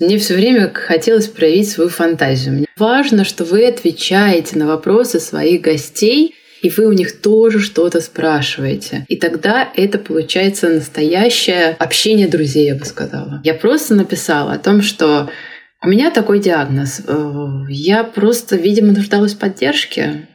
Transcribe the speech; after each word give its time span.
Мне 0.00 0.16
все 0.18 0.34
время 0.34 0.70
хотелось 0.72 1.26
проявить 1.26 1.68
свою 1.68 1.90
фантазию. 1.90 2.54
Мне 2.54 2.66
важно, 2.76 3.24
что 3.24 3.44
вы 3.44 3.66
отвечаете 3.66 4.56
на 4.56 4.68
вопросы 4.68 5.18
своих 5.18 5.60
гостей, 5.60 6.36
и 6.62 6.70
вы 6.70 6.86
у 6.86 6.92
них 6.92 7.20
тоже 7.20 7.58
что-то 7.58 8.00
спрашиваете. 8.00 9.04
И 9.08 9.16
тогда 9.16 9.68
это 9.74 9.98
получается 9.98 10.68
настоящее 10.68 11.76
общение 11.80 12.28
друзей, 12.28 12.66
я 12.66 12.76
бы 12.76 12.84
сказала. 12.84 13.40
Я 13.42 13.54
просто 13.54 13.96
написала 13.96 14.52
о 14.52 14.58
том, 14.58 14.82
что 14.82 15.30
у 15.82 15.88
меня 15.88 16.12
такой 16.12 16.38
диагноз. 16.38 17.02
Э, 17.04 17.48
я 17.68 18.04
просто, 18.04 18.54
видимо, 18.54 18.92
нуждалась 18.92 19.34
в 19.34 19.38
поддержке 19.38 20.28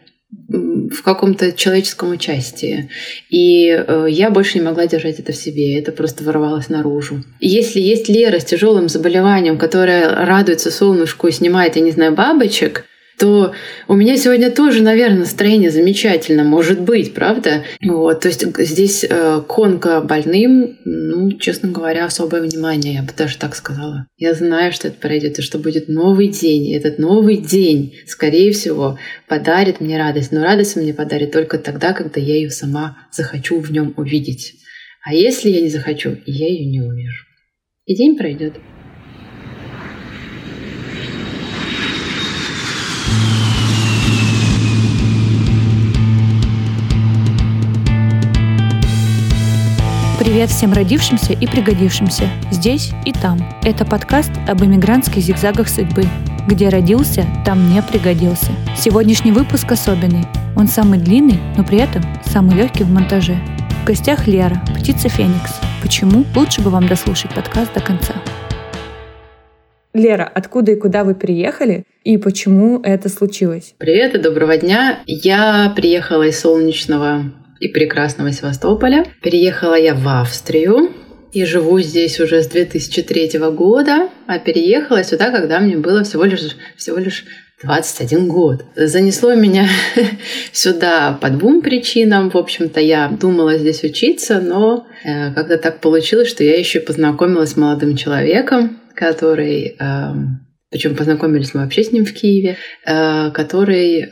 в 0.89 1.01
каком-то 1.03 1.51
человеческом 1.51 2.11
участии. 2.11 2.89
И 3.29 3.69
э, 3.69 4.07
я 4.09 4.29
больше 4.29 4.57
не 4.57 4.65
могла 4.65 4.87
держать 4.87 5.19
это 5.19 5.31
в 5.31 5.35
себе, 5.35 5.77
это 5.79 5.91
просто 5.91 6.23
ворвалось 6.23 6.69
наружу. 6.69 7.23
Если 7.39 7.79
есть 7.79 8.09
Лера 8.09 8.39
с 8.39 8.45
тяжелым 8.45 8.89
заболеванием, 8.89 9.57
которая 9.57 10.25
радуется 10.25 10.71
солнышку 10.71 11.27
и 11.27 11.31
снимает, 11.31 11.75
я 11.75 11.81
не 11.81 11.91
знаю, 11.91 12.13
бабочек, 12.13 12.85
то 13.17 13.53
у 13.87 13.95
меня 13.95 14.17
сегодня 14.17 14.51
тоже, 14.51 14.81
наверное, 14.81 15.19
настроение 15.19 15.71
замечательно, 15.71 16.43
может 16.43 16.81
быть, 16.81 17.13
правда? 17.13 17.63
Вот, 17.81 18.21
то 18.21 18.27
есть 18.27 18.45
здесь 18.57 19.05
э, 19.07 19.41
конка 19.47 20.01
больным, 20.01 20.77
ну, 20.83 21.31
честно 21.33 21.69
говоря, 21.69 22.05
особое 22.05 22.41
внимание, 22.41 22.95
я 22.95 23.03
бы 23.03 23.11
даже 23.15 23.37
так 23.37 23.55
сказала. 23.55 24.07
Я 24.17 24.33
знаю, 24.33 24.71
что 24.73 24.87
это 24.87 24.97
пройдет, 24.99 25.39
и 25.39 25.41
что 25.41 25.59
будет 25.59 25.87
новый 25.87 26.27
день. 26.27 26.67
И 26.67 26.75
этот 26.75 26.99
новый 26.99 27.37
день, 27.37 27.95
скорее 28.07 28.51
всего, 28.51 28.97
подарит 29.27 29.79
мне 29.79 29.97
радость. 29.97 30.31
Но 30.31 30.43
радость 30.43 30.75
мне 30.75 30.93
подарит 30.93 31.31
только 31.31 31.57
тогда, 31.57 31.93
когда 31.93 32.19
я 32.19 32.35
ее 32.35 32.49
сама 32.49 32.97
захочу 33.11 33.59
в 33.59 33.71
нем 33.71 33.93
увидеть. 33.97 34.55
А 35.05 35.13
если 35.13 35.49
я 35.49 35.61
не 35.61 35.69
захочу, 35.69 36.17
я 36.25 36.47
ее 36.47 36.65
не 36.65 36.81
увижу. 36.81 37.25
И 37.85 37.95
день 37.95 38.17
пройдет. 38.17 38.53
Привет 50.23 50.51
всем 50.51 50.71
родившимся 50.71 51.33
и 51.33 51.45
пригодившимся 51.45 52.29
здесь 52.49 52.91
и 53.03 53.11
там. 53.11 53.39
Это 53.61 53.83
подкаст 53.83 54.31
об 54.47 54.63
эмигрантских 54.63 55.21
зигзагах 55.21 55.67
судьбы. 55.67 56.05
Где 56.47 56.69
родился, 56.69 57.25
там 57.45 57.69
не 57.69 57.81
пригодился. 57.81 58.53
Сегодняшний 58.77 59.33
выпуск 59.33 59.69
особенный. 59.69 60.23
Он 60.55 60.67
самый 60.67 60.97
длинный, 60.97 61.41
но 61.57 61.65
при 61.65 61.79
этом 61.79 62.03
самый 62.23 62.55
легкий 62.55 62.85
в 62.85 62.89
монтаже. 62.89 63.35
В 63.81 63.85
гостях 63.85 64.25
Лера, 64.25 64.61
птица 64.79 65.09
Феникс. 65.09 65.59
Почему? 65.81 66.23
Лучше 66.37 66.61
бы 66.61 66.69
вам 66.69 66.87
дослушать 66.87 67.35
подкаст 67.35 67.73
до 67.73 67.81
конца. 67.81 68.13
Лера, 69.93 70.31
откуда 70.33 70.71
и 70.71 70.79
куда 70.79 71.03
вы 71.03 71.15
приехали 71.15 71.83
и 72.05 72.15
почему 72.15 72.79
это 72.79 73.09
случилось? 73.09 73.75
Привет 73.77 74.15
и 74.15 74.19
доброго 74.19 74.55
дня. 74.55 74.99
Я 75.05 75.73
приехала 75.75 76.23
из 76.23 76.39
солнечного 76.39 77.25
и 77.63 77.69
прекрасного 77.69 78.31
Севастополя. 78.33 79.05
Переехала 79.21 79.75
я 79.75 79.95
в 79.95 80.07
Австрию 80.07 80.91
и 81.31 81.45
живу 81.45 81.79
здесь 81.79 82.19
уже 82.19 82.43
с 82.43 82.47
2003 82.47 83.39
года, 83.51 84.09
а 84.27 84.37
переехала 84.37 85.03
сюда, 85.03 85.31
когда 85.31 85.59
мне 85.59 85.77
было 85.77 86.03
всего 86.03 86.25
лишь, 86.25 86.57
всего 86.75 86.97
лишь 86.97 87.25
21 87.63 88.27
год. 88.27 88.65
Занесло 88.75 89.33
меня 89.33 89.69
сюда 90.51 91.17
по 91.21 91.29
двум 91.29 91.61
причинам. 91.61 92.29
В 92.29 92.35
общем-то, 92.35 92.81
я 92.81 93.07
думала 93.07 93.57
здесь 93.57 93.83
учиться, 93.83 94.41
но 94.41 94.85
э, 95.05 95.33
когда 95.33 95.57
так 95.57 95.79
получилось, 95.79 96.29
что 96.29 96.43
я 96.43 96.59
еще 96.59 96.81
познакомилась 96.81 97.51
с 97.51 97.57
молодым 97.57 97.95
человеком, 97.95 98.77
который 98.93 99.77
э, 99.79 100.13
причем 100.73 100.95
познакомились 100.95 101.53
мы 101.53 101.61
вообще 101.61 101.83
с 101.83 101.91
ним 101.91 102.03
в 102.03 102.11
Киеве, 102.13 102.57
э, 102.83 103.29
который 103.29 103.99
э, 103.99 104.09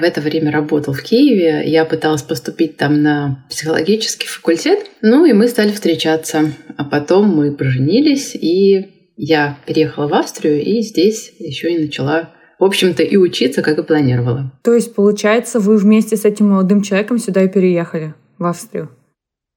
в 0.00 0.02
это 0.02 0.20
время 0.20 0.50
работал 0.50 0.92
в 0.92 1.00
Киеве. 1.00 1.62
Я 1.64 1.84
пыталась 1.84 2.22
поступить 2.22 2.76
там 2.76 3.02
на 3.02 3.46
психологический 3.48 4.26
факультет, 4.26 4.80
ну 5.00 5.24
и 5.24 5.32
мы 5.32 5.46
стали 5.46 5.70
встречаться. 5.70 6.52
А 6.76 6.84
потом 6.84 7.28
мы 7.28 7.52
поженились, 7.52 8.34
и 8.34 8.88
я 9.16 9.56
переехала 9.64 10.08
в 10.08 10.14
Австрию, 10.14 10.60
и 10.60 10.80
здесь 10.80 11.32
еще 11.38 11.72
и 11.72 11.78
начала 11.78 12.30
в 12.58 12.64
общем-то, 12.64 13.02
и 13.02 13.16
учиться, 13.16 13.60
как 13.60 13.78
и 13.78 13.82
планировала. 13.82 14.52
То 14.62 14.72
есть, 14.72 14.94
получается, 14.94 15.58
вы 15.58 15.76
вместе 15.76 16.16
с 16.16 16.24
этим 16.24 16.50
молодым 16.50 16.82
человеком 16.82 17.18
сюда 17.18 17.42
и 17.42 17.48
переехали, 17.48 18.14
в 18.38 18.44
Австрию? 18.44 18.88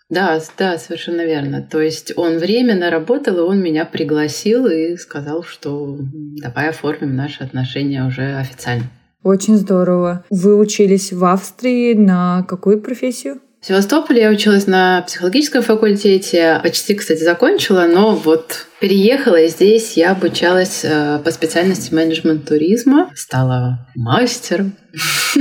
Да, 0.09 0.39
да, 0.57 0.77
совершенно 0.77 1.25
верно. 1.25 1.61
То 1.61 1.81
есть 1.81 2.13
он 2.15 2.37
временно 2.37 2.91
работал, 2.91 3.37
и 3.37 3.41
он 3.41 3.59
меня 3.59 3.85
пригласил 3.85 4.67
и 4.67 4.97
сказал, 4.97 5.43
что 5.43 5.97
давай 5.99 6.69
оформим 6.69 7.15
наши 7.15 7.43
отношения 7.43 8.05
уже 8.05 8.35
официально. 8.35 8.85
Очень 9.23 9.57
здорово. 9.57 10.23
Вы 10.29 10.55
учились 10.55 11.11
в 11.11 11.25
Австрии 11.25 11.95
на 11.95 12.43
какую 12.47 12.79
профессию? 12.79 13.41
В 13.59 13.65
Севастополе 13.65 14.21
я 14.21 14.29
училась 14.29 14.67
на 14.67 15.01
психологическом 15.01 15.63
факультете. 15.63 16.59
Почти, 16.61 16.93
кстати, 16.93 17.23
закончила, 17.23 17.87
но 17.91 18.13
вот 18.13 18.67
переехала, 18.79 19.37
и 19.41 19.47
здесь 19.47 19.93
я 19.97 20.11
обучалась 20.11 20.81
э, 20.83 21.19
по 21.23 21.31
специальности 21.31 21.93
менеджмент 21.93 22.47
туризма. 22.47 23.11
Стала 23.15 23.87
мастером 23.95 24.75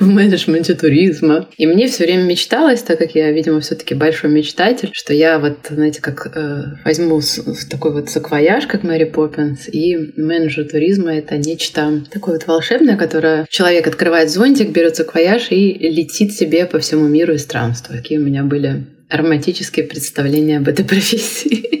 в 0.00 0.06
менеджменте 0.06 0.74
туризма. 0.74 1.48
И 1.56 1.66
мне 1.66 1.88
все 1.88 2.04
время 2.04 2.22
мечталось, 2.22 2.82
так 2.82 2.98
как 2.98 3.14
я, 3.14 3.30
видимо, 3.32 3.60
все-таки 3.60 3.94
большой 3.94 4.30
мечтатель, 4.30 4.90
что 4.92 5.12
я 5.12 5.38
вот, 5.38 5.58
знаете, 5.68 6.00
как 6.00 6.30
э, 6.34 6.62
возьму 6.84 7.20
с, 7.20 7.38
с 7.38 7.66
такой 7.66 7.92
вот 7.92 8.08
саквояж, 8.08 8.66
как 8.66 8.82
Мэри 8.82 9.04
Поппинс, 9.04 9.68
и 9.68 10.12
менеджер 10.16 10.68
туризма— 10.68 11.14
это 11.16 11.36
нечто 11.36 12.02
такое 12.10 12.34
вот 12.34 12.46
волшебное, 12.46 12.96
которое 12.96 13.46
человек 13.50 13.86
открывает 13.86 14.30
зонтик, 14.30 14.70
берет 14.70 14.96
саквояж 14.96 15.48
и 15.50 15.72
летит 15.72 16.32
себе 16.32 16.66
по 16.66 16.78
всему 16.78 17.08
миру 17.08 17.34
и 17.34 17.38
странствует. 17.38 18.02
Какие 18.02 18.18
у 18.18 18.22
меня 18.22 18.44
были 18.44 18.86
романтические 19.10 19.86
представления 19.86 20.58
об 20.58 20.68
этой 20.68 20.84
профессии. 20.86 21.80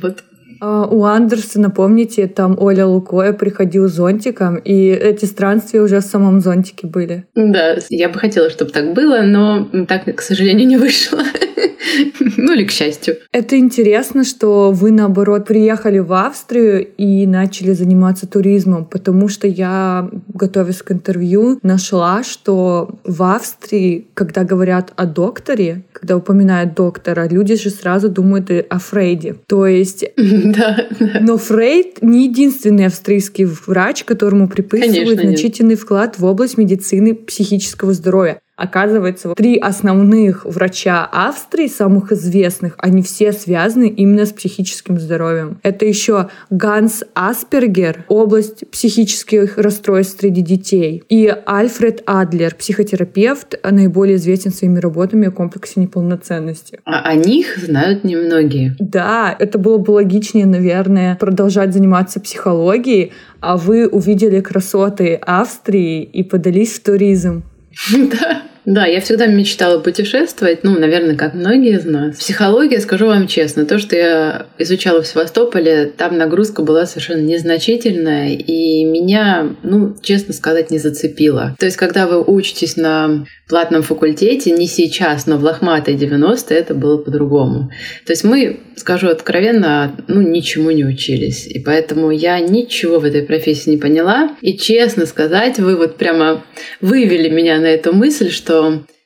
Вот 0.00 0.22
а, 0.60 0.86
у 0.86 1.04
Андерсона, 1.04 1.70
помните, 1.70 2.26
там 2.26 2.56
Оля 2.58 2.86
Лукоя 2.86 3.32
приходил 3.32 3.88
зонтиком, 3.88 4.56
и 4.56 4.88
эти 4.88 5.24
странствия 5.24 5.82
уже 5.82 6.00
в 6.00 6.04
самом 6.04 6.40
зонтике 6.40 6.86
были. 6.86 7.26
Да, 7.34 7.76
я 7.90 8.08
бы 8.08 8.18
хотела, 8.18 8.50
чтобы 8.50 8.70
так 8.70 8.92
было, 8.92 9.20
но 9.22 9.68
так, 9.86 10.14
к 10.14 10.20
сожалению, 10.20 10.66
не 10.66 10.76
вышло. 10.76 11.20
Ну 12.36 12.52
или 12.54 12.64
к 12.64 12.70
счастью. 12.70 13.16
Это 13.32 13.58
интересно, 13.58 14.24
что 14.24 14.70
вы, 14.72 14.90
наоборот, 14.90 15.46
приехали 15.46 15.98
в 15.98 16.12
Австрию 16.12 16.86
и 16.96 17.26
начали 17.26 17.72
заниматься 17.72 18.26
туризмом, 18.26 18.84
потому 18.84 19.28
что 19.28 19.46
я, 19.46 20.08
готовясь 20.28 20.82
к 20.82 20.92
интервью, 20.92 21.58
нашла, 21.62 22.22
что 22.22 22.98
в 23.04 23.22
Австрии, 23.22 24.06
когда 24.14 24.44
говорят 24.44 24.92
о 24.96 25.06
докторе, 25.06 25.82
когда 25.92 26.16
упоминают 26.16 26.74
доктора, 26.74 27.28
люди 27.28 27.56
же 27.56 27.70
сразу 27.70 28.08
думают 28.08 28.50
о 28.50 28.78
Фрейде. 28.78 29.36
То 29.46 29.66
есть... 29.66 30.04
Да. 30.48 30.86
Но 31.20 31.36
Фрейд 31.36 32.02
не 32.02 32.26
единственный 32.26 32.86
австрийский 32.86 33.44
врач, 33.44 34.04
которому 34.04 34.48
приписывают 34.48 34.94
Конечно, 34.94 35.22
значительный 35.22 35.70
нет. 35.70 35.80
вклад 35.80 36.18
в 36.18 36.24
область 36.24 36.56
медицины 36.56 37.14
психического 37.14 37.92
здоровья. 37.92 38.40
Оказывается, 38.58 39.34
три 39.34 39.56
основных 39.56 40.44
врача 40.44 41.08
Австрии, 41.12 41.68
самых 41.68 42.10
известных, 42.10 42.74
они 42.78 43.02
все 43.02 43.32
связаны 43.32 43.88
именно 43.88 44.26
с 44.26 44.32
психическим 44.32 44.98
здоровьем. 44.98 45.60
Это 45.62 45.86
еще 45.86 46.28
Ганс 46.50 47.04
Аспергер, 47.14 48.04
область 48.08 48.68
психических 48.68 49.58
расстройств 49.58 50.18
среди 50.18 50.42
детей, 50.42 51.04
и 51.08 51.32
Альфред 51.46 52.02
Адлер, 52.04 52.56
психотерапевт, 52.56 53.54
наиболее 53.62 54.16
известен 54.16 54.52
своими 54.52 54.80
работами 54.80 55.28
о 55.28 55.30
комплексе 55.30 55.80
неполноценности. 55.80 56.80
А 56.84 57.08
о 57.08 57.14
них 57.14 57.58
знают 57.58 58.02
немногие. 58.02 58.74
Да, 58.80 59.36
это 59.38 59.58
было 59.58 59.78
бы 59.78 59.92
логичнее, 59.92 60.46
наверное, 60.46 61.14
продолжать 61.14 61.72
заниматься 61.72 62.18
психологией, 62.18 63.12
а 63.38 63.56
вы 63.56 63.86
увидели 63.86 64.40
красоты 64.40 65.14
Австрии 65.14 66.02
и 66.02 66.24
подались 66.24 66.72
в 66.72 66.82
туризм. 66.82 67.44
Да. 67.96 68.42
Да, 68.68 68.84
я 68.84 69.00
всегда 69.00 69.24
мечтала 69.24 69.80
путешествовать, 69.80 70.62
ну, 70.62 70.78
наверное, 70.78 71.16
как 71.16 71.32
многие 71.32 71.78
из 71.78 71.86
нас. 71.86 72.16
Психология, 72.16 72.80
скажу 72.80 73.06
вам 73.06 73.26
честно, 73.26 73.64
то, 73.64 73.78
что 73.78 73.96
я 73.96 74.46
изучала 74.58 75.00
в 75.00 75.06
Севастополе, 75.06 75.86
там 75.86 76.18
нагрузка 76.18 76.60
была 76.60 76.84
совершенно 76.84 77.22
незначительная, 77.22 78.34
и 78.34 78.84
меня, 78.84 79.54
ну, 79.62 79.96
честно 80.02 80.34
сказать, 80.34 80.70
не 80.70 80.76
зацепила. 80.76 81.56
То 81.58 81.64
есть, 81.64 81.78
когда 81.78 82.06
вы 82.06 82.22
учитесь 82.22 82.76
на 82.76 83.24
платном 83.48 83.82
факультете, 83.82 84.50
не 84.50 84.66
сейчас, 84.66 85.26
но 85.26 85.38
в 85.38 85.44
лохматой 85.44 85.94
90 85.94 86.52
это 86.52 86.74
было 86.74 86.98
по-другому. 86.98 87.70
То 88.04 88.12
есть 88.12 88.22
мы, 88.22 88.60
скажу 88.76 89.08
откровенно, 89.08 89.96
ну, 90.06 90.20
ничему 90.20 90.70
не 90.72 90.84
учились. 90.84 91.46
И 91.46 91.58
поэтому 91.58 92.10
я 92.10 92.38
ничего 92.40 92.98
в 92.98 93.04
этой 93.06 93.22
профессии 93.22 93.70
не 93.70 93.76
поняла. 93.78 94.36
И 94.42 94.58
честно 94.58 95.06
сказать, 95.06 95.58
вы 95.58 95.76
вот 95.76 95.96
прямо 95.96 96.44
вывели 96.82 97.30
меня 97.30 97.58
на 97.58 97.66
эту 97.66 97.94
мысль, 97.94 98.30
что 98.30 98.57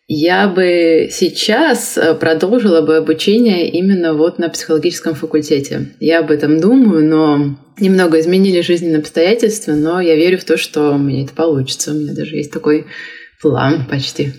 я 0.08 0.48
бы 0.48 1.08
сейчас 1.10 1.96
э, 1.96 2.14
продолжила 2.14 2.82
бы 2.82 2.96
обучение 2.96 3.70
именно 3.70 4.14
вот 4.14 4.38
на 4.38 4.48
психологическом 4.50 5.14
факультете. 5.14 5.94
Я 6.00 6.20
об 6.20 6.30
этом 6.30 6.60
думаю, 6.60 7.04
но 7.04 7.56
немного 7.78 8.20
изменили 8.20 8.60
жизненные 8.60 8.98
обстоятельства, 8.98 9.72
но 9.72 10.00
я 10.00 10.14
верю 10.16 10.38
в 10.38 10.44
то, 10.44 10.56
что 10.56 10.92
у 10.92 10.98
меня 10.98 11.24
это 11.24 11.32
получится. 11.32 11.92
У 11.92 11.94
меня 11.94 12.12
даже 12.12 12.36
есть 12.36 12.52
такой 12.52 12.86
план 13.40 13.86
почти. 13.88 14.32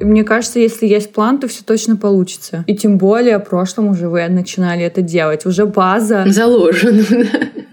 Мне 0.00 0.24
кажется, 0.24 0.58
если 0.58 0.86
есть 0.86 1.12
план, 1.12 1.38
то 1.38 1.48
все 1.48 1.62
точно 1.64 1.96
получится. 1.96 2.64
И 2.66 2.74
тем 2.74 2.96
более 2.96 3.38
в 3.38 3.44
прошлом 3.44 3.88
уже 3.88 4.08
вы 4.08 4.26
начинали 4.28 4.84
это 4.84 5.02
делать. 5.02 5.44
Уже 5.44 5.66
база 5.66 6.24
заложена. 6.28 7.04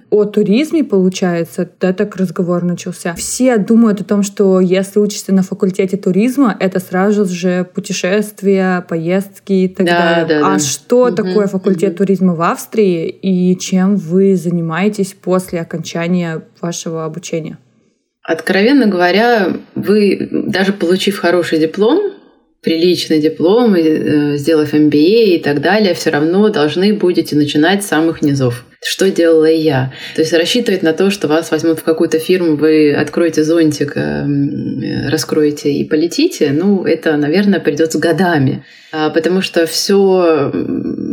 О 0.10 0.26
туризме, 0.26 0.84
получается, 0.84 1.70
да, 1.80 1.94
так 1.94 2.16
разговор 2.16 2.64
начался. 2.64 3.14
Все 3.14 3.58
думают 3.58 4.02
о 4.02 4.04
том, 4.04 4.24
что 4.24 4.60
если 4.60 5.00
учишься 5.00 5.32
на 5.34 5.44
факультете 5.44 5.98
туризма, 5.98 6.58
это 6.60 6.80
сразу 6.80 7.26
же 7.26 7.68
путешествия, 7.76 8.84
поездки 8.90 9.54
и 9.54 9.68
так 9.68 9.86
да, 9.86 10.00
далее. 10.00 10.40
Да, 10.40 10.48
а 10.48 10.54
да. 10.54 10.60
что 10.60 11.06
угу, 11.06 11.16
такое 11.16 11.48
факультет 11.48 11.92
угу. 11.92 11.98
туризма 12.00 12.34
в 12.34 12.42
Австрии 12.42 13.08
и 13.08 13.56
чем 13.60 13.98
вы 13.98 14.36
занимаетесь 14.36 15.14
после 15.14 15.62
окончания 15.62 16.42
вашего 16.60 17.06
обучения? 17.06 17.60
Откровенно 18.24 18.88
говоря, 18.88 19.58
вы, 19.76 20.28
даже 20.32 20.74
получив 20.74 21.20
хороший 21.20 21.60
диплом, 21.60 22.14
приличный 22.62 23.20
диплом, 23.20 23.76
э, 23.76 24.38
сделав 24.38 24.74
MBA 24.74 25.36
и 25.36 25.40
так 25.40 25.62
далее, 25.62 25.94
все 25.94 26.10
равно 26.10 26.50
должны 26.50 26.94
будете 26.94 27.36
начинать 27.36 27.84
с 27.84 27.88
самых 27.88 28.22
низов. 28.22 28.66
Что 28.82 29.12
делала 29.12 29.50
я? 29.50 29.94
То 30.16 30.22
есть 30.22 30.32
рассчитывать 30.32 30.84
на 30.84 30.94
то, 30.94 31.10
что 31.12 31.28
вас 31.28 31.52
возьмут 31.52 31.80
в 31.80 31.84
какую-то 31.84 32.18
фирму, 32.18 32.56
вы 32.56 32.94
откроете 32.94 33.44
зонтик, 33.44 33.98
э, 33.98 35.10
раскроете 35.10 35.74
и 35.74 35.84
полетите, 35.84 36.52
ну, 36.52 36.86
это, 36.86 37.18
наверное, 37.18 37.60
придется 37.60 38.00
годами. 38.00 38.64
А, 38.92 39.10
потому 39.10 39.42
что 39.42 39.66
все, 39.66 40.52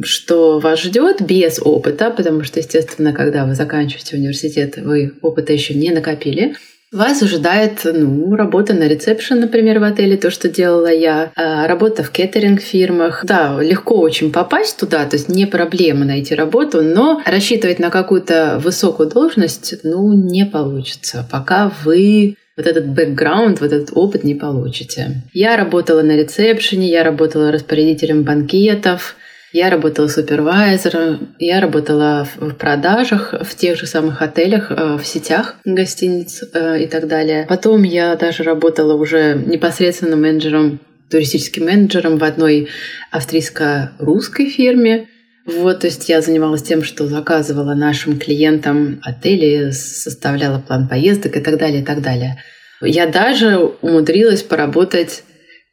что 0.02 0.60
вас 0.60 0.80
ждет 0.80 1.20
без 1.20 1.60
опыта, 1.60 2.10
потому 2.10 2.44
что, 2.44 2.60
естественно, 2.60 3.12
когда 3.12 3.44
вы 3.44 3.54
заканчиваете 3.54 4.16
университет, 4.16 4.76
вы 4.76 5.12
опыта 5.20 5.52
еще 5.52 5.74
не 5.74 5.90
накопили, 5.90 6.54
вас 6.92 7.22
ожидает, 7.22 7.80
ну, 7.84 8.34
работа 8.36 8.74
на 8.74 8.88
ресепшн, 8.88 9.40
например, 9.40 9.80
в 9.80 9.84
отеле, 9.84 10.16
то, 10.16 10.30
что 10.30 10.48
делала 10.48 10.90
я, 10.90 11.32
а, 11.34 11.66
работа 11.66 12.02
в 12.02 12.10
кеттеринг-фирмах. 12.10 13.24
Да, 13.24 13.58
легко 13.60 13.98
очень 13.98 14.32
попасть 14.32 14.78
туда, 14.78 15.04
то 15.06 15.16
есть 15.16 15.28
не 15.28 15.46
проблема 15.46 16.04
найти 16.04 16.34
работу, 16.34 16.82
но 16.82 17.22
рассчитывать 17.24 17.78
на 17.78 17.90
какую-то 17.90 18.60
высокую 18.62 19.08
должность, 19.08 19.74
ну, 19.82 20.12
не 20.12 20.46
получится, 20.46 21.26
пока 21.30 21.72
вы 21.84 22.36
вот 22.56 22.66
этот 22.66 22.86
бэкграунд, 22.86 23.60
вот 23.60 23.72
этот 23.72 23.90
опыт 23.94 24.24
не 24.24 24.34
получите. 24.34 25.22
Я 25.34 25.56
работала 25.56 26.02
на 26.02 26.16
ресепшене, 26.16 26.88
я 26.88 27.04
работала 27.04 27.52
распорядителем 27.52 28.22
банкетов, 28.22 29.16
я 29.52 29.70
работала 29.70 30.08
супервайзером, 30.08 31.34
я 31.38 31.60
работала 31.60 32.26
в 32.36 32.54
продажах 32.54 33.34
в 33.42 33.54
тех 33.54 33.78
же 33.78 33.86
самых 33.86 34.20
отелях, 34.22 34.70
э, 34.70 34.96
в 34.96 35.06
сетях 35.06 35.56
гостиниц 35.64 36.42
э, 36.52 36.82
и 36.82 36.86
так 36.86 37.06
далее. 37.06 37.46
Потом 37.48 37.82
я 37.82 38.16
даже 38.16 38.42
работала 38.42 38.94
уже 38.94 39.34
непосредственно 39.34 40.16
менеджером, 40.16 40.80
туристическим 41.10 41.66
менеджером 41.66 42.18
в 42.18 42.24
одной 42.24 42.68
австрийско-русской 43.10 44.50
фирме. 44.50 45.08
Вот, 45.46 45.80
то 45.80 45.86
есть 45.86 46.08
я 46.08 46.20
занималась 46.20 46.62
тем, 46.62 46.82
что 46.82 47.06
заказывала 47.06 47.74
нашим 47.74 48.18
клиентам 48.18 49.00
отели, 49.04 49.70
составляла 49.70 50.58
план 50.58 50.88
поездок 50.88 51.36
и 51.36 51.40
так 51.40 51.56
далее, 51.56 51.82
и 51.82 51.84
так 51.84 52.02
далее. 52.02 52.42
Я 52.80 53.06
даже 53.06 53.56
умудрилась 53.80 54.42
поработать 54.42 55.22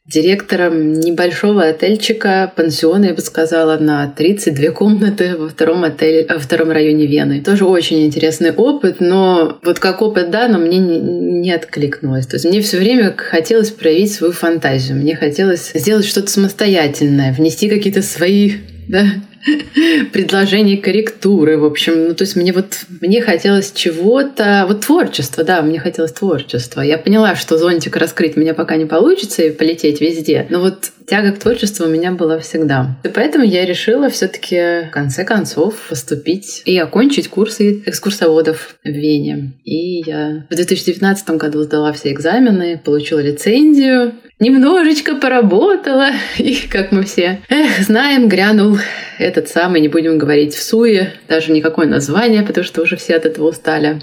директором 0.05 0.94
небольшого 0.94 1.63
отельчика, 1.63 2.51
пансиона, 2.55 3.05
я 3.05 3.13
бы 3.13 3.21
сказала, 3.21 3.77
на 3.77 4.07
32 4.07 4.71
комнаты 4.71 5.38
во 5.38 5.47
втором, 5.47 5.85
отеле, 5.85 6.25
во 6.27 6.39
втором 6.39 6.71
районе 6.71 7.05
Вены. 7.05 7.41
Тоже 7.41 7.65
очень 7.65 8.05
интересный 8.05 8.51
опыт, 8.51 8.97
но 9.00 9.59
вот 9.63 9.79
как 9.79 10.01
опыт, 10.01 10.29
да, 10.29 10.50
но 10.50 10.57
мне 10.57 10.79
не, 10.79 11.00
не 11.00 11.53
откликнулось. 11.53 12.27
То 12.27 12.35
есть 12.35 12.45
мне 12.45 12.61
все 12.61 12.77
время 12.77 13.13
хотелось 13.15 13.71
проявить 13.71 14.13
свою 14.13 14.33
фантазию. 14.33 14.97
Мне 14.97 15.15
хотелось 15.15 15.71
сделать 15.73 16.05
что-то 16.05 16.29
самостоятельное, 16.29 17.33
внести 17.33 17.69
какие-то 17.69 18.01
свои 18.01 18.53
да, 18.88 19.05
предложений 20.13 20.77
корректуры, 20.77 21.57
в 21.57 21.65
общем. 21.65 22.07
Ну, 22.07 22.15
то 22.15 22.23
есть 22.23 22.35
мне 22.35 22.53
вот, 22.53 22.85
мне 23.01 23.21
хотелось 23.21 23.71
чего-то, 23.71 24.65
вот 24.67 24.81
творчество, 24.81 25.43
да, 25.43 25.61
мне 25.61 25.79
хотелось 25.79 26.11
творчества. 26.11 26.81
Я 26.81 26.97
поняла, 26.97 27.35
что 27.35 27.57
зонтик 27.57 27.95
раскрыть 27.97 28.35
меня 28.35 28.53
пока 28.53 28.75
не 28.75 28.85
получится 28.85 29.43
и 29.43 29.51
полететь 29.51 30.01
везде. 30.01 30.47
Но 30.49 30.59
вот 30.59 30.91
тяга 31.07 31.31
к 31.31 31.39
творчеству 31.39 31.85
у 31.85 31.89
меня 31.89 32.11
была 32.11 32.39
всегда. 32.39 32.97
И 33.03 33.09
поэтому 33.09 33.43
я 33.43 33.65
решила 33.65 34.09
все 34.09 34.27
таки 34.27 34.87
в 34.87 34.91
конце 34.91 35.23
концов 35.23 35.75
поступить 35.89 36.61
и 36.65 36.77
окончить 36.77 37.27
курсы 37.27 37.83
экскурсоводов 37.85 38.75
в 38.83 38.87
Вене. 38.87 39.53
И 39.63 40.01
я 40.05 40.45
в 40.49 40.55
2019 40.55 41.29
году 41.31 41.63
сдала 41.63 41.91
все 41.93 42.11
экзамены, 42.11 42.81
получила 42.83 43.19
лицензию, 43.19 44.13
немножечко 44.43 45.15
поработала, 45.15 46.09
и, 46.37 46.55
как 46.69 46.91
мы 46.91 47.03
все 47.03 47.41
эх, 47.49 47.79
знаем, 47.79 48.27
грянул 48.27 48.77
этот 49.17 49.47
самый, 49.47 49.81
не 49.81 49.87
будем 49.87 50.17
говорить 50.17 50.53
в 50.53 50.61
суе, 50.61 51.13
даже 51.27 51.51
никакое 51.51 51.87
название, 51.87 52.43
потому 52.43 52.65
что 52.65 52.81
уже 52.81 52.97
все 52.97 53.15
от 53.15 53.25
этого 53.25 53.49
устали. 53.49 54.01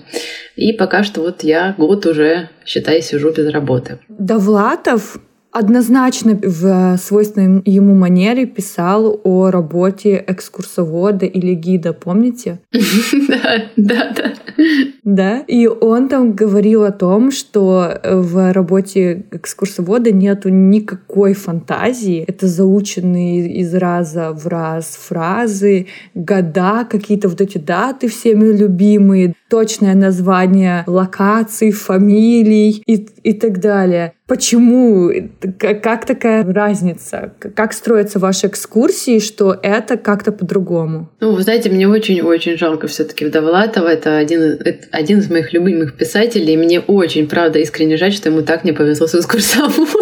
И 0.56 0.72
пока 0.72 1.04
что 1.04 1.20
вот 1.20 1.42
я 1.42 1.74
год 1.76 2.06
уже, 2.06 2.48
считай, 2.64 3.02
сижу 3.02 3.30
без 3.32 3.48
работы. 3.52 3.98
Довлатов 4.08 5.18
однозначно 5.52 6.38
в 6.42 6.96
свойственной 6.98 7.62
ему 7.64 7.94
манере 7.94 8.46
писал 8.46 9.20
о 9.24 9.50
работе 9.50 10.24
экскурсовода 10.26 11.26
или 11.26 11.54
гида, 11.54 11.92
помните? 11.92 12.60
Да, 13.28 13.64
да, 13.76 14.12
да. 14.16 14.32
Да, 15.04 15.38
и 15.40 15.66
он 15.66 16.08
там 16.08 16.32
говорил 16.32 16.84
о 16.84 16.92
том, 16.92 17.30
что 17.30 18.00
в 18.04 18.52
работе 18.52 19.24
экскурсовода 19.30 20.12
нету 20.12 20.48
никакой 20.50 21.34
фантазии. 21.34 22.24
Это 22.26 22.46
заученные 22.46 23.60
из 23.60 23.74
раза 23.74 24.32
в 24.32 24.46
раз 24.46 24.98
фразы, 25.00 25.86
года, 26.14 26.86
какие-то 26.88 27.28
вот 27.28 27.40
эти 27.40 27.58
даты 27.58 28.08
всеми 28.08 28.46
любимые, 28.56 29.34
точное 29.50 29.94
название 29.94 30.84
локаций, 30.86 31.72
фамилий 31.72 32.82
и, 32.86 33.06
и 33.22 33.34
так 33.34 33.60
далее. 33.60 34.14
Почему? 34.26 35.10
Как 35.58 36.06
такая 36.06 36.44
разница? 36.44 37.32
Как 37.56 37.72
строятся 37.72 38.20
ваши 38.20 38.46
экскурсии, 38.46 39.18
что 39.18 39.58
это 39.60 39.96
как-то 39.96 40.30
по-другому? 40.30 41.10
Ну, 41.18 41.34
вы 41.34 41.42
знаете, 41.42 41.68
мне 41.68 41.88
очень-очень 41.88 42.56
жалко 42.56 42.86
все 42.86 43.02
таки 43.02 43.24
Вдовлатова. 43.24 43.88
Это 43.88 44.18
один, 44.18 44.40
это 44.40 44.86
один 44.92 45.18
из 45.18 45.28
моих 45.28 45.52
любимых 45.52 45.96
писателей. 45.96 46.54
И 46.54 46.56
мне 46.56 46.78
очень, 46.78 47.28
правда, 47.28 47.58
искренне 47.58 47.96
жаль, 47.96 48.12
что 48.12 48.28
ему 48.28 48.42
так 48.42 48.62
не 48.62 48.70
повезло 48.72 49.08
с 49.08 49.16
экскурсоводами. 49.16 49.99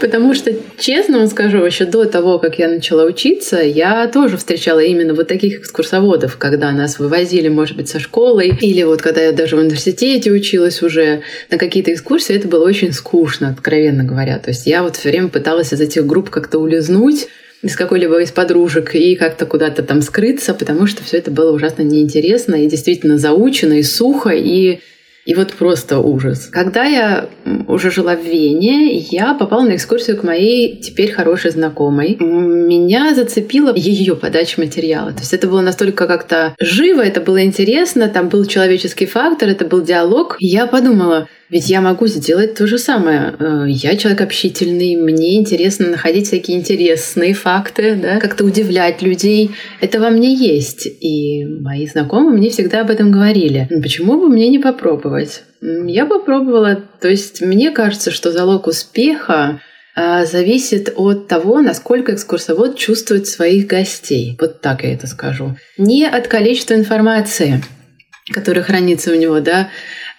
Потому 0.00 0.34
что, 0.34 0.52
честно 0.78 1.18
вам 1.18 1.26
скажу, 1.28 1.64
еще 1.64 1.84
до 1.84 2.04
того, 2.04 2.38
как 2.38 2.58
я 2.58 2.68
начала 2.68 3.04
учиться, 3.04 3.60
я 3.60 4.06
тоже 4.08 4.36
встречала 4.36 4.80
именно 4.80 5.14
вот 5.14 5.28
таких 5.28 5.60
экскурсоводов, 5.60 6.36
когда 6.36 6.72
нас 6.72 6.98
вывозили, 6.98 7.48
может 7.48 7.76
быть, 7.76 7.88
со 7.88 8.00
школой, 8.00 8.56
или 8.60 8.82
вот 8.82 9.02
когда 9.02 9.22
я 9.22 9.32
даже 9.32 9.56
в 9.56 9.60
университете 9.60 10.30
училась 10.30 10.82
уже 10.82 11.22
на 11.50 11.58
какие-то 11.58 11.92
экскурсии, 11.92 12.34
это 12.34 12.48
было 12.48 12.64
очень 12.64 12.92
скучно, 12.92 13.50
откровенно 13.50 14.04
говоря. 14.04 14.38
То 14.38 14.50
есть 14.50 14.66
я 14.66 14.82
вот 14.82 14.96
все 14.96 15.10
время 15.10 15.28
пыталась 15.28 15.72
из 15.72 15.80
этих 15.80 16.06
групп 16.06 16.30
как-то 16.30 16.58
улизнуть, 16.58 17.28
из 17.62 17.76
какой-либо 17.76 18.20
из 18.20 18.30
подружек 18.30 18.94
и 18.94 19.16
как-то 19.16 19.46
куда-то 19.46 19.82
там 19.82 20.02
скрыться, 20.02 20.52
потому 20.52 20.86
что 20.86 21.02
все 21.02 21.16
это 21.16 21.30
было 21.30 21.50
ужасно 21.50 21.82
неинтересно 21.82 22.56
и 22.56 22.66
действительно 22.66 23.16
заучено 23.16 23.74
и 23.74 23.82
сухо, 23.82 24.30
и 24.30 24.80
и 25.24 25.34
вот 25.34 25.52
просто 25.54 25.98
ужас. 25.98 26.48
Когда 26.52 26.84
я 26.84 27.28
уже 27.66 27.90
жила 27.90 28.14
в 28.14 28.24
Вене, 28.24 28.96
я 28.96 29.34
попала 29.34 29.62
на 29.62 29.76
экскурсию 29.76 30.18
к 30.18 30.22
моей 30.22 30.76
теперь 30.76 31.12
хорошей 31.12 31.50
знакомой. 31.50 32.16
Меня 32.20 33.14
зацепила 33.14 33.74
ее 33.74 34.16
подача 34.16 34.60
материала. 34.60 35.12
То 35.12 35.20
есть 35.20 35.32
это 35.32 35.48
было 35.48 35.60
настолько 35.60 36.06
как-то 36.06 36.54
живо, 36.58 37.00
это 37.00 37.20
было 37.20 37.42
интересно, 37.44 38.08
там 38.08 38.28
был 38.28 38.44
человеческий 38.44 39.06
фактор, 39.06 39.48
это 39.48 39.64
был 39.64 39.82
диалог. 39.82 40.36
Я 40.40 40.66
подумала, 40.66 41.28
ведь 41.50 41.68
я 41.68 41.80
могу 41.80 42.06
сделать 42.06 42.54
то 42.54 42.66
же 42.66 42.78
самое. 42.78 43.34
Э, 43.38 43.64
я 43.68 43.96
человек 43.96 44.20
общительный, 44.22 44.96
мне 44.96 45.36
интересно 45.36 45.88
находить 45.88 46.26
всякие 46.26 46.56
интересные 46.56 47.34
факты, 47.34 47.94
да, 47.94 48.18
как-то 48.18 48.44
удивлять 48.44 49.02
людей. 49.02 49.50
Это 49.80 50.00
во 50.00 50.10
мне 50.10 50.34
есть. 50.34 50.86
И 50.86 51.44
мои 51.44 51.86
знакомые 51.86 52.36
мне 52.36 52.50
всегда 52.50 52.80
об 52.80 52.90
этом 52.90 53.10
говорили. 53.10 53.68
Почему 53.82 54.18
бы 54.18 54.28
мне 54.28 54.48
не 54.48 54.58
попробовать? 54.58 55.42
Я 55.60 56.06
попробовала. 56.06 56.82
То 57.00 57.08
есть 57.08 57.40
мне 57.40 57.70
кажется, 57.70 58.10
что 58.10 58.32
залог 58.32 58.66
успеха 58.66 59.60
э, 59.96 60.24
зависит 60.26 60.92
от 60.96 61.28
того, 61.28 61.60
насколько 61.60 62.14
экскурсовод 62.14 62.76
чувствует 62.76 63.26
своих 63.26 63.66
гостей. 63.66 64.36
Вот 64.40 64.60
так 64.60 64.82
я 64.82 64.94
это 64.94 65.06
скажу. 65.06 65.56
Не 65.76 66.06
от 66.06 66.26
количества 66.26 66.74
информации, 66.74 67.62
которая 68.32 68.64
хранится 68.64 69.12
у 69.12 69.14
него, 69.14 69.40
да, 69.40 69.68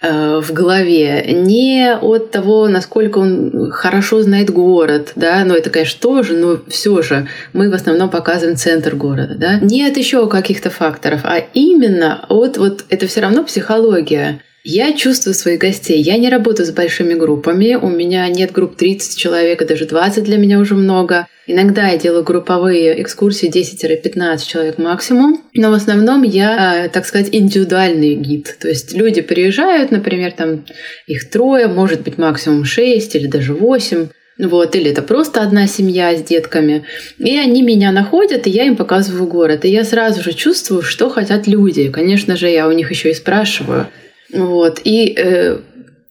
в 0.02 0.52
голове, 0.52 1.24
не 1.32 1.94
от 1.94 2.30
того, 2.30 2.68
насколько 2.68 3.18
он 3.18 3.70
хорошо 3.70 4.22
знает 4.22 4.50
город, 4.50 5.12
да, 5.16 5.44
но 5.44 5.54
это, 5.56 5.70
конечно, 5.70 6.00
тоже, 6.00 6.34
но 6.34 6.58
все 6.68 7.00
же 7.02 7.28
мы 7.52 7.70
в 7.70 7.74
основном 7.74 8.10
показываем 8.10 8.56
центр 8.56 8.94
города, 8.94 9.34
да, 9.36 9.58
не 9.58 9.86
от 9.86 9.96
еще 9.96 10.28
каких-то 10.28 10.70
факторов, 10.70 11.22
а 11.24 11.38
именно 11.54 12.24
от 12.28 12.58
вот 12.58 12.84
это 12.88 13.06
все 13.06 13.20
равно 13.20 13.42
психология. 13.42 14.40
Я 14.68 14.94
чувствую 14.94 15.32
своих 15.34 15.60
гостей. 15.60 16.02
Я 16.02 16.16
не 16.18 16.28
работаю 16.28 16.66
с 16.66 16.72
большими 16.72 17.14
группами. 17.14 17.76
У 17.76 17.88
меня 17.88 18.26
нет 18.28 18.50
групп 18.50 18.74
30 18.74 19.16
человек, 19.16 19.64
даже 19.64 19.86
20 19.86 20.24
для 20.24 20.38
меня 20.38 20.58
уже 20.58 20.74
много. 20.74 21.28
Иногда 21.46 21.86
я 21.90 21.96
делаю 21.96 22.24
групповые 22.24 23.00
экскурсии 23.00 23.48
10-15 23.48 24.44
человек 24.44 24.78
максимум. 24.78 25.40
Но 25.54 25.70
в 25.70 25.74
основном 25.74 26.24
я, 26.24 26.84
э, 26.84 26.88
так 26.88 27.06
сказать, 27.06 27.28
индивидуальный 27.30 28.16
гид. 28.16 28.56
То 28.58 28.66
есть 28.66 28.92
люди 28.92 29.20
приезжают, 29.20 29.92
например, 29.92 30.32
там 30.32 30.64
их 31.06 31.30
трое, 31.30 31.68
может 31.68 32.00
быть 32.00 32.18
максимум 32.18 32.64
6 32.64 33.14
или 33.14 33.28
даже 33.28 33.54
8. 33.54 34.08
Вот, 34.40 34.74
или 34.74 34.90
это 34.90 35.02
просто 35.02 35.42
одна 35.42 35.68
семья 35.68 36.16
с 36.16 36.24
детками. 36.24 36.84
И 37.18 37.38
они 37.38 37.62
меня 37.62 37.92
находят, 37.92 38.48
и 38.48 38.50
я 38.50 38.64
им 38.64 38.74
показываю 38.74 39.28
город. 39.28 39.64
И 39.64 39.68
я 39.68 39.84
сразу 39.84 40.24
же 40.24 40.32
чувствую, 40.32 40.82
что 40.82 41.08
хотят 41.08 41.46
люди. 41.46 41.88
Конечно 41.88 42.36
же, 42.36 42.48
я 42.48 42.66
у 42.66 42.72
них 42.72 42.90
еще 42.90 43.12
и 43.12 43.14
спрашиваю. 43.14 43.86
Вот. 44.32 44.80
И 44.84 45.14
э, 45.16 45.58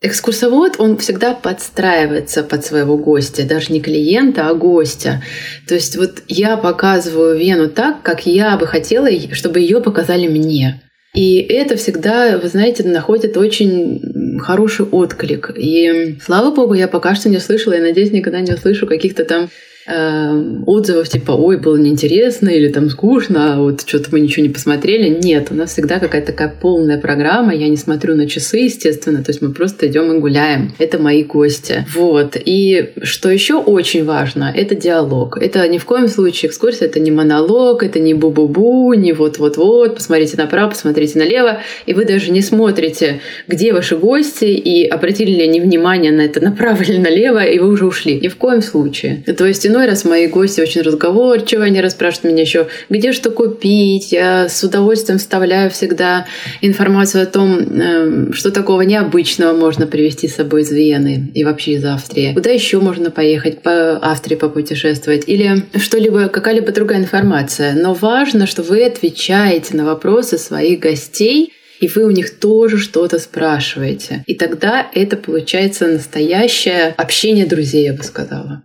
экскурсовод, 0.02 0.76
он 0.80 0.98
всегда 0.98 1.34
подстраивается 1.34 2.44
под 2.44 2.66
своего 2.66 2.98
гостя, 2.98 3.44
даже 3.44 3.74
не 3.74 3.82
клиента, 3.82 4.48
а 4.48 4.54
гостя. 4.54 5.24
То 5.68 5.76
есть 5.76 5.96
вот 5.98 6.24
я 6.28 6.58
показываю 6.58 7.38
Вену 7.38 7.70
так, 7.70 8.02
как 8.02 8.26
я 8.26 8.58
бы 8.58 8.68
хотела, 8.68 9.10
чтобы 9.34 9.60
ее 9.60 9.82
показали 9.82 10.28
мне. 10.28 10.82
И 11.14 11.38
это 11.38 11.78
всегда, 11.78 12.38
вы 12.38 12.50
знаете, 12.50 12.84
находит 12.84 13.38
очень 13.38 14.40
хороший 14.40 14.86
отклик. 14.86 15.52
И 15.56 16.18
слава 16.22 16.54
богу, 16.54 16.74
я 16.74 16.90
пока 16.90 17.16
что 17.16 17.30
не 17.30 17.38
услышала, 17.38 17.74
и 17.74 17.82
надеюсь, 17.82 18.12
никогда 18.12 18.42
не 18.42 18.54
услышу 18.54 18.86
каких-то 18.86 19.24
там 19.24 19.50
Эм, 19.88 20.64
отзывов 20.66 21.08
типа 21.10 21.34
«Ой, 21.34 21.58
было 21.58 21.78
неинтересно» 21.78 22.50
или 22.50 22.70
там 22.70 22.90
«Скучно», 22.90 23.54
а 23.54 23.60
вот 23.60 23.82
что-то 23.86 24.10
мы 24.12 24.20
ничего 24.20 24.44
не 24.44 24.52
посмотрели. 24.52 25.10
Нет, 25.10 25.50
у 25.52 25.54
нас 25.54 25.74
всегда 25.74 26.00
какая-то 26.00 26.32
такая 26.32 26.52
полная 26.60 27.00
программа. 27.00 27.54
Я 27.54 27.68
не 27.68 27.78
смотрю 27.78 28.16
на 28.16 28.28
часы, 28.28 28.58
естественно, 28.58 29.24
то 29.24 29.30
есть 29.30 29.44
мы 29.44 29.54
просто 29.54 29.86
идем 29.86 30.12
и 30.12 30.20
гуляем. 30.20 30.74
Это 30.80 30.98
мои 30.98 31.24
гости. 31.24 31.86
Вот. 31.94 32.36
И 32.44 32.94
что 33.04 33.30
еще 33.30 33.56
очень 33.56 34.06
важно, 34.06 34.52
это 34.56 34.74
диалог. 34.74 35.38
Это 35.38 35.68
ни 35.68 35.78
в 35.78 35.86
коем 35.86 36.08
случае 36.08 36.50
экскурсия, 36.50 36.88
это 36.88 37.00
не 37.00 37.12
монолог, 37.12 37.84
это 37.84 38.00
не 38.00 38.16
бу-бу-бу, 38.16 38.96
не 38.96 39.14
вот-вот-вот, 39.14 39.96
посмотрите 39.96 40.36
направо, 40.38 40.70
посмотрите 40.70 41.20
налево, 41.20 41.60
и 41.86 41.94
вы 41.94 42.06
даже 42.06 42.32
не 42.32 42.42
смотрите, 42.42 43.22
где 43.48 43.72
ваши 43.72 43.98
гости, 43.98 44.46
и 44.46 44.88
обратили 44.88 45.32
ли 45.32 45.44
они 45.44 45.62
внимание 45.62 46.12
на 46.12 46.22
это 46.22 46.44
направо 46.44 46.82
или 46.82 46.98
налево, 46.98 47.44
и 47.44 47.60
вы 47.60 47.68
уже 47.68 47.86
ушли. 47.86 48.20
Ни 48.20 48.30
в 48.30 48.36
коем 48.38 48.64
случае. 48.64 49.24
То 49.38 49.46
есть 49.46 49.66
иной 49.76 49.88
раз 49.88 50.06
мои 50.06 50.28
гости 50.28 50.62
очень 50.62 50.82
разговорчивые, 50.82 51.68
они 51.68 51.82
расспрашивают 51.82 52.34
меня 52.34 52.42
еще, 52.44 52.68
где 52.90 53.12
что 53.12 53.30
купить. 53.30 54.12
Я 54.12 54.48
с 54.48 54.64
удовольствием 54.64 55.20
вставляю 55.20 55.70
всегда 55.70 56.26
информацию 56.62 57.24
о 57.24 57.26
том, 57.26 57.58
эм, 57.60 58.34
что 58.34 58.52
такого 58.52 58.82
необычного 58.84 59.56
можно 59.56 59.86
привезти 59.86 60.28
с 60.28 60.36
собой 60.36 60.62
из 60.62 60.72
Вены 60.72 61.30
и 61.34 61.44
вообще 61.44 61.74
из 61.74 61.86
Австрии. 61.86 62.34
Куда 62.34 62.52
еще 62.52 62.80
можно 62.80 63.12
поехать 63.12 63.62
по 63.62 63.98
Австрии 63.98 64.36
попутешествовать 64.36 65.26
или 65.28 65.64
что-либо, 65.78 66.30
какая-либо 66.30 66.72
другая 66.72 67.00
информация. 67.00 67.74
Но 67.74 67.94
важно, 67.94 68.48
что 68.48 68.64
вы 68.64 68.86
отвечаете 68.86 69.76
на 69.76 69.86
вопросы 69.86 70.38
своих 70.38 70.80
гостей, 70.80 71.52
и 71.82 71.90
вы 71.90 72.06
у 72.06 72.12
них 72.12 72.40
тоже 72.40 72.78
что-то 72.78 73.20
спрашиваете. 73.20 74.24
И 74.26 74.36
тогда 74.36 74.88
это 74.94 75.18
получается 75.18 75.88
настоящее 75.88 76.94
общение 76.98 77.46
друзей, 77.46 77.86
я 77.86 77.94
бы 77.94 78.04
сказала. 78.04 78.64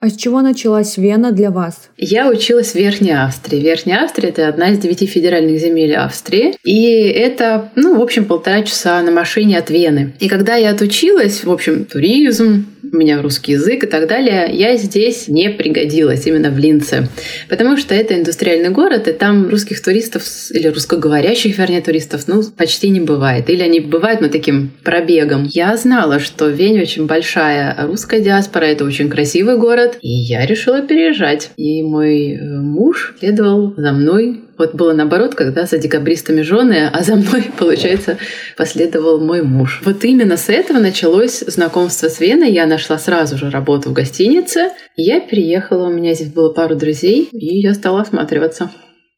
А 0.00 0.10
с 0.10 0.16
чего 0.16 0.42
началась 0.42 0.96
Вена 0.96 1.32
для 1.32 1.50
вас? 1.50 1.90
Я 1.96 2.28
училась 2.28 2.70
в 2.70 2.74
Верхней 2.76 3.20
Австрии. 3.20 3.58
Верхняя 3.58 4.04
Австрия— 4.04 4.28
это 4.30 4.46
одна 4.46 4.70
из 4.70 4.78
девяти 4.78 5.06
федеральных 5.06 5.58
земель 5.60 5.96
Австрии. 5.96 6.54
И 6.62 7.00
это, 7.08 7.72
ну, 7.74 7.98
в 7.98 8.00
общем, 8.00 8.24
полтора 8.24 8.62
часа 8.62 9.02
на 9.02 9.10
машине 9.10 9.58
от 9.58 9.70
Вены. 9.70 10.14
И 10.20 10.28
когда 10.28 10.54
я 10.54 10.70
отучилась, 10.70 11.42
в 11.42 11.50
общем, 11.50 11.84
туризм, 11.84 12.66
меня 12.92 13.22
русский 13.22 13.52
язык 13.52 13.84
и 13.84 13.86
так 13.86 14.08
далее, 14.08 14.48
я 14.52 14.76
здесь 14.76 15.28
не 15.28 15.50
пригодилась 15.50 16.26
именно 16.26 16.50
в 16.50 16.58
Линце. 16.58 17.08
Потому 17.48 17.76
что 17.76 17.94
это 17.94 18.18
индустриальный 18.18 18.70
город, 18.70 19.08
и 19.08 19.12
там 19.12 19.48
русских 19.48 19.82
туристов 19.82 20.24
или 20.50 20.68
русскоговорящих, 20.68 21.58
вернее, 21.58 21.80
туристов, 21.80 22.24
ну, 22.26 22.42
почти 22.56 22.90
не 22.90 23.00
бывает. 23.00 23.50
Или 23.50 23.62
они 23.62 23.80
бывают, 23.80 24.20
но 24.20 24.28
таким 24.28 24.70
пробегом. 24.82 25.44
Я 25.44 25.76
знала, 25.76 26.18
что 26.20 26.46
в 26.46 26.52
Вене 26.52 26.82
очень 26.82 27.06
большая 27.06 27.76
русская 27.86 28.20
диаспора, 28.20 28.64
это 28.64 28.84
очень 28.84 29.08
красивый 29.08 29.58
город, 29.58 29.98
и 30.02 30.10
я 30.10 30.46
решила 30.46 30.82
переезжать. 30.82 31.50
И 31.56 31.82
мой 31.82 32.32
э, 32.32 32.60
муж 32.60 33.14
следовал 33.18 33.74
за 33.76 33.92
мной 33.92 34.40
вот 34.58 34.74
было 34.74 34.92
наоборот, 34.92 35.34
когда 35.34 35.66
за 35.66 35.78
декабристами 35.78 36.42
жены, 36.42 36.90
а 36.92 37.02
за 37.02 37.16
мной, 37.16 37.44
получается, 37.58 38.18
последовал 38.56 39.20
мой 39.20 39.42
муж. 39.42 39.82
Вот 39.84 40.04
именно 40.04 40.36
с 40.36 40.48
этого 40.48 40.78
началось 40.78 41.40
знакомство 41.46 42.08
с 42.08 42.20
Веной. 42.20 42.52
Я 42.52 42.66
нашла 42.66 42.98
сразу 42.98 43.38
же 43.38 43.50
работу 43.50 43.90
в 43.90 43.92
гостинице. 43.92 44.70
Я 44.96 45.20
переехала, 45.20 45.86
у 45.86 45.92
меня 45.92 46.14
здесь 46.14 46.28
было 46.28 46.52
пару 46.52 46.74
друзей, 46.76 47.28
и 47.32 47.60
я 47.60 47.74
стала 47.74 48.02
осматриваться. 48.02 48.70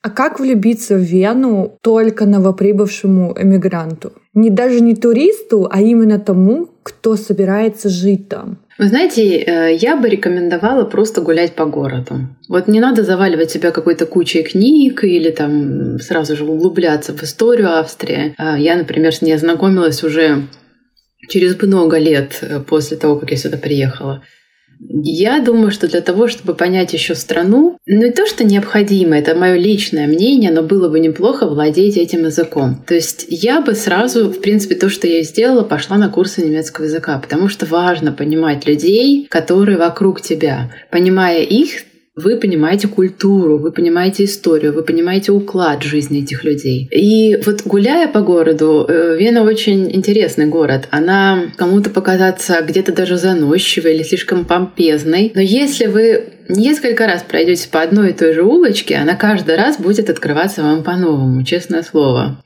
А 0.03 0.09
как 0.09 0.41
влюбиться 0.41 0.95
в 0.97 1.01
Вену 1.01 1.79
только 1.83 2.25
новоприбывшему 2.25 3.37
эмигранту? 3.39 4.13
Не 4.33 4.49
даже 4.49 4.81
не 4.81 4.95
туристу, 4.95 5.69
а 5.71 5.83
именно 5.83 6.19
тому, 6.19 6.70
кто 6.83 7.17
собирается 7.17 7.89
жить 7.89 8.29
там. 8.29 8.59
Вы 8.79 8.89
знаете, 8.89 9.37
э, 9.37 9.77
я 9.77 9.97
бы 9.97 10.09
рекомендовала 10.09 10.85
просто 10.85 11.21
гулять 11.21 11.55
по 11.55 11.67
городу. 11.67 12.29
Вот 12.49 12.69
не 12.69 12.81
надо 12.81 13.03
заваливать 13.03 13.51
себя 13.51 13.71
какой-то 13.71 14.07
кучей 14.07 14.43
книг 14.43 15.05
или 15.05 15.31
там 15.31 15.99
сразу 15.99 16.37
же 16.37 16.45
углубляться 16.45 17.13
в 17.13 17.23
историю 17.23 17.79
Австрии. 17.79 18.35
А 18.39 18.59
я, 18.59 18.77
например, 18.77 19.15
с 19.15 19.21
ней 19.21 19.35
ознакомилась 19.35 20.03
уже 20.03 20.47
через 21.29 21.61
много 21.61 21.99
лет 21.99 22.39
э, 22.41 22.61
после 22.61 22.97
того, 22.97 23.17
как 23.17 23.31
я 23.31 23.37
сюда 23.37 23.59
приехала. 23.59 24.23
Я 24.83 25.41
думаю, 25.41 25.71
что 25.71 25.89
для 25.89 26.01
того, 26.01 26.27
чтобы 26.27 26.55
понять 26.55 26.95
еще 26.95 27.15
страну, 27.15 27.77
ну 27.87 28.07
и 28.07 28.11
то, 28.11 28.27
что 28.27 28.45
необходимо, 28.45 29.19
это 29.19 29.35
мое 29.35 29.57
личное 29.57 30.07
мнение, 30.07 30.51
но 30.51 30.63
было 30.63 30.89
бы 30.89 31.01
неплохо 31.01 31.47
владеть 31.47 31.99
этим 31.99 32.25
языком. 32.25 32.83
То 32.87 32.95
есть 32.95 33.27
я 33.29 33.61
бы 33.61 33.75
сразу, 33.75 34.31
в 34.31 34.41
принципе, 34.41 34.75
то, 34.75 34.89
что 34.89 35.07
я 35.07 35.23
сделала, 35.23 35.65
пошла 35.65 35.99
на 35.99 36.09
курсы 36.09 36.43
немецкого 36.43 36.87
языка, 36.87 37.19
потому 37.19 37.49
что 37.49 37.67
важно 37.67 38.13
понимать 38.13 38.67
людей, 38.67 39.27
которые 39.29 39.77
вокруг 39.77 40.23
тебя. 40.23 40.71
Понимая 40.91 41.43
их, 41.43 41.83
вы 42.21 42.37
понимаете 42.37 42.89
культуру, 42.89 43.59
вы 43.59 43.73
понимаете 43.73 44.25
историю, 44.25 44.73
вы 44.73 44.83
понимаете 44.83 45.33
уклад 45.33 45.83
жизни 45.83 46.23
этих 46.23 46.45
людей. 46.45 46.89
И 46.93 47.37
вот 47.45 47.63
гуляя 47.65 48.09
по 48.09 48.21
городу, 48.21 48.87
э, 48.89 49.17
Вена 49.19 49.43
очень 49.43 49.91
интересный 49.95 50.47
город. 50.47 50.89
Она 50.91 51.45
кому-то 51.57 51.91
показаться 51.91 52.61
где-то 52.63 52.93
даже 52.93 53.17
заносчивой 53.17 53.95
или 53.95 54.03
слишком 54.03 54.45
помпезной. 54.45 55.33
Но 55.35 55.41
если 55.41 55.87
вы 55.87 56.25
несколько 56.49 57.07
раз 57.07 57.23
пройдете 57.23 57.69
по 57.69 57.83
одной 57.83 58.11
и 58.11 58.15
той 58.15 58.35
же 58.35 58.43
улочке, 58.43 58.97
она 58.97 59.15
каждый 59.15 59.57
раз 59.57 59.79
будет 59.79 60.11
открываться 60.11 60.63
вам 60.63 60.83
по-новому, 60.83 61.45
честное 61.45 61.83
слово. 61.83 62.43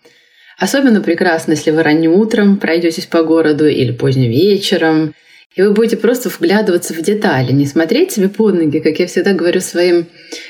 Особенно 0.59 1.01
прекрасно, 1.01 1.53
если 1.53 1.73
вы 1.73 1.83
ранним 1.83 2.13
утром 2.13 2.59
пройдетесь 2.59 3.07
по 3.07 3.23
городу 3.23 3.67
или 3.67 3.93
поздним 3.93 4.31
вечером, 4.31 5.15
и 5.55 5.63
вы 5.63 5.73
будете 5.73 5.97
просто 5.97 6.29
вглядываться 6.29 6.95
в 6.95 7.01
детали, 7.01 7.53
не 7.53 7.67
смотреть 7.67 8.13
себе 8.13 8.29
под 8.29 8.55
ноги, 8.55 8.81
как 8.81 8.99
я 8.99 9.07
всегда 9.07 9.33
говорю 9.33 9.61
своим 9.61 10.07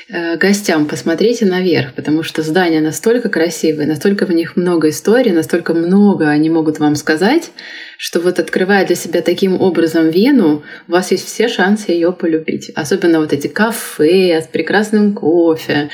э, 0.09 0.37
гостям, 0.37 0.87
посмотрите 0.87 1.45
наверх, 1.45 1.93
потому 1.93 2.23
что 2.23 2.41
здания 2.41 2.81
настолько 2.81 3.29
красивые, 3.29 3.87
настолько 3.87 4.25
в 4.25 4.31
них 4.31 4.55
много 4.55 4.89
историй, 4.89 5.31
настолько 5.31 5.75
много 5.75 6.29
они 6.29 6.49
могут 6.49 6.79
вам 6.79 6.95
сказать, 6.95 7.51
что 7.99 8.19
вот 8.19 8.39
открывая 8.39 8.85
для 8.85 8.95
себя 8.95 9.21
таким 9.21 9.61
образом 9.61 10.09
Вену, 10.09 10.63
у 10.87 10.91
вас 10.91 11.11
есть 11.11 11.27
все 11.27 11.47
шансы 11.47 11.91
ее 11.91 12.11
полюбить. 12.11 12.71
Особенно 12.75 13.19
вот 13.19 13.31
эти 13.31 13.47
кафе 13.47 14.41
с 14.41 14.47
прекрасным 14.47 15.13
кофе, 15.13 15.89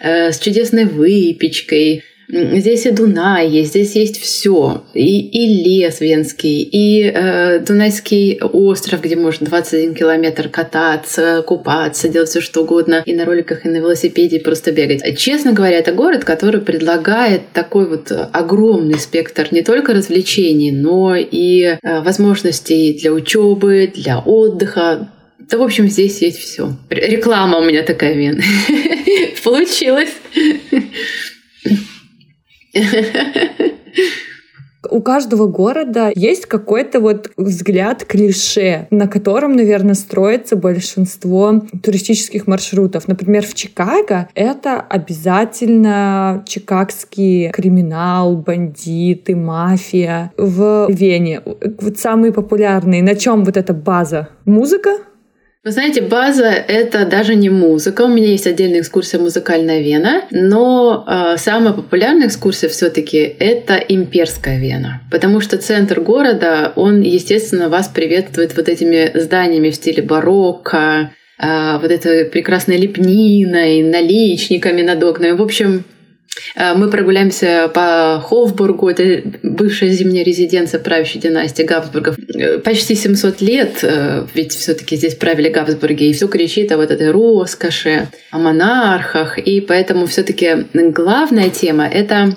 э, 0.00 0.32
с 0.32 0.38
чудесной 0.38 0.84
выпечкой, 0.84 2.04
Здесь 2.32 2.86
и 2.86 2.90
Дунай 2.90 3.48
есть, 3.48 3.70
здесь 3.70 3.96
есть 3.96 4.20
все. 4.20 4.84
И, 4.94 5.20
и 5.20 5.64
лес 5.64 6.00
венский, 6.00 6.62
и 6.62 7.02
э, 7.02 7.58
Дунайский 7.60 8.40
остров, 8.40 9.00
где 9.02 9.16
можно 9.16 9.46
21 9.46 9.94
километр 9.94 10.48
кататься, 10.48 11.42
купаться, 11.46 12.08
делать 12.08 12.28
все 12.28 12.40
что 12.40 12.62
угодно, 12.62 13.02
и 13.04 13.14
на 13.14 13.24
роликах, 13.24 13.66
и 13.66 13.68
на 13.68 13.78
велосипеде, 13.78 14.36
и 14.36 14.42
просто 14.42 14.70
бегать. 14.70 15.18
Честно 15.18 15.52
говоря, 15.52 15.78
это 15.78 15.92
город, 15.92 16.24
который 16.24 16.60
предлагает 16.60 17.42
такой 17.52 17.88
вот 17.88 18.12
огромный 18.32 18.98
спектр 18.98 19.48
не 19.50 19.62
только 19.62 19.92
развлечений, 19.92 20.70
но 20.70 21.16
и 21.16 21.78
э, 21.82 22.00
возможностей 22.02 22.96
для 23.00 23.12
учебы, 23.12 23.90
для 23.92 24.18
отдыха. 24.18 25.10
Да, 25.38 25.58
в 25.58 25.62
общем, 25.62 25.88
здесь 25.88 26.22
есть 26.22 26.38
все. 26.38 26.76
Реклама 26.90 27.58
у 27.58 27.64
меня 27.64 27.82
такая, 27.82 28.14
Вен. 28.14 28.40
Получилось. 29.44 30.10
У 34.88 35.02
каждого 35.02 35.46
города 35.46 36.10
есть 36.14 36.46
какой-то 36.46 37.00
вот 37.00 37.30
взгляд 37.36 38.04
клише, 38.04 38.88
на 38.90 39.08
котором, 39.08 39.52
наверное, 39.52 39.94
строится 39.94 40.56
большинство 40.56 41.62
туристических 41.82 42.46
маршрутов. 42.46 43.06
Например, 43.06 43.44
в 43.44 43.54
Чикаго 43.54 44.28
это 44.34 44.80
обязательно 44.80 46.44
чикагский 46.46 47.50
криминал, 47.50 48.36
бандиты, 48.36 49.36
мафия. 49.36 50.32
В 50.38 50.86
Вене 50.90 51.42
вот 51.80 51.98
самые 51.98 52.32
популярные. 52.32 53.02
На 53.02 53.14
чем 53.14 53.44
вот 53.44 53.56
эта 53.56 53.74
база? 53.74 54.28
Музыка? 54.46 54.96
Вы 55.62 55.72
знаете, 55.72 56.00
база— 56.00 56.46
это 56.68 57.04
даже 57.04 57.34
не 57.34 57.50
музыка. 57.50 58.02
У 58.02 58.08
меня 58.08 58.28
есть 58.28 58.46
отдельная 58.46 58.80
экскурсия 58.80 59.20
«Музыкальная 59.20 59.82
Вена», 59.82 60.22
но 60.30 61.04
э, 61.06 61.36
самая 61.36 61.74
популярная 61.74 62.28
экскурсия 62.28 62.70
все 62.70 62.88
таки 62.88 63.18
это 63.18 63.74
имперская 63.74 64.58
Вена. 64.58 65.02
Потому 65.10 65.42
что 65.42 65.58
центр 65.58 66.00
города, 66.00 66.72
он, 66.76 67.02
естественно, 67.02 67.68
вас 67.68 67.88
приветствует 67.88 68.56
вот 68.56 68.70
этими 68.70 69.10
зданиями 69.12 69.68
в 69.68 69.74
стиле 69.74 70.02
барокко, 70.02 71.12
э, 71.38 71.78
вот 71.78 71.90
этой 71.90 72.24
прекрасной 72.24 72.78
лепниной, 72.78 73.82
наличниками 73.82 74.80
над 74.80 75.04
окнами. 75.04 75.32
В 75.32 75.42
общем, 75.42 75.84
мы 76.56 76.90
прогуляемся 76.90 77.70
по 77.72 78.22
Хофбургу, 78.26 78.88
это 78.88 79.22
бывшая 79.42 79.90
зимняя 79.90 80.24
резиденция 80.24 80.80
правящей 80.80 81.20
династии 81.20 81.62
Габсбургов. 81.62 82.16
Э, 82.34 82.58
почти 82.58 82.94
700 82.94 83.40
лет, 83.40 83.78
э, 83.82 84.26
ведь 84.34 84.52
все 84.54 84.74
таки 84.74 84.96
здесь 84.96 85.14
правили 85.14 85.48
Габсбурги, 85.48 86.04
и 86.04 86.12
все 86.12 86.28
кричит 86.28 86.72
о 86.72 86.76
вот 86.76 86.90
этой 86.90 87.10
роскоши, 87.10 88.08
о 88.30 88.38
монархах, 88.38 89.38
и 89.38 89.60
поэтому 89.60 90.06
все 90.06 90.22
таки 90.22 90.66
главная 90.72 91.50
тема— 91.50 91.86
это 91.92 92.34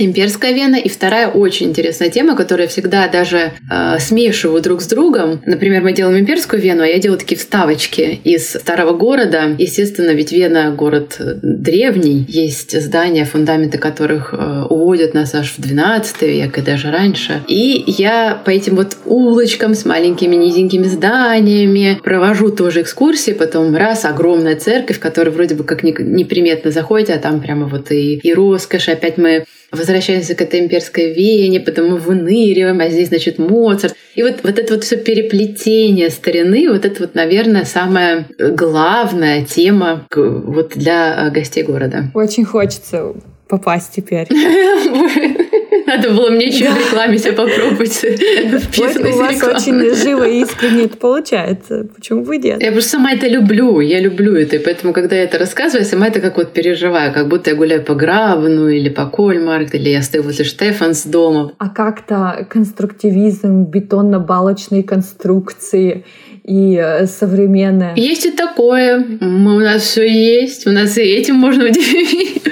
Имперская 0.00 0.52
вена. 0.52 0.76
И 0.76 0.88
вторая 0.88 1.28
очень 1.28 1.68
интересная 1.68 2.10
тема, 2.10 2.36
которую 2.36 2.64
я 2.64 2.68
всегда 2.68 3.06
даже 3.08 3.52
э, 3.70 3.98
смешиваю 3.98 4.62
друг 4.62 4.80
с 4.80 4.86
другом. 4.86 5.42
Например, 5.44 5.82
мы 5.82 5.92
делаем 5.92 6.18
имперскую 6.18 6.60
вену, 6.60 6.82
а 6.82 6.86
я 6.86 6.98
делаю 6.98 7.18
такие 7.18 7.36
вставочки 7.36 8.20
из 8.24 8.50
старого 8.50 8.92
города. 8.92 9.54
Естественно, 9.58 10.10
ведь 10.10 10.32
Вена 10.32 10.70
город 10.70 11.20
древний. 11.42 12.24
Есть 12.28 12.80
здания, 12.80 13.24
фундаменты 13.24 13.78
которых 13.78 14.32
э, 14.32 14.62
уводят 14.68 15.12
нас 15.12 15.34
аж 15.34 15.52
в 15.56 15.60
12 15.60 16.22
век 16.22 16.56
и 16.56 16.62
даже 16.62 16.90
раньше. 16.90 17.42
И 17.46 17.84
я 17.86 18.40
по 18.44 18.50
этим 18.50 18.76
вот 18.76 18.96
улочкам 19.04 19.74
с 19.74 19.84
маленькими 19.84 20.36
низенькими 20.36 20.84
зданиями 20.84 22.00
провожу 22.02 22.50
тоже 22.50 22.82
экскурсии. 22.82 23.32
Потом 23.32 23.76
раз 23.76 24.04
огромная 24.04 24.56
церковь, 24.56 24.96
в 24.96 25.00
которой 25.00 25.30
вроде 25.30 25.54
бы 25.54 25.64
как 25.64 25.82
неприметно 25.82 26.70
заходите, 26.70 27.12
а 27.12 27.18
там 27.18 27.40
прямо 27.40 27.66
вот 27.66 27.90
и, 27.90 28.16
и 28.16 28.32
роскошь. 28.32 28.88
Опять 28.88 29.18
мы 29.18 29.44
возвращаемся 29.72 30.34
к 30.34 30.42
этой 30.42 30.60
имперской 30.60 31.12
вене, 31.12 31.60
потом 31.60 31.90
мы 31.90 31.96
выныриваем, 31.96 32.80
а 32.80 32.88
здесь, 32.88 33.08
значит, 33.08 33.38
Моцарт. 33.38 33.94
И 34.14 34.22
вот, 34.22 34.40
вот 34.42 34.58
это 34.58 34.74
вот 34.74 34.84
все 34.84 34.96
переплетение 34.96 36.10
старины, 36.10 36.68
вот 36.70 36.84
это 36.84 37.02
вот, 37.02 37.14
наверное, 37.14 37.64
самая 37.64 38.26
главная 38.38 39.44
тема 39.44 40.06
вот 40.14 40.72
для 40.74 41.26
э, 41.26 41.30
гостей 41.30 41.62
города. 41.62 42.10
Очень 42.14 42.44
хочется 42.44 43.14
попасть 43.48 43.92
теперь. 43.94 44.28
Надо 45.90 46.10
было 46.10 46.30
мне 46.30 46.46
еще 46.46 46.70
в 46.70 46.78
рекламе 46.78 47.18
себя 47.18 47.32
попробовать. 47.32 48.04
У 48.78 49.18
вас 49.18 49.42
очень 49.42 49.94
живо 49.96 50.22
и 50.22 50.42
искренне 50.42 50.84
это 50.84 50.96
получается. 50.96 51.88
Почему 51.96 52.22
бы 52.22 52.36
нет? 52.36 52.62
Я 52.62 52.70
просто 52.70 52.90
сама 52.90 53.12
это 53.12 53.26
люблю. 53.26 53.80
Я 53.80 53.98
люблю 53.98 54.36
это. 54.36 54.56
И 54.56 54.58
поэтому, 54.60 54.92
когда 54.92 55.16
я 55.16 55.24
это 55.24 55.38
рассказываю, 55.38 55.82
я 55.82 55.90
сама 55.90 56.06
это 56.06 56.20
как 56.20 56.36
вот 56.36 56.52
переживаю. 56.52 57.12
Как 57.12 57.26
будто 57.26 57.50
я 57.50 57.56
гуляю 57.56 57.82
по 57.82 57.96
Грабну 57.96 58.68
или 58.68 58.88
по 58.88 59.06
Кольмарк, 59.06 59.74
или 59.74 59.88
я 59.88 60.02
стою 60.02 60.22
возле 60.22 60.44
Штефанс 60.44 61.06
дома. 61.06 61.52
А 61.58 61.68
как-то 61.68 62.46
конструктивизм, 62.48 63.64
бетонно-балочные 63.64 64.84
конструкции 64.84 66.04
и 66.50 66.76
э, 66.76 67.06
современное. 67.06 67.94
Есть 67.94 68.26
и 68.26 68.32
такое. 68.32 68.98
Мы, 69.20 69.56
у 69.56 69.60
нас 69.60 69.82
все 69.82 70.04
есть. 70.04 70.66
У 70.66 70.72
нас 70.72 70.98
и 70.98 71.02
этим 71.02 71.36
можно 71.36 71.66
удивить. 71.66 72.42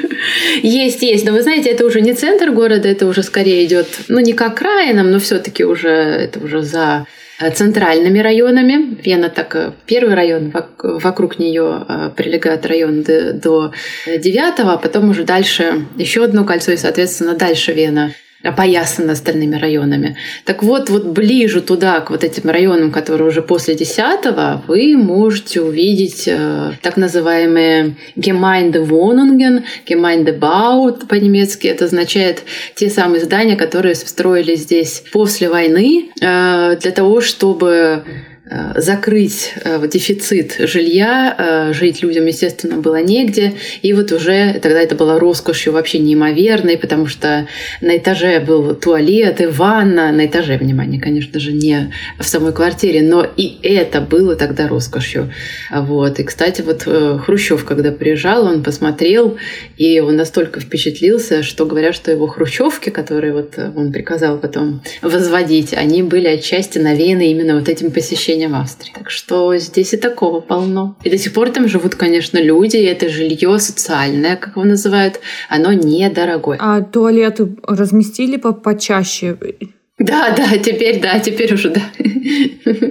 Есть, 0.63 1.03
есть. 1.03 1.27
Но 1.27 1.33
вы 1.33 1.43
знаете, 1.43 1.71
это 1.71 1.85
уже 1.85 2.01
не 2.01 2.13
центр 2.13 2.51
города, 2.51 2.89
это 2.89 3.07
уже 3.07 3.25
скорее 3.25 3.65
идет, 3.65 3.87
ну, 4.09 4.21
не 4.21 4.35
как 4.35 4.59
краином, 4.59 5.11
но 5.11 5.19
все-таки 5.19 5.65
уже 5.65 5.89
это 5.89 6.39
уже 6.39 6.63
за 6.63 7.07
э, 7.41 7.51
центральными 7.51 8.21
районами. 8.21 8.97
Вена 9.03 9.31
так 9.31 9.57
э, 9.57 9.73
первый 9.87 10.15
район, 10.15 10.53
вокруг 10.79 11.41
нее 11.41 11.85
прилегает 12.17 12.67
район 12.67 13.03
до 13.03 13.73
девятого, 14.07 14.75
а 14.75 14.79
потом 14.79 15.11
уже 15.11 15.25
дальше 15.25 15.87
еще 15.97 16.23
одно 16.23 16.45
кольцо, 16.45 16.71
и, 16.71 16.77
соответственно, 16.77 17.35
дальше 17.35 17.73
Вена 17.73 18.13
опоясаны 18.43 19.11
остальными 19.11 19.57
районами. 19.57 20.17
Так 20.45 20.63
вот, 20.63 20.91
вот 20.91 21.07
ближе 21.07 21.61
туда, 21.61 22.01
к 22.01 22.11
вот 22.11 22.23
этим 22.23 22.49
районам, 22.49 22.93
которые 22.93 23.29
уже 23.29 23.43
после 23.43 23.75
10 23.75 23.99
вы 24.69 24.97
можете 24.97 25.61
увидеть 25.61 26.25
э, 26.29 26.73
так 26.81 26.97
называемые 26.97 27.97
Gemeindewohnungen, 28.17 29.65
Gemeindebaut 29.89 31.07
по-немецки. 31.09 31.67
Это 31.67 31.87
означает 31.87 32.45
те 32.77 32.89
самые 32.91 33.25
здания, 33.25 33.57
которые 33.57 33.97
строили 33.97 34.55
здесь 34.55 35.03
после 35.13 35.49
войны 35.49 36.11
э, 36.21 36.77
для 36.81 36.91
того, 36.93 37.21
чтобы 37.21 38.05
закрыть 38.77 39.53
э, 39.65 39.87
дефицит 39.89 40.57
жилья, 40.59 41.35
э, 41.39 41.73
жить 41.73 42.03
людям, 42.03 42.27
естественно, 42.27 42.77
было 42.77 43.03
негде. 43.03 43.55
И 43.83 43.93
вот 43.93 44.13
уже 44.13 44.55
тогда 44.55 44.81
это 44.81 44.95
было 44.95 45.19
роскошью 45.19 45.73
вообще 45.73 45.99
неимоверной, 45.99 46.79
потому 46.79 47.07
что 47.07 47.47
на 47.81 47.97
этаже 47.97 48.41
был 48.41 48.75
туалет 48.75 49.41
и 49.41 49.47
ванна. 49.47 50.13
На 50.13 50.27
этаже, 50.27 50.57
внимание, 50.57 51.01
конечно 51.01 51.39
же, 51.39 51.53
не 51.53 51.93
в 52.19 52.25
самой 52.25 52.53
квартире, 52.53 53.03
но 53.03 53.27
и 53.37 53.59
это 53.63 54.01
было 54.01 54.35
тогда 54.35 54.67
роскошью. 54.69 55.33
Вот. 55.71 56.19
И, 56.19 56.25
кстати, 56.25 56.63
вот 56.63 56.83
Хрущев, 57.25 57.65
когда 57.65 57.93
приезжал, 57.93 58.47
он 58.47 58.63
посмотрел, 58.63 59.37
и 59.77 60.01
он 60.01 60.17
настолько 60.17 60.61
впечатлился, 60.61 61.43
что 61.43 61.67
говорят, 61.67 61.95
что 61.95 62.11
его 62.11 62.27
хрущевки, 62.27 62.91
которые 62.91 63.33
вот 63.33 63.59
он 63.59 63.93
приказал 63.93 64.39
потом 64.39 64.83
возводить, 65.03 65.75
они 65.75 66.03
были 66.03 66.29
отчасти 66.29 66.79
навеяны 66.79 67.31
именно 67.31 67.59
вот 67.59 67.69
этим 67.69 67.91
посещением 67.91 68.38
в 68.47 68.55
Австрии. 68.55 68.93
Так 68.95 69.11
что 69.11 69.57
здесь 69.57 69.95
и 69.95 69.97
такого 69.97 70.41
полно. 70.41 70.97
И 71.03 71.11
до 71.11 71.19
сих 71.19 71.33
пор 71.33 71.51
там 71.51 71.69
живут, 71.69 71.95
конечно, 71.95 72.39
люди, 72.39 72.77
и 72.77 72.85
это 72.85 73.09
жилье 73.09 73.59
социальное, 73.59 74.37
как 74.37 74.57
его 74.57 74.65
называют, 74.65 75.21
оно 75.49 75.73
недорогое. 75.73 76.59
А 76.61 76.83
туалеты 76.83 77.57
разместили 77.67 78.37
по 78.37 78.53
почаще? 78.53 79.37
Да, 79.99 80.33
да, 80.37 80.57
теперь, 80.59 81.01
да, 81.01 81.19
теперь 81.19 81.53
уже, 81.55 81.71
да. 81.71 81.83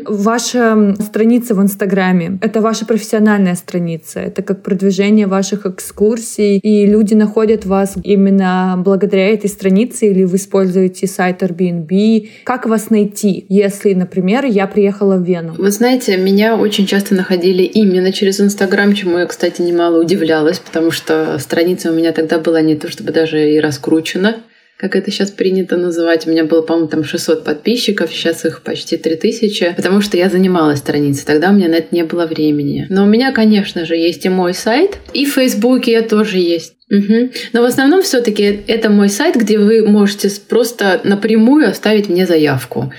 Ваша 0.05 0.95
страница 0.99 1.55
в 1.55 1.61
Инстаграме— 1.61 2.37
это 2.41 2.59
ваша 2.59 2.85
профессиональная 2.85 3.55
страница, 3.55 4.19
это 4.19 4.41
как 4.41 4.61
продвижение 4.61 5.27
ваших 5.27 5.65
экскурсий, 5.65 6.57
и 6.57 6.85
люди 6.85 7.13
находят 7.13 7.65
вас 7.65 7.95
именно 8.03 8.75
благодаря 8.83 9.29
этой 9.29 9.49
странице, 9.49 10.07
или 10.07 10.25
вы 10.25 10.35
используете 10.35 11.07
сайт 11.07 11.43
Airbnb. 11.43 12.29
Как 12.43 12.65
вас 12.65 12.89
найти, 12.89 13.45
если, 13.47 13.93
например, 13.93 14.45
я 14.45 14.67
приехала 14.67 15.15
в 15.15 15.23
Вену? 15.23 15.55
Вы 15.57 15.71
знаете, 15.71 16.17
меня 16.17 16.57
очень 16.57 16.85
часто 16.85 17.15
находили 17.15 17.63
именно 17.63 18.11
через 18.11 18.41
Инстаграм, 18.41 18.93
чему 18.93 19.19
я, 19.19 19.25
кстати, 19.27 19.61
немало 19.61 20.01
удивлялась, 20.01 20.59
потому 20.59 20.91
что 20.91 21.37
страница 21.39 21.91
у 21.91 21.95
меня 21.95 22.11
тогда 22.11 22.37
была 22.37 22.61
не 22.61 22.75
то 22.75 22.89
чтобы 22.91 23.13
даже 23.13 23.51
и 23.51 23.59
раскручена 23.59 24.37
как 24.77 24.95
это 24.95 25.09
сейчас 25.11 25.31
принято 25.31 25.75
называть. 25.75 26.27
У 26.27 26.29
меня 26.29 26.45
было, 26.45 26.61
по-моему, 26.61 26.87
там 26.87 27.03
600 27.03 27.43
подписчиков, 27.43 28.11
сейчас 28.11 28.45
их 28.45 28.61
почти 28.61 28.97
3000, 28.97 29.73
потому 29.75 30.01
что 30.01 30.17
я 30.17 30.29
занималась 30.29 30.79
страницей. 30.79 31.25
Тогда 31.25 31.49
у 31.49 31.53
меня 31.53 31.67
на 31.67 31.75
это 31.75 31.95
не 31.95 32.03
было 32.03 32.27
времени. 32.27 32.85
Но 32.89 33.03
у 33.03 33.07
меня, 33.07 33.31
конечно 33.31 33.85
же, 33.85 33.95
есть 33.95 34.25
и 34.25 34.29
мой 34.29 34.53
сайт, 34.53 34.99
и 35.13 35.25
в 35.25 35.33
Фейсбуке 35.33 35.93
я 35.93 36.03
тоже 36.03 36.37
есть. 36.37 36.75
Угу. 36.91 37.31
Но 37.53 37.61
в 37.61 37.65
основном 37.65 38.03
все-таки 38.03 38.43
это 38.67 38.89
мой 38.91 39.09
сайт, 39.09 39.35
где 39.35 39.57
вы 39.57 39.85
можете 39.85 40.29
просто 40.47 41.01
напрямую 41.03 41.67
оставить 41.67 42.07
мне 42.07 42.27
заявку. 42.27 42.93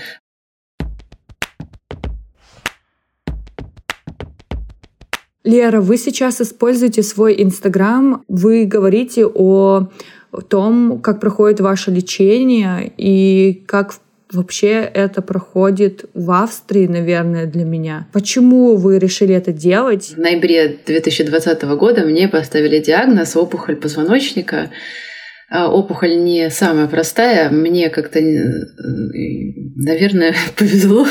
Лера, 5.45 5.79
вы 5.79 5.97
сейчас 5.97 6.41
используете 6.41 7.01
свой 7.01 7.41
Инстаграм, 7.41 8.23
вы 8.27 8.65
говорите 8.65 9.25
о 9.25 9.87
в 10.31 10.43
том, 10.43 10.99
как 11.01 11.19
проходит 11.19 11.59
ваше 11.59 11.91
лечение 11.91 12.91
и 12.97 13.63
как 13.67 13.93
вообще 14.31 14.89
это 14.93 15.21
проходит 15.21 16.05
в 16.13 16.31
Австрии, 16.31 16.87
наверное, 16.87 17.45
для 17.45 17.65
меня. 17.65 18.07
Почему 18.13 18.75
вы 18.75 18.99
решили 18.99 19.33
это 19.33 19.51
делать? 19.51 20.13
В 20.15 20.19
ноябре 20.19 20.77
2020 20.85 21.63
года 21.63 22.05
мне 22.05 22.27
поставили 22.27 22.79
диагноз 22.79 23.35
опухоль 23.35 23.75
позвоночника. 23.75 24.69
А, 25.51 25.67
опухоль 25.71 26.23
не 26.23 26.51
самая 26.51 26.87
простая. 26.87 27.49
Мне 27.49 27.89
как-то, 27.89 28.19
наверное, 29.75 30.35
повезло. 30.55 31.07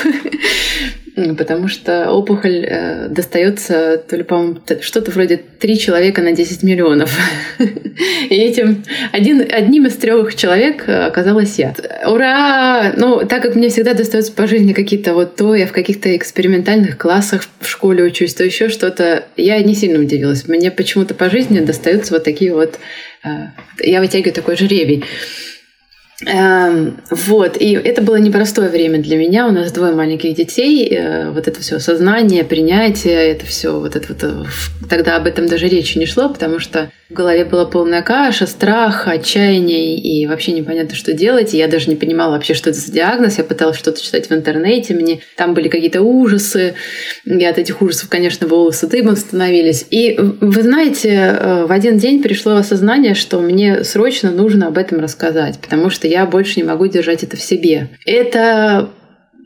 Потому 1.36 1.68
что 1.68 2.10
опухоль 2.10 2.64
э, 2.64 3.08
достается 3.08 3.98
то 3.98 4.16
ли, 4.16 4.22
по-моему, 4.22 4.58
что-то 4.80 5.10
вроде 5.10 5.36
три 5.36 5.78
человека 5.78 6.22
на 6.22 6.32
10 6.32 6.62
миллионов. 6.62 7.16
И 7.58 8.34
этим 8.34 8.84
один, 9.12 9.46
одним 9.50 9.86
из 9.86 9.96
трех 9.96 10.34
человек 10.34 10.88
э, 10.88 11.06
оказалась 11.06 11.58
я. 11.58 11.74
Ура! 12.06 12.92
Ну, 12.96 13.26
так 13.26 13.42
как 13.42 13.54
мне 13.54 13.68
всегда 13.68 13.94
достается 13.94 14.32
по 14.32 14.46
жизни 14.46 14.72
какие-то 14.72 15.14
вот 15.14 15.36
то, 15.36 15.54
я 15.54 15.66
в 15.66 15.72
каких-то 15.72 16.16
экспериментальных 16.16 16.98
классах 16.98 17.44
в 17.60 17.68
школе 17.68 18.04
учусь, 18.04 18.34
то 18.34 18.44
еще 18.44 18.68
что-то, 18.68 19.24
я 19.36 19.60
не 19.62 19.74
сильно 19.74 20.00
удивилась. 20.00 20.46
Мне 20.48 20.70
почему-то 20.70 21.14
по 21.14 21.30
жизни 21.30 21.60
достаются 21.60 22.14
вот 22.14 22.24
такие 22.24 22.54
вот... 22.54 22.78
Э, 23.24 23.48
я 23.80 24.00
вытягиваю 24.00 24.34
такой 24.34 24.56
жребий. 24.56 25.04
Эм, 26.26 27.00
вот, 27.10 27.56
и 27.60 27.72
это 27.74 28.02
было 28.02 28.16
непростое 28.16 28.68
время 28.68 28.98
для 28.98 29.16
меня. 29.16 29.46
У 29.46 29.52
нас 29.52 29.70
двое 29.70 29.92
маленьких 29.92 30.34
детей. 30.34 30.88
Э, 30.90 31.30
вот 31.30 31.46
это 31.46 31.60
все 31.60 31.76
осознание, 31.76 32.42
принятие, 32.42 33.30
это 33.30 33.46
все 33.46 33.78
вот 33.78 33.94
это 33.94 34.08
вот. 34.08 34.24
Э, 34.24 34.44
тогда 34.90 35.14
об 35.16 35.26
этом 35.28 35.46
даже 35.46 35.68
речи 35.68 35.96
не 35.96 36.06
шло, 36.06 36.28
потому 36.28 36.58
что 36.58 36.90
в 37.08 37.14
голове 37.14 37.44
была 37.44 37.66
полная 37.66 38.02
каша, 38.02 38.46
страх, 38.46 39.06
отчаяние 39.06 39.96
и 39.96 40.26
вообще 40.26 40.52
непонятно, 40.52 40.96
что 40.96 41.12
делать. 41.12 41.54
И 41.54 41.56
я 41.56 41.68
даже 41.68 41.88
не 41.88 41.94
понимала 41.94 42.32
вообще, 42.32 42.52
что 42.52 42.70
это 42.70 42.80
за 42.80 42.90
диагноз. 42.90 43.38
Я 43.38 43.44
пыталась 43.44 43.78
что-то 43.78 44.02
читать 44.02 44.28
в 44.28 44.32
интернете, 44.32 44.94
мне 44.94 45.20
там 45.36 45.54
были 45.54 45.68
какие-то 45.68 46.02
ужасы. 46.02 46.74
И 47.24 47.44
от 47.44 47.58
этих 47.58 47.80
ужасов, 47.80 48.08
конечно, 48.08 48.48
волосы 48.48 48.88
дыбом 48.88 49.14
становились. 49.14 49.86
И 49.90 50.18
вы 50.18 50.62
знаете, 50.62 51.10
э, 51.10 51.66
в 51.66 51.70
один 51.70 51.96
день 51.96 52.20
пришло 52.22 52.56
осознание, 52.56 53.14
что 53.14 53.40
мне 53.40 53.84
срочно 53.84 54.32
нужно 54.32 54.66
об 54.66 54.78
этом 54.78 54.98
рассказать, 54.98 55.60
потому 55.60 55.90
что 55.90 56.07
я 56.08 56.26
больше 56.26 56.60
не 56.60 56.66
могу 56.66 56.86
держать 56.86 57.22
это 57.22 57.36
в 57.36 57.40
себе. 57.40 57.88
Это 58.06 58.90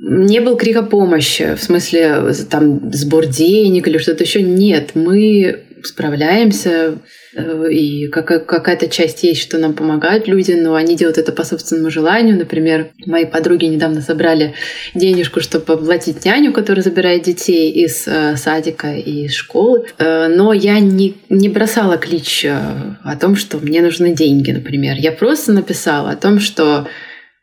не 0.00 0.40
был 0.40 0.56
крик 0.56 0.76
о 0.76 0.82
помощи, 0.82 1.54
в 1.54 1.62
смысле 1.62 2.32
там 2.50 2.92
сбор 2.92 3.26
денег 3.26 3.86
или 3.86 3.98
что-то 3.98 4.24
еще. 4.24 4.42
Нет, 4.42 4.90
мы 4.94 5.60
справляемся, 5.86 6.98
э, 7.34 7.70
и 7.70 8.08
какая-то 8.08 8.88
часть 8.88 9.22
есть, 9.24 9.40
что 9.42 9.58
нам 9.58 9.74
помогают 9.74 10.26
люди, 10.26 10.52
но 10.52 10.74
они 10.74 10.96
делают 10.96 11.18
это 11.18 11.32
по 11.32 11.44
собственному 11.44 11.90
желанию. 11.90 12.36
Например, 12.36 12.90
мои 13.06 13.24
подруги 13.24 13.66
недавно 13.66 14.00
собрали 14.00 14.54
денежку, 14.94 15.40
чтобы 15.40 15.74
оплатить 15.74 16.24
няню, 16.24 16.52
которая 16.52 16.82
забирает 16.82 17.22
детей 17.22 17.70
из 17.70 18.06
э, 18.06 18.36
садика 18.36 18.92
и 18.94 19.26
из 19.26 19.34
школы. 19.34 19.86
Э, 19.98 20.28
но 20.28 20.52
я 20.52 20.78
не, 20.80 21.16
не 21.28 21.48
бросала 21.48 21.96
клич 21.98 22.44
о 22.46 23.16
том, 23.16 23.36
что 23.36 23.58
мне 23.58 23.82
нужны 23.82 24.14
деньги, 24.14 24.50
например. 24.50 24.96
Я 24.98 25.12
просто 25.12 25.52
написала 25.52 26.10
о 26.10 26.16
том, 26.16 26.40
что 26.40 26.86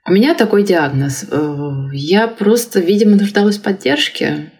у 0.05 0.11
меня 0.11 0.33
такой 0.33 0.63
диагноз. 0.63 1.25
Я 1.93 2.27
просто, 2.27 2.79
видимо, 2.79 3.15
нуждалась 3.15 3.57
в 3.57 3.61
поддержке 3.61 4.51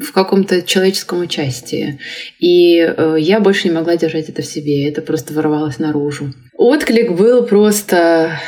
в 0.00 0.12
каком-то 0.12 0.62
человеческом 0.62 1.20
участии. 1.20 1.98
И 2.38 2.78
э, 2.78 3.16
я 3.18 3.40
больше 3.40 3.68
не 3.68 3.74
могла 3.74 3.96
держать 3.96 4.28
это 4.28 4.42
в 4.42 4.46
себе, 4.46 4.88
это 4.88 5.02
просто 5.02 5.34
ворвалось 5.34 5.78
наружу. 5.78 6.32
Отклик 6.56 7.12
был 7.12 7.44
просто 7.44 8.40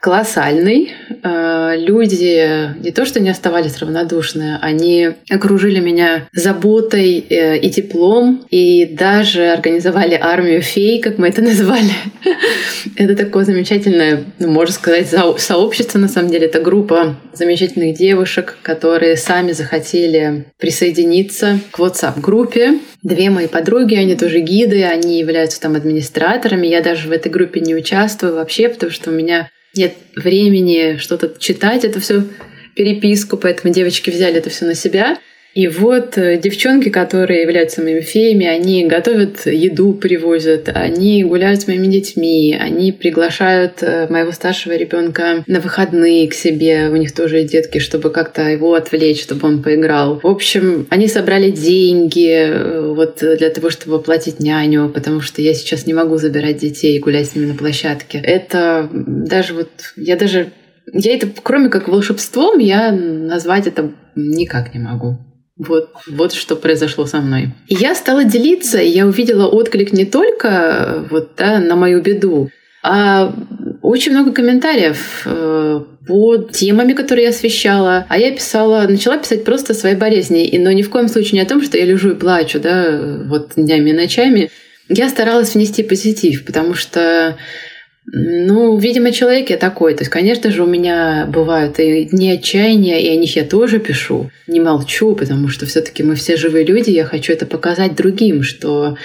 колоссальный. 0.00 0.92
Э, 1.22 1.74
люди 1.76 2.74
не 2.82 2.90
то, 2.90 3.04
что 3.04 3.20
не 3.20 3.28
оставались 3.28 3.78
равнодушны, 3.78 4.58
они 4.62 5.10
окружили 5.30 5.78
меня 5.78 6.26
заботой 6.32 7.24
э, 7.28 7.58
и 7.58 7.70
теплом, 7.70 8.44
и 8.50 8.86
даже 8.86 9.48
организовали 9.48 10.18
армию 10.20 10.62
фей, 10.62 11.00
как 11.00 11.18
мы 11.18 11.28
это 11.28 11.42
назвали. 11.50 11.92
Это 12.96 13.14
такое 13.14 13.44
замечательное, 13.44 14.24
ну, 14.38 14.48
можно 14.48 14.74
сказать, 14.74 15.08
сообщество, 15.38 15.98
на 15.98 16.08
самом 16.08 16.30
деле. 16.30 16.46
Это 16.46 16.60
группа 16.60 17.16
замечательных 17.34 17.96
девушек, 17.96 18.56
которые 18.62 19.16
сами 19.16 19.52
захотели 19.52 20.46
присоединиться 20.58 21.60
к 21.70 21.78
WhatsApp-группе. 21.78 22.78
Две 23.02 23.30
мои 23.30 23.46
подруги, 23.46 23.94
они 23.94 24.16
тоже 24.16 24.40
гиды, 24.40 24.84
они 24.84 25.18
являются 25.18 25.60
там 25.60 25.74
администраторами. 25.74 26.66
Я 26.66 26.82
даже 26.82 27.08
в 27.08 27.12
этой 27.12 27.30
группе 27.30 27.60
не 27.60 27.74
участвую 27.74 28.34
вообще, 28.34 28.68
потому 28.68 28.92
что 28.92 29.10
у 29.10 29.12
меня 29.12 29.48
нет 29.74 29.94
времени 30.16 30.96
что-то 30.98 31.34
читать, 31.38 31.84
это 31.84 32.00
все 32.00 32.24
переписку, 32.74 33.36
поэтому 33.36 33.72
девочки 33.72 34.10
взяли 34.10 34.36
это 34.36 34.50
все 34.50 34.64
на 34.64 34.74
себя. 34.74 35.18
И 35.54 35.66
вот 35.66 36.16
э, 36.16 36.38
девчонки, 36.38 36.90
которые 36.90 37.42
являются 37.42 37.82
моими 37.82 38.00
феями, 38.00 38.46
они 38.46 38.86
готовят 38.86 39.46
еду, 39.46 39.94
привозят, 39.94 40.70
они 40.72 41.24
гуляют 41.24 41.62
с 41.62 41.66
моими 41.66 41.88
детьми, 41.88 42.56
они 42.58 42.92
приглашают 42.92 43.82
э, 43.82 44.06
моего 44.08 44.30
старшего 44.30 44.76
ребенка 44.76 45.42
на 45.48 45.60
выходные 45.60 46.28
к 46.28 46.34
себе, 46.34 46.88
у 46.90 46.96
них 46.96 47.12
тоже 47.12 47.42
детки, 47.42 47.78
чтобы 47.78 48.10
как-то 48.10 48.42
его 48.42 48.74
отвлечь, 48.74 49.22
чтобы 49.22 49.48
он 49.48 49.62
поиграл. 49.62 50.20
В 50.20 50.26
общем, 50.26 50.86
они 50.88 51.08
собрали 51.08 51.50
деньги 51.50 52.30
э, 52.30 52.92
вот 52.94 53.18
для 53.20 53.50
того, 53.50 53.70
чтобы 53.70 53.96
оплатить 53.96 54.38
няню, 54.38 54.88
потому 54.88 55.20
что 55.20 55.42
я 55.42 55.52
сейчас 55.54 55.84
не 55.84 55.94
могу 55.94 56.16
забирать 56.16 56.58
детей 56.58 56.96
и 56.96 57.00
гулять 57.00 57.28
с 57.28 57.34
ними 57.34 57.46
на 57.46 57.54
площадке. 57.54 58.20
Это 58.22 58.88
даже 58.92 59.54
вот, 59.54 59.70
я 59.96 60.16
даже 60.16 60.52
я 60.92 61.14
это, 61.14 61.28
кроме 61.42 61.68
как 61.68 61.88
волшебством, 61.88 62.58
я 62.58 62.92
назвать 62.92 63.66
это 63.66 63.92
никак 64.14 64.74
не 64.74 64.80
могу. 64.80 65.18
Вот, 65.60 65.90
вот 66.06 66.32
что 66.32 66.56
произошло 66.56 67.04
со 67.04 67.20
мной. 67.20 67.50
И 67.68 67.74
я 67.74 67.94
стала 67.94 68.24
делиться, 68.24 68.78
и 68.78 68.88
я 68.88 69.06
увидела 69.06 69.46
отклик 69.46 69.92
не 69.92 70.06
только 70.06 70.48
э, 70.48 71.04
вот, 71.10 71.32
да, 71.36 71.58
на 71.58 71.76
мою 71.76 72.00
беду, 72.00 72.48
а 72.82 73.34
очень 73.82 74.12
много 74.12 74.32
комментариев 74.32 75.22
э, 75.26 75.80
под 76.06 76.52
темами, 76.52 76.94
которые 76.94 77.24
я 77.24 77.30
освещала. 77.30 78.06
А 78.08 78.18
я 78.18 78.32
писала, 78.32 78.86
начала 78.88 79.18
писать 79.18 79.44
просто 79.44 79.74
о 79.74 79.76
своей 79.76 79.96
болезни, 79.96 80.46
и, 80.46 80.58
но 80.58 80.72
ни 80.72 80.80
в 80.80 80.88
коем 80.88 81.08
случае 81.08 81.40
не 81.40 81.40
о 81.40 81.48
том, 81.48 81.62
что 81.62 81.76
я 81.76 81.84
лежу 81.84 82.12
и 82.12 82.18
плачу, 82.18 82.58
да, 82.58 82.98
вот 83.26 83.52
днями 83.56 83.90
и 83.90 83.94
ночами. 83.94 84.50
Я 84.88 85.10
старалась 85.10 85.54
внести 85.54 85.82
позитив, 85.82 86.46
потому 86.46 86.72
что 86.72 87.36
ну, 88.12 88.76
видимо, 88.76 89.12
человек 89.12 89.50
я 89.50 89.56
такой. 89.56 89.94
То 89.94 90.00
есть, 90.00 90.10
конечно 90.10 90.50
же, 90.50 90.64
у 90.64 90.66
меня 90.66 91.26
бывают 91.28 91.78
и 91.78 92.04
дни 92.04 92.32
отчаяния, 92.32 93.00
и 93.00 93.08
о 93.08 93.16
них 93.16 93.36
я 93.36 93.44
тоже 93.44 93.78
пишу. 93.78 94.30
Не 94.48 94.58
молчу, 94.58 95.14
потому 95.14 95.48
что 95.48 95.66
все 95.66 95.80
таки 95.80 96.02
мы 96.02 96.16
все 96.16 96.36
живые 96.36 96.64
люди, 96.64 96.90
я 96.90 97.04
хочу 97.04 97.32
это 97.32 97.46
показать 97.46 97.94
другим, 97.94 98.42
что 98.42 98.96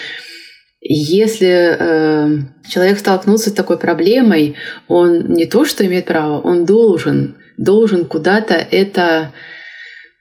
если 0.81 1.75
э, 1.77 2.37
человек 2.67 2.97
столкнулся 2.97 3.49
с 3.51 3.53
такой 3.53 3.77
проблемой, 3.77 4.55
он 4.87 5.33
не 5.33 5.45
то 5.45 5.65
что 5.65 5.85
имеет 5.85 6.05
право, 6.05 6.39
он 6.39 6.65
должен, 6.65 7.35
должен 7.57 8.05
куда-то 8.05 8.55
это 8.55 9.31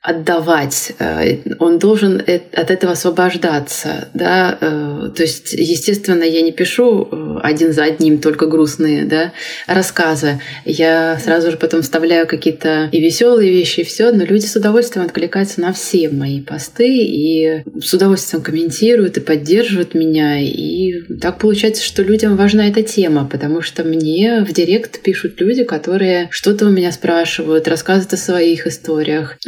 отдавать, 0.04 0.92
э, 0.98 1.38
он 1.58 1.78
должен 1.78 2.20
от 2.20 2.70
этого 2.70 2.92
освобождаться, 2.92 4.08
да, 4.12 4.58
э, 4.60 5.08
то 5.16 5.22
есть, 5.22 5.54
естественно, 5.54 6.24
я 6.24 6.42
не 6.42 6.52
пишу 6.52 7.08
э, 7.10 7.38
один 7.42 7.72
за 7.72 7.84
одним 7.84 8.18
только 8.18 8.46
грустные, 8.46 9.06
да, 9.06 9.32
рассказы, 9.66 10.42
я 10.66 11.18
сразу 11.24 11.50
же 11.50 11.56
потом 11.56 11.80
вставляю 11.80 12.26
какие-то 12.26 12.90
и 12.92 13.00
веселые 13.00 13.50
вещи, 13.50 13.80
и 13.80 13.84
все, 13.84 14.12
но 14.12 14.24
люди 14.24 14.44
с 14.44 14.54
удовольствием 14.54 15.06
откликаются 15.06 15.62
на 15.62 15.72
все 15.72 16.10
мои 16.10 16.42
посты 16.42 16.86
и 16.86 17.62
с 17.82 17.94
удовольствием 17.94 18.42
комментируют 18.42 19.16
и 19.16 19.20
поддерживают 19.20 19.94
меня, 19.94 20.38
и 20.38 21.00
так 21.18 21.38
получается, 21.38 21.82
что 21.82 22.02
людям 22.02 22.36
важна 22.36 22.68
эта 22.68 22.82
тема, 22.82 23.26
потому 23.26 23.62
что 23.62 23.84
мне 23.84 24.44
в 24.46 24.52
директ 24.52 25.00
пишут 25.00 25.40
люди, 25.40 25.64
которые 25.64 26.28
что-то 26.30 26.66
у 26.66 26.70
меня 26.70 26.92
спрашивают, 26.92 27.68
рассказывают 27.68 28.12
о 28.12 28.18
своих 28.18 28.66
историях, 28.66 29.38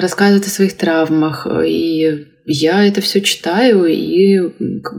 рассказывают 0.00 0.46
о 0.46 0.50
своих 0.50 0.76
травмах, 0.76 1.46
и 1.64 2.26
я 2.44 2.84
это 2.84 3.00
все 3.00 3.20
читаю 3.20 3.86
и 3.86 4.52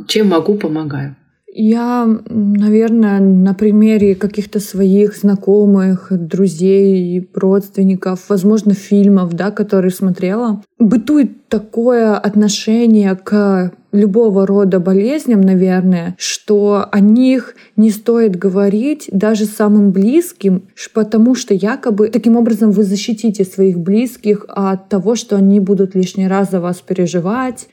чем 0.08 0.28
могу, 0.30 0.56
помогаю. 0.58 1.16
Я, 1.54 2.08
наверное, 2.30 3.20
на 3.20 3.54
примере 3.54 4.16
каких-то 4.16 4.62
своих 4.62 5.18
знакомых, 5.18 6.08
друзей, 6.10 7.30
родственников, 7.34 8.30
возможно, 8.30 8.74
фильмов, 8.74 9.34
да, 9.34 9.52
которые 9.52 9.92
смотрела, 9.92 10.64
бытует 10.80 11.50
такое 11.50 12.16
отношение 12.16 13.16
к 13.16 13.74
любого 13.92 14.48
рода 14.48 14.80
болезням, 14.80 15.42
наверное, 15.42 16.16
что 16.18 16.88
о 16.90 17.00
них 17.02 17.56
не 17.76 17.90
стоит 17.90 18.38
говорить 18.38 19.10
даже 19.12 19.44
самым 19.44 19.92
близким, 19.92 20.70
потому 20.94 21.36
что 21.36 21.54
якобы 21.54 22.08
таким 22.08 22.38
образом 22.38 22.72
вы 22.72 22.84
защитите 22.84 23.44
своих 23.44 23.78
близких 23.78 24.46
от 24.48 24.88
того, 24.88 25.16
что 25.16 25.36
они 25.36 25.60
будут 25.60 25.96
лишний 25.96 26.30
раз 26.30 26.52
за 26.52 26.62
вас 26.62 26.78
переживать, 26.78 27.68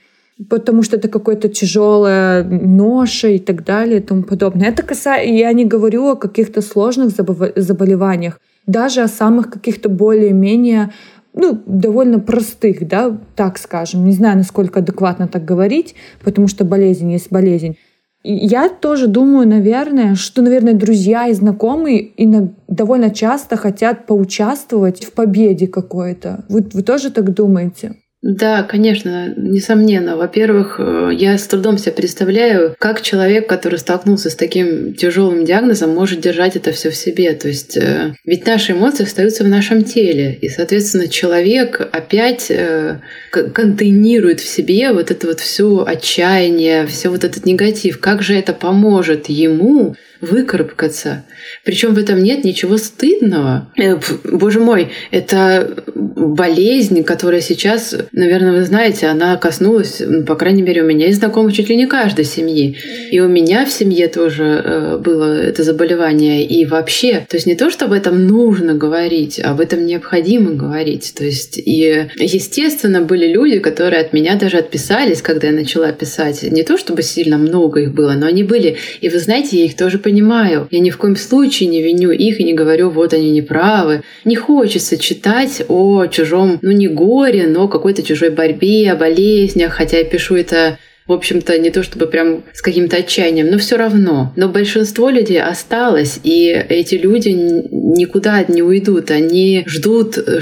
потому 0.49 0.83
что 0.83 0.97
это 0.97 1.09
какое-то 1.09 1.49
тяжелое 1.49 2.45
ноша 2.45 3.29
и 3.29 3.39
так 3.39 3.65
далее 3.65 3.99
и 3.99 4.03
тому 4.03 4.23
подобное. 4.23 4.69
Это 4.69 4.83
касается, 4.83 5.29
я 5.31 5.53
не 5.53 5.65
говорю 5.65 6.09
о 6.09 6.17
каких-то 6.17 6.63
сложных 6.63 7.11
заболеваниях, 7.57 8.41
даже 8.67 9.03
о 9.03 9.09
самых 9.09 9.51
каких-то 9.51 9.89
более-менее 9.89 10.93
ну, 11.35 11.61
довольно 11.67 12.19
простых, 12.19 12.87
да, 12.87 13.17
так 13.37 13.59
скажем. 13.59 14.05
Не 14.05 14.13
знаю, 14.13 14.39
насколько 14.39 14.81
адекватно 14.81 15.29
так 15.29 15.45
говорить, 15.45 15.95
потому 16.25 16.49
что 16.49 16.65
болезнь 16.65 17.13
есть 17.13 17.31
болезнь. 17.31 17.77
Я 18.25 18.69
тоже 18.69 19.07
думаю, 19.07 19.47
наверное, 19.47 20.17
что, 20.17 20.43
наверное, 20.43 20.75
друзья 20.75 21.29
и 21.29 21.35
знакомые 21.35 22.01
и 22.01 22.29
довольно 22.67 23.11
часто 23.11 23.57
хотят 23.57 24.07
поучаствовать 24.07 25.05
в 25.05 25.13
победе 25.13 25.69
какой-то. 25.69 26.45
Вы, 26.49 26.67
вы 26.73 26.83
тоже 26.83 27.11
так 27.11 27.33
думаете? 27.33 27.95
Да, 28.31 28.63
конечно, 28.63 29.33
несомненно. 29.39 30.15
Во-первых, 30.19 30.77
э, 30.79 31.13
я 31.15 31.39
с 31.39 31.47
трудом 31.47 31.79
себе 31.79 31.93
представляю, 31.93 32.77
как 32.79 33.01
человек, 33.01 33.49
который 33.49 33.79
столкнулся 33.79 34.29
с 34.29 34.35
таким 34.35 34.93
тяжелым 34.93 35.47
диагнозом, 35.47 35.95
может 35.95 36.21
держать 36.21 36.55
это 36.55 36.73
все 36.73 36.91
в 36.91 36.95
себе. 36.95 37.33
То 37.33 37.49
есть 37.49 37.79
э, 37.79 38.13
ведь 38.27 38.45
наши 38.45 38.73
эмоции 38.73 39.05
остаются 39.05 39.45
в 39.45 39.49
нашем 39.49 39.83
теле. 39.83 40.37
И, 40.43 40.51
соответственно, 40.51 41.09
человек 41.09 41.81
опять 41.91 42.51
э, 42.51 43.01
контейнирует 43.31 44.41
в 44.41 44.47
себе 44.47 44.93
вот 44.93 45.11
это 45.11 45.27
вот 45.27 45.41
все 45.41 45.83
отчаяние, 45.87 46.87
все 46.87 47.09
вот 47.09 47.25
этот 47.25 47.47
негатив. 47.47 47.99
Как 47.99 48.21
же 48.21 48.35
это 48.35 48.53
поможет 48.53 49.31
ему 49.31 49.97
выкарабкаться? 50.21 51.25
Причем 51.65 51.95
в 51.95 51.99
этом 51.99 52.23
нет 52.23 52.45
ничего 52.45 52.77
стыдного. 52.77 53.71
Э, 53.79 53.97
боже 54.25 54.61
мой, 54.61 54.89
это 55.11 55.85
болезнь, 55.95 57.05
которая 57.05 57.41
сейчас, 57.41 57.95
наверное, 58.13 58.53
вы 58.53 58.65
знаете, 58.65 59.07
она 59.07 59.37
коснулась, 59.37 60.03
ну, 60.05 60.25
по 60.25 60.35
крайней 60.35 60.63
мере, 60.63 60.83
у 60.83 60.87
меня 60.87 61.09
и 61.09 61.13
знакомых 61.13 61.53
чуть 61.55 61.69
ли 61.69 61.77
не 61.77 61.87
каждой 61.87 62.25
семьи. 62.25 62.77
И 63.11 63.21
у 63.21 63.29
меня 63.29 63.65
в 63.65 63.71
семье 63.71 64.09
тоже 64.09 64.45
э, 64.45 64.99
было 64.99 65.41
это 65.41 65.63
заболевание. 65.63 66.45
И 66.45 66.67
вообще, 66.67 67.27
то 67.29 67.37
есть 67.37 67.47
не 67.47 67.55
то, 67.55 67.71
что 67.71 67.87
об 67.87 67.93
этом 67.93 68.27
нужно 68.27 68.75
говорить, 68.75 69.41
а 69.43 69.51
об 69.53 69.61
этом 69.61 69.87
необходимо 69.87 70.53
говорить. 70.53 71.15
То 71.17 71.25
есть 71.25 71.59
и, 71.59 72.09
естественно, 72.17 73.03
были 73.03 73.27
люди, 73.27 73.59
которые 73.59 74.01
от 74.01 74.13
меня 74.13 74.37
даже 74.37 74.59
отписались, 74.59 75.23
когда 75.23 75.49
я 75.49 75.53
начала 75.53 75.93
писать. 75.93 76.43
Не 76.43 76.63
то, 76.63 76.77
чтобы 76.77 77.03
сильно 77.03 77.39
много 77.39 77.81
их 77.81 77.93
было, 77.93 78.13
но 78.13 78.27
они 78.27 78.43
были. 78.43 78.77
И 79.01 79.09
вы 79.09 79.19
знаете, 79.19 79.59
я 79.59 79.65
их 79.65 79.77
тоже 79.77 79.99
понимаю. 80.09 80.69
Я 80.71 80.81
ни 80.81 80.91
в 80.91 80.97
коем 80.97 81.17
случае 81.17 81.69
не 81.69 81.83
виню 81.83 82.11
их 82.11 82.41
и 82.41 82.45
не 82.45 82.55
говорю, 82.55 82.89
вот 82.89 83.13
они 83.13 83.31
неправы. 83.31 84.03
Не 84.25 84.37
хочется 84.37 84.97
читать 84.97 85.63
о 85.69 86.07
чужом, 86.07 86.59
ну 86.63 86.71
не 86.73 86.89
горе, 86.89 87.47
но 87.47 87.69
какой-то 87.69 88.03
чужой 88.03 88.31
борьбе, 88.31 88.93
о 88.93 88.97
болезнях, 88.97 89.75
хотя 89.75 89.99
я 89.99 90.05
пишу 90.05 90.37
это 90.37 90.79
в 91.07 91.13
общем-то, 91.13 91.59
не 91.59 91.71
то 91.71 91.83
чтобы 91.83 92.07
прям 92.07 92.45
с 92.53 92.61
каким-то 92.61 92.99
отчаянием, 92.99 93.47
но 93.51 93.57
все 93.57 93.77
равно. 93.79 94.31
Но 94.37 94.49
большинство 94.51 95.09
людей 95.09 95.41
осталось, 95.41 96.21
и 96.23 96.49
эти 96.69 96.97
люди 96.97 97.31
никуда 97.31 98.45
не 98.47 98.63
уйдут. 98.63 99.11
Они 99.11 99.65
ждут 99.67 100.19
э, 100.19 100.41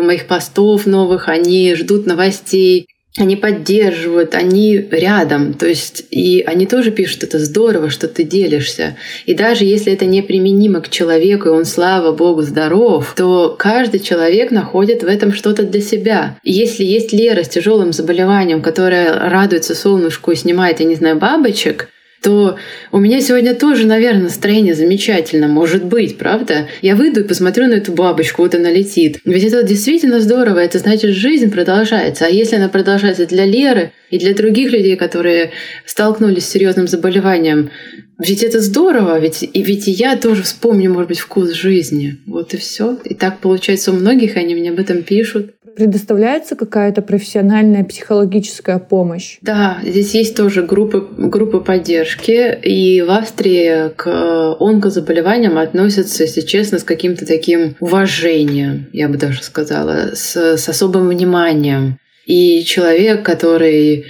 моих 0.00 0.26
постов 0.26 0.86
новых, 0.86 1.28
они 1.28 1.74
ждут 1.74 2.06
новостей 2.06 2.86
они 3.18 3.36
поддерживают, 3.36 4.34
они 4.34 4.76
рядом, 4.90 5.54
то 5.54 5.66
есть 5.66 6.04
и 6.10 6.42
они 6.46 6.66
тоже 6.66 6.90
пишут, 6.90 7.24
это 7.24 7.38
здорово, 7.38 7.90
что 7.90 8.08
ты 8.08 8.24
делишься. 8.24 8.96
И 9.24 9.34
даже 9.34 9.64
если 9.64 9.92
это 9.92 10.04
неприменимо 10.04 10.80
к 10.80 10.90
человеку, 10.90 11.48
и 11.48 11.52
он, 11.52 11.64
слава 11.64 12.12
богу, 12.12 12.42
здоров, 12.42 13.14
то 13.16 13.56
каждый 13.58 14.00
человек 14.00 14.50
находит 14.50 15.02
в 15.02 15.06
этом 15.06 15.32
что-то 15.32 15.62
для 15.62 15.80
себя. 15.80 16.38
И 16.42 16.52
если 16.52 16.84
есть 16.84 17.12
Лера 17.12 17.42
с 17.42 17.48
тяжелым 17.48 17.92
заболеванием, 17.92 18.60
которая 18.62 19.30
радуется 19.30 19.74
солнышку 19.74 20.32
и 20.32 20.36
снимает, 20.36 20.80
я 20.80 20.86
не 20.86 20.94
знаю, 20.94 21.16
бабочек, 21.16 21.88
то 22.26 22.56
у 22.90 22.98
меня 22.98 23.20
сегодня 23.20 23.54
тоже, 23.54 23.86
наверное, 23.86 24.24
настроение 24.24 24.74
замечательно, 24.74 25.46
может 25.46 25.84
быть, 25.84 26.18
правда? 26.18 26.66
Я 26.82 26.96
выйду 26.96 27.20
и 27.20 27.22
посмотрю 27.22 27.68
на 27.68 27.74
эту 27.74 27.92
бабочку, 27.92 28.42
вот 28.42 28.52
она 28.56 28.68
летит. 28.68 29.20
Ведь 29.24 29.44
это 29.44 29.62
действительно 29.62 30.18
здорово, 30.18 30.58
это 30.58 30.80
значит, 30.80 31.14
жизнь 31.14 31.52
продолжается. 31.52 32.26
А 32.26 32.28
если 32.28 32.56
она 32.56 32.68
продолжается 32.68 33.26
для 33.26 33.44
Леры 33.44 33.92
и 34.10 34.18
для 34.18 34.34
других 34.34 34.72
людей, 34.72 34.96
которые 34.96 35.52
столкнулись 35.84 36.46
с 36.46 36.50
серьезным 36.50 36.88
заболеванием, 36.88 37.70
ведь 38.18 38.42
это 38.42 38.60
здорово, 38.60 39.20
ведь 39.20 39.44
и 39.44 39.62
ведь 39.62 39.86
и 39.86 39.92
я 39.92 40.16
тоже 40.16 40.42
вспомню, 40.42 40.90
может 40.90 41.08
быть, 41.08 41.18
вкус 41.20 41.52
жизни. 41.52 42.16
Вот 42.26 42.54
и 42.54 42.56
все. 42.56 42.98
И 43.04 43.14
так 43.14 43.38
получается 43.38 43.92
у 43.92 43.94
многих, 43.94 44.36
они 44.36 44.56
мне 44.56 44.70
об 44.70 44.80
этом 44.80 45.04
пишут 45.04 45.52
предоставляется 45.76 46.56
какая-то 46.56 47.02
профессиональная 47.02 47.84
психологическая 47.84 48.78
помощь? 48.78 49.38
Да, 49.42 49.78
здесь 49.84 50.14
есть 50.14 50.36
тоже 50.36 50.62
группы, 50.62 51.06
группы 51.16 51.60
поддержки. 51.60 52.58
И 52.62 53.02
в 53.02 53.10
Австрии 53.10 53.90
к 53.94 54.56
онкозаболеваниям 54.58 55.58
относятся, 55.58 56.24
если 56.24 56.40
честно, 56.40 56.78
с 56.78 56.84
каким-то 56.84 57.26
таким 57.26 57.76
уважением, 57.80 58.86
я 58.92 59.08
бы 59.08 59.18
даже 59.18 59.42
сказала, 59.42 60.14
с, 60.14 60.36
с 60.56 60.68
особым 60.68 61.08
вниманием. 61.08 61.98
И 62.24 62.64
человек, 62.64 63.22
который 63.22 64.04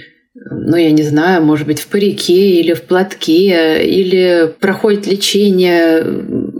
ну, 0.49 0.77
я 0.77 0.91
не 0.91 1.03
знаю, 1.03 1.43
может 1.43 1.67
быть, 1.67 1.79
в 1.79 1.87
парике 1.87 2.59
или 2.61 2.73
в 2.73 2.83
платке, 2.83 3.83
или 3.83 4.53
проходит 4.59 5.07
лечение 5.07 6.03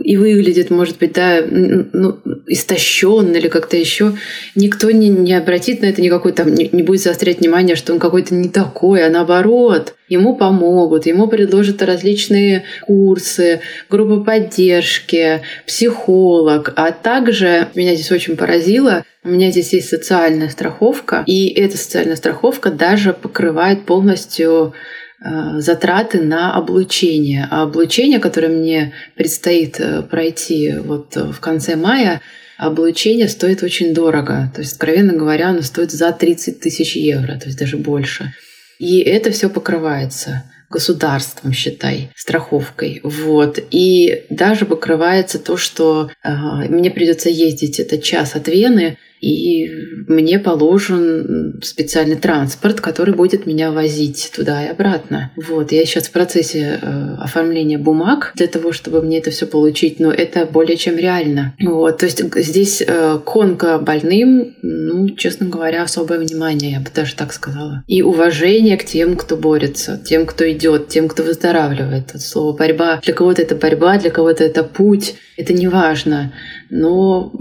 и 0.08 0.16
выглядит, 0.16 0.70
может 0.70 0.96
быть, 0.96 1.12
да, 1.12 1.42
ну, 1.46 2.18
истощен 2.46 3.30
или 3.36 3.48
как-то 3.48 3.76
еще, 3.76 4.14
никто 4.54 4.90
не, 4.90 5.10
не 5.10 5.34
обратит 5.34 5.82
на 5.82 5.86
это 5.86 6.00
никакой, 6.00 6.32
там, 6.32 6.54
не, 6.54 6.66
не 6.72 6.82
будет 6.82 7.02
заострять 7.02 7.40
внимание, 7.40 7.76
что 7.76 7.92
он 7.92 7.98
какой-то 7.98 8.34
не 8.34 8.48
такой, 8.48 9.04
а 9.04 9.10
наоборот, 9.10 9.96
ему 10.08 10.34
помогут, 10.34 11.04
ему 11.04 11.28
предложат 11.28 11.82
различные 11.82 12.64
курсы, 12.86 13.60
группы 13.90 14.24
поддержки, 14.24 15.42
психолог, 15.66 16.72
а 16.76 16.90
также 16.92 17.68
меня 17.74 17.94
здесь 17.94 18.10
очень 18.10 18.38
поразило, 18.38 19.04
у 19.24 19.28
меня 19.28 19.50
здесь 19.50 19.74
есть 19.74 19.90
социальная 19.90 20.48
страховка, 20.48 21.22
и 21.26 21.48
эта 21.48 21.76
социальная 21.76 22.16
страховка 22.16 22.70
даже 22.70 23.12
покрывает 23.12 23.84
полностью 23.84 24.72
затраты 25.20 26.20
на 26.20 26.54
облучение. 26.54 27.48
А 27.50 27.62
облучение, 27.62 28.18
которое 28.18 28.48
мне 28.48 28.92
предстоит 29.16 29.80
э, 29.80 30.02
пройти 30.02 30.74
вот 30.78 31.16
э, 31.16 31.24
в 31.24 31.40
конце 31.40 31.74
мая, 31.74 32.20
облучение 32.56 33.28
стоит 33.28 33.62
очень 33.62 33.94
дорого. 33.94 34.52
То 34.54 34.60
есть, 34.60 34.74
откровенно 34.74 35.12
говоря, 35.14 35.48
оно 35.48 35.62
стоит 35.62 35.90
за 35.90 36.12
30 36.12 36.60
тысяч 36.60 36.94
евро, 36.96 37.38
то 37.38 37.46
есть 37.46 37.58
даже 37.58 37.76
больше. 37.76 38.32
И 38.78 39.00
это 39.00 39.32
все 39.32 39.48
покрывается 39.48 40.44
государством, 40.70 41.52
считай, 41.52 42.10
страховкой. 42.14 43.00
Вот. 43.02 43.58
И 43.70 44.24
даже 44.30 44.66
покрывается 44.66 45.38
то, 45.38 45.56
что 45.56 46.10
э, 46.22 46.30
мне 46.68 46.90
придется 46.90 47.28
ездить 47.28 47.80
этот 47.80 48.02
час 48.02 48.36
от 48.36 48.48
Вены 48.48 48.98
и 49.20 49.68
мне 50.06 50.38
положен 50.38 51.60
специальный 51.62 52.16
транспорт, 52.16 52.80
который 52.80 53.14
будет 53.14 53.46
меня 53.46 53.72
возить 53.72 54.30
туда 54.34 54.64
и 54.64 54.68
обратно. 54.68 55.32
Вот, 55.36 55.72
я 55.72 55.84
сейчас 55.84 56.08
в 56.08 56.12
процессе 56.12 56.78
э, 56.80 57.14
оформления 57.18 57.78
бумаг 57.78 58.32
для 58.36 58.46
того, 58.46 58.72
чтобы 58.72 59.02
мне 59.02 59.18
это 59.18 59.30
все 59.30 59.46
получить, 59.46 60.00
но 60.00 60.12
это 60.12 60.46
более 60.46 60.76
чем 60.76 60.96
реально. 60.96 61.54
Вот, 61.60 61.98
то 61.98 62.06
есть 62.06 62.22
здесь 62.36 62.82
э, 62.86 63.18
к 63.24 63.78
больным, 63.78 64.54
ну, 64.62 65.08
честно 65.10 65.46
говоря, 65.46 65.82
особое 65.82 66.18
внимание, 66.18 66.72
я 66.72 66.80
бы 66.80 66.88
даже 66.94 67.14
так 67.14 67.32
сказала. 67.32 67.84
И 67.86 68.02
уважение 68.02 68.76
к 68.76 68.84
тем, 68.84 69.16
кто 69.16 69.36
борется, 69.36 70.00
тем, 70.04 70.26
кто 70.26 70.50
идет, 70.50 70.88
тем, 70.88 71.08
кто 71.08 71.22
выздоравливает. 71.22 72.10
Это 72.10 72.18
слово 72.18 72.56
борьба. 72.56 73.00
Для 73.02 73.14
кого-то 73.14 73.42
это 73.42 73.54
борьба, 73.54 73.98
для 73.98 74.10
кого-то 74.10 74.44
это 74.44 74.62
путь. 74.64 75.14
Это 75.36 75.52
не 75.52 75.68
важно. 75.68 76.32
Но 76.70 77.32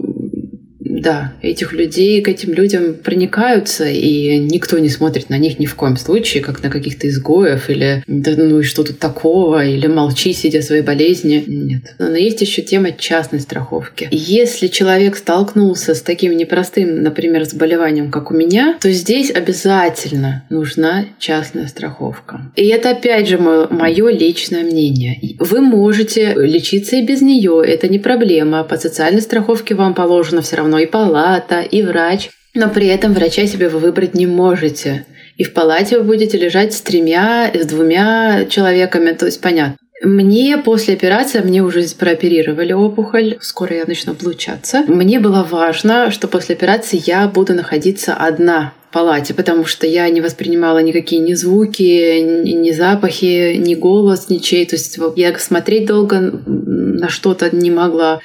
да, 1.01 1.33
этих 1.41 1.73
людей, 1.73 2.21
к 2.21 2.27
этим 2.27 2.53
людям 2.53 2.95
проникаются, 2.95 3.85
и 3.85 4.39
никто 4.39 4.79
не 4.79 4.89
смотрит 4.89 5.29
на 5.29 5.37
них 5.37 5.59
ни 5.59 5.65
в 5.65 5.75
коем 5.75 5.97
случае, 5.97 6.43
как 6.43 6.63
на 6.63 6.69
каких-то 6.69 7.07
изгоев, 7.07 7.69
или 7.69 8.03
да 8.07 8.31
ну 8.35 8.59
и 8.59 8.63
что 8.63 8.83
тут 8.83 8.99
такого, 8.99 9.65
или 9.65 9.87
молчи, 9.87 10.33
сидя 10.33 10.61
своей 10.61 10.81
болезни. 10.81 11.43
Нет. 11.45 11.95
Но 11.99 12.15
есть 12.15 12.41
еще 12.41 12.61
тема 12.61 12.91
частной 12.91 13.39
страховки. 13.39 14.07
Если 14.11 14.67
человек 14.67 15.17
столкнулся 15.17 15.93
с 15.93 16.01
таким 16.01 16.35
непростым, 16.35 17.03
например, 17.03 17.45
заболеванием, 17.45 18.11
как 18.11 18.31
у 18.31 18.33
меня, 18.33 18.77
то 18.81 18.91
здесь 18.91 19.31
обязательно 19.31 20.45
нужна 20.49 21.05
частная 21.19 21.67
страховка. 21.67 22.41
И 22.55 22.67
это 22.67 22.91
опять 22.91 23.27
же 23.27 23.37
мое 23.37 24.09
личное 24.09 24.63
мнение. 24.63 25.19
Вы 25.39 25.61
можете 25.61 26.33
лечиться 26.35 26.95
и 26.95 27.05
без 27.05 27.21
нее, 27.21 27.61
это 27.65 27.87
не 27.87 27.99
проблема. 27.99 28.63
По 28.63 28.77
социальной 28.77 29.21
страховке 29.21 29.75
вам 29.75 29.93
положено 29.93 30.41
все 30.41 30.57
равно 30.57 30.79
и 30.79 30.86
палата, 30.87 31.61
и 31.61 31.81
врач. 31.83 32.29
Но 32.53 32.69
при 32.69 32.87
этом 32.87 33.13
врача 33.13 33.45
себе 33.45 33.69
вы 33.69 33.79
выбрать 33.79 34.15
не 34.15 34.25
можете. 34.25 35.05
И 35.37 35.43
в 35.43 35.53
палате 35.53 35.99
вы 35.99 36.03
будете 36.03 36.37
лежать 36.37 36.73
с 36.73 36.81
тремя, 36.81 37.51
с 37.53 37.65
двумя 37.65 38.45
человеками, 38.49 39.11
то 39.11 39.27
есть 39.27 39.39
понятно. 39.41 39.77
Мне 40.03 40.57
после 40.57 40.93
операции, 40.93 41.39
мне 41.39 41.63
уже 41.63 41.83
прооперировали 41.97 42.71
опухоль, 42.71 43.37
скоро 43.41 43.75
я 43.75 43.85
начну 43.85 44.11
облучаться. 44.11 44.83
Мне 44.87 45.19
было 45.19 45.47
важно, 45.49 46.11
что 46.11 46.27
после 46.27 46.55
операции 46.55 47.01
я 47.03 47.27
буду 47.27 47.55
находиться 47.55 48.13
одна 48.13 48.73
в 48.89 48.93
палате, 48.93 49.33
потому 49.33 49.65
что 49.65 49.87
я 49.87 50.07
не 50.09 50.21
воспринимала 50.21 50.79
никакие 50.79 51.19
ни 51.19 51.33
звуки, 51.33 52.19
ни, 52.19 52.51
ни 52.51 52.71
запахи, 52.71 53.55
ни 53.57 53.73
голос, 53.73 54.29
ничей. 54.29 54.67
То 54.67 54.75
есть 54.75 54.99
я 55.15 55.37
смотреть 55.39 55.87
долго 55.87 56.19
на 56.19 57.09
что-то 57.09 57.55
не 57.55 57.71
могла 57.71 58.21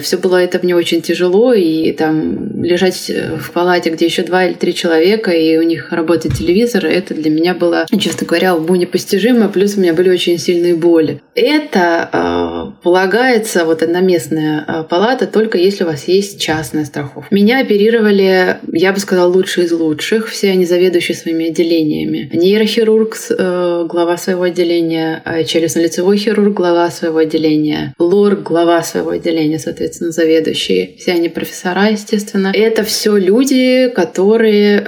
Все 0.00 0.16
было 0.16 0.36
это 0.36 0.60
мне 0.62 0.74
очень 0.74 1.02
тяжело, 1.02 1.52
и 1.52 1.92
там 1.92 2.62
лежать 2.62 3.10
в 3.38 3.50
палате, 3.52 3.90
где 3.90 4.06
еще 4.06 4.22
два 4.22 4.46
или 4.46 4.54
три 4.54 4.74
человека, 4.74 5.30
и 5.30 5.56
у 5.56 5.62
них 5.62 5.92
работает 5.92 6.36
телевизор, 6.36 6.86
это 6.86 7.14
для 7.14 7.30
меня 7.30 7.54
было, 7.54 7.86
честно 7.98 8.26
говоря, 8.26 8.56
уму 8.56 8.74
непостижимо, 8.76 9.48
плюс 9.48 9.76
у 9.76 9.80
меня 9.80 9.94
были 9.94 10.10
очень 10.10 10.38
сильные 10.38 10.74
боли. 10.74 11.20
Это 11.34 12.08
э, 12.12 12.82
полагается, 12.82 13.64
вот 13.64 13.82
одна 13.82 14.00
местная 14.00 14.64
э, 14.66 14.84
палата, 14.88 15.26
только 15.26 15.58
если 15.58 15.84
у 15.84 15.86
вас 15.86 16.08
есть 16.08 16.40
частная 16.40 16.84
страховка. 16.84 17.34
Меня 17.34 17.60
оперировали, 17.60 18.58
я 18.72 18.92
бы 18.92 18.98
сказала, 19.00 19.32
лучшие 19.32 19.66
из 19.66 19.72
лучших, 19.72 20.28
все 20.28 20.50
они 20.50 20.64
заведующие 20.64 21.16
своими 21.16 21.48
отделениями. 21.48 22.30
Нейрохирург, 22.32 23.16
э, 23.30 23.86
глава 23.88 24.16
своего 24.16 24.42
отделения, 24.44 25.22
э, 25.24 25.44
челюстно-лицевой 25.44 26.16
хирург, 26.16 26.54
глава 26.54 26.90
своего 26.90 27.18
отделения, 27.18 27.94
лор, 27.98 28.36
глава 28.36 28.82
своего 28.82 29.10
отделения, 29.10 29.58
соответственно, 29.74 30.12
заведующие. 30.12 30.94
Все 30.98 31.12
они 31.12 31.28
профессора, 31.28 31.88
естественно. 31.90 32.52
Это 32.54 32.84
все 32.84 33.16
люди, 33.16 33.88
которые 33.94 34.80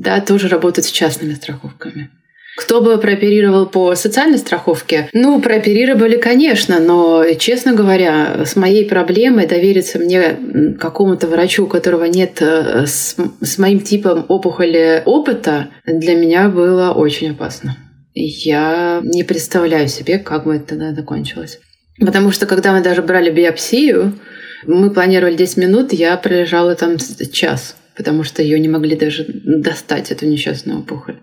да, 0.00 0.20
тоже 0.20 0.48
работают 0.48 0.86
с 0.86 0.90
частными 0.90 1.34
страховками. 1.34 2.10
Кто 2.56 2.80
бы 2.80 2.98
прооперировал 2.98 3.66
по 3.66 3.94
социальной 3.94 4.38
страховке? 4.38 5.08
Ну, 5.12 5.40
прооперировали, 5.40 6.16
конечно, 6.16 6.80
но, 6.80 7.24
честно 7.38 7.72
говоря, 7.72 8.44
с 8.44 8.56
моей 8.56 8.84
проблемой 8.84 9.46
довериться 9.46 10.00
мне 10.00 10.74
какому-то 10.80 11.28
врачу, 11.28 11.64
у 11.64 11.68
которого 11.68 12.04
нет 12.04 12.42
э, 12.42 12.84
с, 12.86 13.14
с 13.40 13.58
моим 13.58 13.78
типом 13.78 14.26
опухоли 14.26 15.04
опыта, 15.06 15.68
для 15.86 16.16
меня 16.16 16.48
было 16.48 16.90
очень 16.90 17.30
опасно. 17.30 17.76
Я 18.14 19.02
не 19.04 19.22
представляю 19.22 19.86
себе, 19.86 20.18
как 20.18 20.44
бы 20.44 20.56
это 20.56 20.70
тогда 20.70 20.92
закончилось. 20.92 21.60
Потому 22.00 22.30
что 22.30 22.46
когда 22.46 22.72
мы 22.72 22.82
даже 22.82 23.02
брали 23.02 23.30
биопсию, 23.30 24.18
мы 24.66 24.90
планировали 24.90 25.36
10 25.36 25.56
минут, 25.56 25.92
я 25.92 26.16
пролежала 26.16 26.74
там 26.74 26.96
час, 27.32 27.76
потому 27.96 28.24
что 28.24 28.42
ее 28.42 28.58
не 28.58 28.68
могли 28.68 28.96
даже 28.96 29.26
достать, 29.28 30.10
эту 30.10 30.26
несчастную 30.26 30.80
опухоль. 30.80 31.16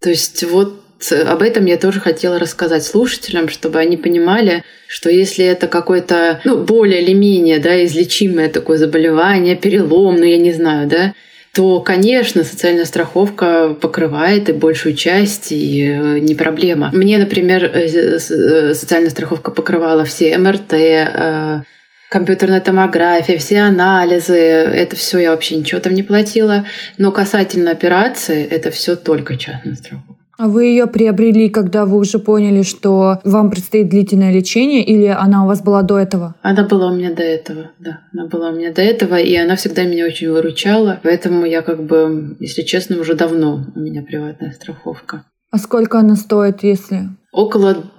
То 0.00 0.10
есть 0.10 0.42
вот 0.44 0.82
об 1.26 1.42
этом 1.42 1.64
я 1.66 1.76
тоже 1.76 2.00
хотела 2.00 2.38
рассказать 2.38 2.84
слушателям, 2.84 3.48
чтобы 3.48 3.78
они 3.78 3.96
понимали, 3.96 4.64
что 4.88 5.10
если 5.10 5.44
это 5.44 5.68
какое-то, 5.68 6.40
ну, 6.44 6.64
более 6.64 7.02
или 7.02 7.12
менее, 7.12 7.58
да, 7.58 7.84
излечимое 7.84 8.48
такое 8.48 8.78
заболевание, 8.78 9.56
перелом, 9.56 10.16
ну, 10.16 10.24
я 10.24 10.38
не 10.38 10.52
знаю, 10.52 10.88
да, 10.88 11.14
то, 11.54 11.80
конечно, 11.80 12.44
социальная 12.44 12.84
страховка 12.84 13.74
покрывает 13.80 14.48
и 14.48 14.52
большую 14.52 14.94
часть, 14.94 15.50
и 15.50 15.82
э, 15.84 16.18
не 16.18 16.34
проблема. 16.34 16.90
Мне, 16.92 17.18
например, 17.18 17.64
э, 17.64 17.86
э, 17.86 18.74
социальная 18.74 19.10
страховка 19.10 19.50
покрывала 19.50 20.04
все 20.04 20.36
МРТ, 20.38 21.64
компьютерная 22.10 22.60
томография, 22.60 23.38
все 23.38 23.60
анализы, 23.60 24.38
это 24.38 24.96
все 24.96 25.18
я 25.18 25.30
вообще 25.30 25.56
ничего 25.56 25.80
там 25.80 25.94
не 25.94 26.02
платила. 26.02 26.64
Но 26.96 27.12
касательно 27.12 27.70
операции, 27.70 28.44
это 28.44 28.70
все 28.70 28.96
только 28.96 29.36
частная 29.36 29.74
страховка. 29.74 30.07
А 30.38 30.46
вы 30.46 30.66
ее 30.66 30.86
приобрели, 30.86 31.48
когда 31.48 31.84
вы 31.84 31.98
уже 31.98 32.20
поняли, 32.20 32.62
что 32.62 33.18
вам 33.24 33.50
предстоит 33.50 33.88
длительное 33.88 34.32
лечение, 34.32 34.84
или 34.84 35.06
она 35.06 35.44
у 35.44 35.48
вас 35.48 35.62
была 35.62 35.82
до 35.82 35.98
этого? 35.98 36.36
Она 36.42 36.64
была 36.64 36.92
у 36.92 36.94
меня 36.94 37.12
до 37.12 37.24
этого, 37.24 37.72
да. 37.80 38.02
Она 38.12 38.26
была 38.26 38.50
у 38.50 38.54
меня 38.54 38.72
до 38.72 38.80
этого, 38.80 39.18
и 39.18 39.34
она 39.34 39.56
всегда 39.56 39.82
меня 39.82 40.06
очень 40.06 40.30
выручала. 40.30 41.00
Поэтому 41.02 41.44
я 41.44 41.62
как 41.62 41.82
бы, 41.82 42.36
если 42.38 42.62
честно, 42.62 43.00
уже 43.00 43.14
давно 43.14 43.66
у 43.74 43.80
меня 43.80 44.02
приватная 44.02 44.52
страховка. 44.52 45.24
А 45.50 45.58
сколько 45.58 45.98
она 45.98 46.14
стоит, 46.14 46.62
если? 46.62 47.08
Около 47.32 47.90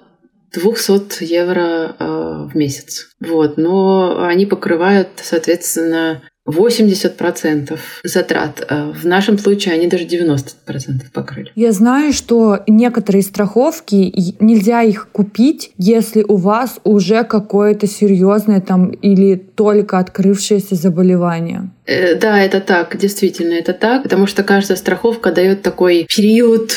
200 0.54 1.24
евро 1.26 1.96
э, 2.00 2.48
в 2.54 2.56
месяц. 2.56 3.10
Вот. 3.20 3.58
Но 3.58 4.24
они 4.24 4.46
покрывают, 4.46 5.10
соответственно, 5.18 6.22
80% 6.50 7.78
затрат. 8.04 8.66
Э, 8.68 8.92
в 8.92 9.06
нашем 9.06 9.38
случае 9.38 9.76
они 9.76 9.88
даже 9.88 10.06
90% 10.06 11.12
покрыли. 11.14 11.52
Я 11.56 11.72
знаю, 11.72 12.14
что 12.14 12.60
некоторые 12.68 13.24
страховки 13.24 14.36
нельзя 14.40 14.82
их 14.82 15.10
купить, 15.12 15.72
если 15.78 16.24
у 16.24 16.36
вас 16.36 16.80
уже 16.84 17.24
какое-то 17.24 17.88
серьезное 17.88 18.62
там 18.62 18.90
или 18.90 19.36
только 19.36 20.00
открывшееся 20.00 20.76
заболевание. 20.76 21.72
Э, 21.86 22.16
да, 22.16 22.42
это 22.42 22.60
так, 22.62 22.98
действительно, 22.98 23.54
это 23.54 23.74
так, 23.74 24.04
потому 24.04 24.28
что 24.28 24.44
каждая 24.44 24.78
страховка 24.78 25.32
дает 25.32 25.62
такой 25.62 26.08
период 26.16 26.72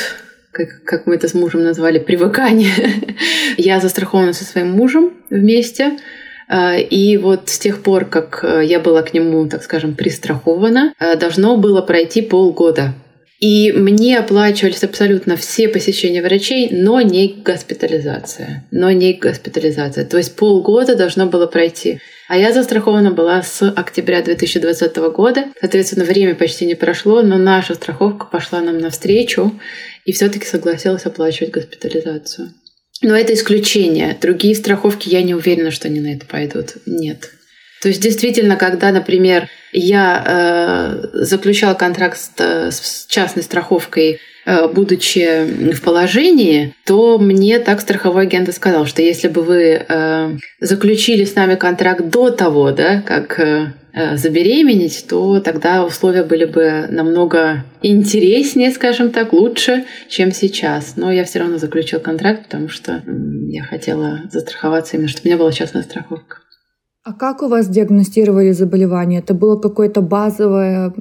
как, 0.52 0.84
как 0.84 1.06
мы 1.06 1.14
это 1.14 1.28
с 1.28 1.34
мужем 1.34 1.64
назвали, 1.64 1.98
привыкание. 1.98 2.70
я 3.56 3.80
застрахована 3.80 4.34
со 4.34 4.44
своим 4.44 4.70
мужем 4.70 5.12
вместе. 5.30 5.98
А, 6.54 6.76
и 6.76 7.16
вот 7.16 7.48
с 7.48 7.58
тех 7.58 7.82
пор, 7.82 8.04
как 8.04 8.44
э, 8.44 8.62
я 8.66 8.78
была 8.78 9.02
к 9.02 9.14
нему, 9.14 9.48
так 9.48 9.62
скажем, 9.62 9.94
пристрахована, 9.94 10.92
э, 11.00 11.16
должно 11.16 11.56
было 11.56 11.80
пройти 11.80 12.20
полгода. 12.20 12.92
И 13.40 13.72
мне 13.72 14.18
оплачивались 14.18 14.84
абсолютно 14.84 15.36
все 15.36 15.66
посещения 15.68 16.20
врачей, 16.20 16.68
но 16.70 17.00
не 17.00 17.28
госпитализация. 17.42 18.66
Но 18.70 18.90
не 18.90 19.14
госпитализация. 19.14 20.04
То 20.04 20.18
есть 20.18 20.36
полгода 20.36 20.94
должно 20.94 21.24
было 21.24 21.46
пройти. 21.46 22.00
А 22.28 22.36
я 22.36 22.52
застрахована 22.52 23.12
была 23.12 23.42
с 23.42 23.66
октября 23.70 24.20
2020 24.20 24.94
года. 25.14 25.46
Соответственно, 25.58 26.04
время 26.04 26.34
почти 26.34 26.66
не 26.66 26.74
прошло, 26.74 27.22
но 27.22 27.38
наша 27.38 27.72
страховка 27.74 28.26
пошла 28.26 28.60
нам 28.60 28.76
навстречу 28.76 29.58
и 30.04 30.12
все-таки 30.12 30.44
согласилась 30.44 31.06
оплачивать 31.06 31.52
госпитализацию. 31.54 32.52
Но 33.02 33.16
это 33.16 33.34
исключение. 33.34 34.16
Другие 34.20 34.54
страховки, 34.54 35.08
я 35.08 35.22
не 35.22 35.34
уверена, 35.34 35.70
что 35.70 35.88
они 35.88 36.00
на 36.00 36.14
это 36.14 36.24
пойдут. 36.24 36.76
Нет. 36.86 37.30
То 37.80 37.88
есть 37.88 38.00
действительно, 38.00 38.56
когда, 38.56 38.92
например, 38.92 39.48
я 39.72 40.22
э, 40.24 41.08
заключала 41.24 41.74
контракт 41.74 42.18
с, 42.18 42.30
с 42.70 43.06
частной 43.08 43.42
страховкой 43.42 44.12
Э, 44.14 44.31
будучи 44.44 45.72
в 45.72 45.82
положении, 45.82 46.74
то 46.84 47.18
мне 47.18 47.58
так 47.58 47.80
страховой 47.80 48.24
агент 48.24 48.52
сказал, 48.54 48.86
что 48.86 49.02
если 49.02 49.28
бы 49.28 49.42
вы 49.42 49.84
э, 49.86 50.36
заключили 50.60 51.24
с 51.24 51.34
нами 51.34 51.54
контракт 51.54 52.08
до 52.08 52.30
того, 52.30 52.72
да, 52.72 53.02
как 53.02 53.38
э, 53.38 53.72
забеременеть, 54.16 55.06
то 55.08 55.40
тогда 55.40 55.84
условия 55.84 56.24
были 56.24 56.44
бы 56.44 56.86
намного 56.90 57.64
интереснее, 57.82 58.70
скажем 58.70 59.10
так, 59.10 59.32
лучше, 59.32 59.84
чем 60.08 60.32
сейчас. 60.32 60.94
Но 60.96 61.12
я 61.12 61.24
все 61.24 61.40
равно 61.40 61.58
заключил 61.58 62.00
контракт, 62.00 62.44
потому 62.44 62.68
что 62.68 63.02
я 63.48 63.62
хотела 63.62 64.22
застраховаться 64.30 64.96
именно, 64.96 65.08
чтобы 65.08 65.24
у 65.24 65.28
меня 65.28 65.38
была 65.38 65.52
частная 65.52 65.82
страховка. 65.82 66.38
А 67.04 67.12
как 67.12 67.42
у 67.42 67.48
вас 67.48 67.68
диагностировали 67.68 68.52
заболевание? 68.52 69.20
Это 69.20 69.34
было 69.34 69.58
какое-то 69.58 70.02
базовое 70.02 70.94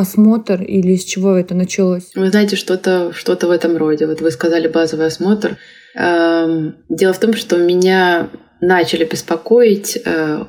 осмотр 0.00 0.62
или 0.62 0.96
с 0.96 1.04
чего 1.04 1.36
это 1.36 1.54
началось? 1.54 2.10
Вы 2.14 2.30
знаете, 2.30 2.56
что-то 2.56 3.12
что 3.12 3.36
в 3.36 3.50
этом 3.50 3.76
роде. 3.76 4.06
Вот 4.06 4.20
вы 4.20 4.30
сказали 4.30 4.68
базовый 4.68 5.06
осмотр. 5.06 5.56
Эм, 5.94 6.76
дело 6.88 7.12
в 7.12 7.18
том, 7.18 7.34
что 7.34 7.56
меня 7.56 8.28
начали 8.60 9.04
беспокоить 9.04 9.98
э, 10.04 10.44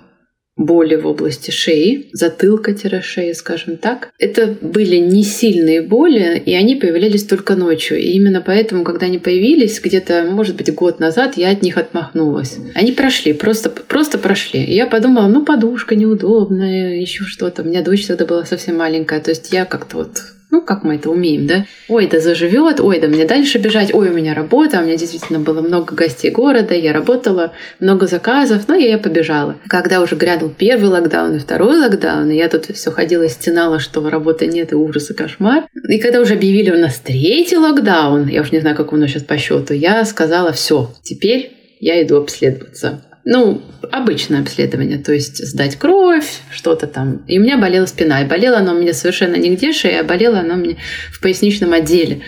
боли 0.66 0.96
в 0.96 1.08
области 1.08 1.52
шеи, 1.52 2.10
затылка-шеи, 2.14 3.34
скажем 3.34 3.78
так. 3.78 4.12
Это 4.20 4.56
были 4.62 4.98
не 4.98 5.24
сильные 5.24 5.82
боли, 5.82 6.42
и 6.46 6.54
они 6.54 6.76
появлялись 6.76 7.24
только 7.24 7.56
ночью. 7.56 7.98
И 7.98 8.12
именно 8.12 8.42
поэтому, 8.42 8.84
когда 8.84 9.08
они 9.08 9.20
появились, 9.20 9.80
где-то, 9.82 10.24
может 10.30 10.56
быть, 10.56 10.74
год 10.74 11.00
назад, 11.00 11.38
я 11.38 11.50
от 11.50 11.62
них 11.62 11.78
отмахнулась. 11.78 12.58
Они 12.76 12.92
прошли, 12.92 13.34
просто, 13.34 13.70
просто 13.70 14.18
прошли. 14.18 14.64
И 14.64 14.74
я 14.74 14.88
подумала, 14.88 15.28
ну, 15.28 15.44
подушка 15.44 15.96
неудобная, 15.96 17.00
еще 17.00 17.24
что-то. 17.24 17.64
У 17.64 17.66
меня 17.66 17.82
дочь 17.82 18.06
тогда 18.06 18.26
была 18.26 18.46
совсем 18.46 18.78
маленькая. 18.78 19.20
То 19.20 19.32
есть 19.32 19.52
я 19.52 19.66
как-то 19.66 19.98
вот 19.98 20.22
ну, 20.52 20.62
как 20.62 20.84
мы 20.84 20.96
это 20.96 21.10
умеем, 21.10 21.48
да? 21.48 21.66
Ой, 21.88 22.08
да 22.08 22.20
заживет, 22.20 22.80
ой, 22.80 23.00
да 23.00 23.08
мне 23.08 23.26
дальше 23.26 23.58
бежать, 23.58 23.94
ой, 23.94 24.10
у 24.10 24.14
меня 24.14 24.34
работа, 24.34 24.80
у 24.80 24.84
меня 24.84 24.98
действительно 24.98 25.40
было 25.40 25.62
много 25.62 25.96
гостей 25.96 26.30
города, 26.30 26.76
я 26.76 26.92
работала, 26.92 27.54
много 27.80 28.06
заказов, 28.06 28.68
ну, 28.68 28.78
и 28.78 28.84
я 28.84 28.98
побежала. 28.98 29.56
Когда 29.68 30.02
уже 30.02 30.16
грянул 30.16 30.50
первый 30.50 30.90
локдаун 30.90 31.36
и 31.38 31.40
второй 31.40 31.80
локдаун, 31.80 32.30
и 32.30 32.36
я 32.36 32.50
тут 32.50 32.66
все 32.66 32.92
ходила 32.92 33.24
и 33.24 33.30
стенала, 33.30 33.80
что 33.80 34.08
работы 34.10 34.48
нет, 34.48 34.74
и 34.74 34.76
ужас, 34.76 35.10
и 35.10 35.14
кошмар. 35.14 35.68
И 35.88 36.00
когда 36.00 36.20
уже 36.20 36.34
объявили 36.34 36.72
у 36.72 36.78
нас 36.78 37.00
третий 37.00 37.58
локдаун, 37.58 38.28
я 38.28 38.42
уже 38.42 38.52
не 38.52 38.60
знаю, 38.60 38.76
как 38.76 38.92
у 38.92 38.98
нас 38.98 39.10
сейчас 39.10 39.24
по 39.24 39.38
счету, 39.38 39.74
я 39.74 40.04
сказала, 40.04 40.52
все, 40.52 40.92
теперь 41.02 41.78
я 41.80 42.04
иду 42.04 42.18
обследоваться 42.18 43.02
ну, 43.24 43.62
обычное 43.92 44.42
обследование, 44.42 44.98
то 44.98 45.14
есть 45.14 45.38
сдать 45.46 45.76
кровь, 45.76 46.40
что-то 46.52 46.88
там. 46.88 47.24
И 47.28 47.38
у 47.38 47.42
меня 47.42 47.58
болела 47.58 47.86
спина. 47.86 48.22
И 48.22 48.28
болела 48.28 48.58
она 48.58 48.74
у 48.74 48.80
меня 48.80 48.94
совершенно 48.94 49.36
нигде 49.36 49.74
шея, 49.74 50.02
а 50.02 50.04
болела 50.04 50.40
она 50.40 50.56
меня 50.56 50.78
в 51.12 51.22
поясничном 51.22 51.74
отделе. 51.74 52.22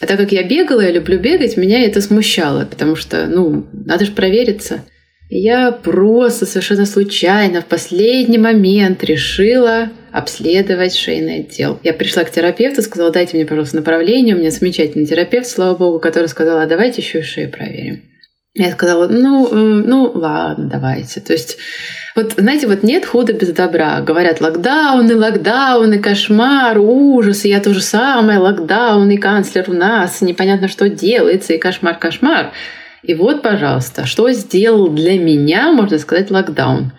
А 0.00 0.06
так 0.06 0.18
как 0.18 0.32
я 0.32 0.42
бегала, 0.42 0.80
я 0.80 0.90
люблю 0.90 1.18
бегать, 1.18 1.56
меня 1.56 1.84
это 1.84 2.00
смущало, 2.00 2.64
потому 2.64 2.96
что, 2.96 3.26
ну, 3.26 3.66
надо 3.72 4.06
же 4.06 4.12
провериться. 4.12 4.82
я 5.28 5.72
просто 5.72 6.46
совершенно 6.46 6.86
случайно 6.86 7.60
в 7.60 7.66
последний 7.66 8.38
момент 8.38 9.04
решила 9.04 9.90
обследовать 10.10 10.94
шейный 10.96 11.40
отдел. 11.40 11.78
Я 11.84 11.92
пришла 11.92 12.24
к 12.24 12.30
терапевту, 12.30 12.82
сказала, 12.82 13.12
дайте 13.12 13.36
мне, 13.36 13.46
пожалуйста, 13.46 13.76
направление. 13.76 14.34
У 14.34 14.38
меня 14.38 14.50
замечательный 14.50 15.06
терапевт, 15.06 15.46
слава 15.46 15.76
богу, 15.76 16.00
который 16.00 16.26
сказал, 16.26 16.58
а 16.58 16.66
давайте 16.66 17.02
еще 17.02 17.20
и 17.20 17.22
шею 17.22 17.50
проверим. 17.50 18.09
Я 18.54 18.72
сказала, 18.72 19.06
ну, 19.06 19.48
ну 19.52 20.10
ладно, 20.14 20.68
давайте. 20.68 21.20
То 21.20 21.32
есть 21.32 21.58
вот, 22.16 22.34
знаете, 22.36 22.66
вот 22.66 22.82
нет 22.82 23.06
худа 23.06 23.32
без 23.32 23.50
добра. 23.50 24.00
Говорят, 24.00 24.40
локдауны, 24.40 25.14
локдауны, 25.14 25.98
кошмар, 25.98 26.78
ужас, 26.78 27.44
и 27.44 27.48
я 27.48 27.60
то 27.60 27.72
же 27.72 27.80
самое, 27.80 28.38
локдаун, 28.38 29.08
и 29.10 29.16
канцлер 29.16 29.66
у 29.68 29.72
нас, 29.72 30.20
непонятно, 30.20 30.66
что 30.66 30.88
делается, 30.88 31.52
и 31.52 31.58
кошмар, 31.58 31.96
кошмар. 31.98 32.50
И 33.02 33.14
вот, 33.14 33.42
пожалуйста, 33.42 34.06
что 34.06 34.30
сделал 34.32 34.88
для 34.88 35.18
меня, 35.18 35.72
можно 35.72 35.98
сказать, 35.98 36.30
локдаун. 36.30 36.92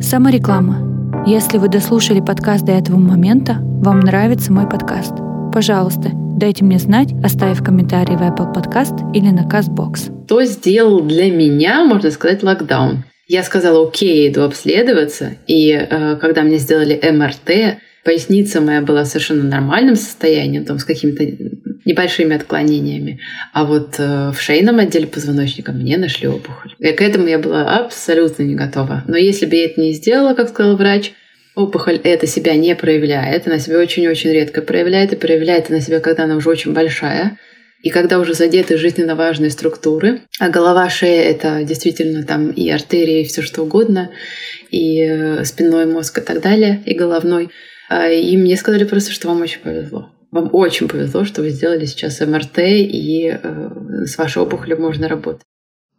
Самореклама. 0.00 1.24
Если 1.26 1.58
вы 1.58 1.68
дослушали 1.68 2.20
подкаст 2.20 2.64
до 2.64 2.72
этого 2.72 2.96
момента, 2.96 3.58
вам 3.60 4.00
нравится 4.00 4.52
мой 4.52 4.68
подкаст, 4.68 5.12
пожалуйста, 5.52 6.10
дайте 6.36 6.64
мне 6.64 6.78
знать, 6.78 7.12
оставив 7.22 7.62
комментарий 7.62 8.16
в 8.16 8.20
Apple 8.20 8.52
Podcast 8.54 9.12
или 9.14 9.30
на 9.30 9.48
CastBox. 9.48 10.26
Что 10.26 10.44
сделал 10.44 11.00
для 11.00 11.30
меня, 11.30 11.84
можно 11.84 12.10
сказать, 12.10 12.42
локдаун? 12.42 13.04
Я 13.26 13.42
сказала, 13.42 13.86
окей, 13.86 14.28
иду 14.28 14.42
обследоваться. 14.42 15.36
И 15.46 15.70
э, 15.72 16.16
когда 16.16 16.42
мне 16.42 16.58
сделали 16.58 17.00
МРТ, 17.02 17.78
поясница 18.04 18.60
моя 18.60 18.82
была 18.82 19.04
в 19.04 19.06
совершенно 19.06 19.44
нормальном 19.44 19.96
состоянии, 19.96 20.60
там, 20.60 20.78
с 20.78 20.84
какими-то 20.84 21.24
небольшими 21.84 22.36
отклонениями. 22.36 23.20
А 23.52 23.64
вот 23.64 23.94
э, 23.98 24.32
в 24.32 24.40
шейном 24.40 24.78
отделе 24.78 25.06
позвоночника 25.06 25.72
мне 25.72 25.96
нашли 25.96 26.28
опухоль. 26.28 26.74
И 26.78 26.92
к 26.92 27.00
этому 27.00 27.26
я 27.26 27.38
была 27.38 27.78
абсолютно 27.78 28.42
не 28.42 28.54
готова. 28.54 29.04
Но 29.06 29.16
если 29.16 29.46
бы 29.46 29.56
я 29.56 29.66
это 29.66 29.80
не 29.80 29.92
сделала, 29.92 30.34
как 30.34 30.48
сказал 30.50 30.76
врач, 30.76 31.12
опухоль 31.54 32.00
это 32.02 32.26
себя 32.26 32.54
не 32.56 32.74
проявляет. 32.74 33.46
Она 33.46 33.58
себя 33.58 33.78
очень-очень 33.78 34.30
редко 34.30 34.62
проявляет. 34.62 35.12
И 35.12 35.16
проявляет 35.16 35.70
она 35.70 35.80
себя, 35.80 36.00
когда 36.00 36.24
она 36.24 36.36
уже 36.36 36.48
очень 36.48 36.72
большая. 36.72 37.38
И 37.82 37.90
когда 37.90 38.18
уже 38.18 38.32
задеты 38.32 38.78
жизненно 38.78 39.14
важные 39.14 39.50
структуры, 39.50 40.22
а 40.40 40.48
голова, 40.48 40.88
шея— 40.88 41.22
это 41.30 41.64
действительно 41.64 42.22
там 42.24 42.50
и 42.50 42.70
артерии, 42.70 43.20
и 43.20 43.24
все 43.24 43.42
что 43.42 43.62
угодно, 43.62 44.10
и 44.70 45.02
э, 45.02 45.44
спинной 45.44 45.84
мозг 45.84 46.16
и 46.16 46.22
так 46.22 46.40
далее, 46.40 46.82
и 46.86 46.94
головной. 46.94 47.50
А, 47.90 48.08
и 48.08 48.38
мне 48.38 48.56
сказали 48.56 48.84
просто, 48.84 49.12
что 49.12 49.28
вам 49.28 49.42
очень 49.42 49.60
повезло. 49.60 50.10
Вам 50.30 50.48
очень 50.52 50.88
повезло, 50.88 51.24
что 51.26 51.42
вы 51.42 51.50
сделали 51.50 51.84
сейчас 51.84 52.20
МРТ, 52.20 52.58
и 52.60 53.38
э, 53.42 53.70
с 54.06 54.16
вашей 54.16 54.40
опухолью 54.40 54.80
можно 54.80 55.06
работать 55.06 55.44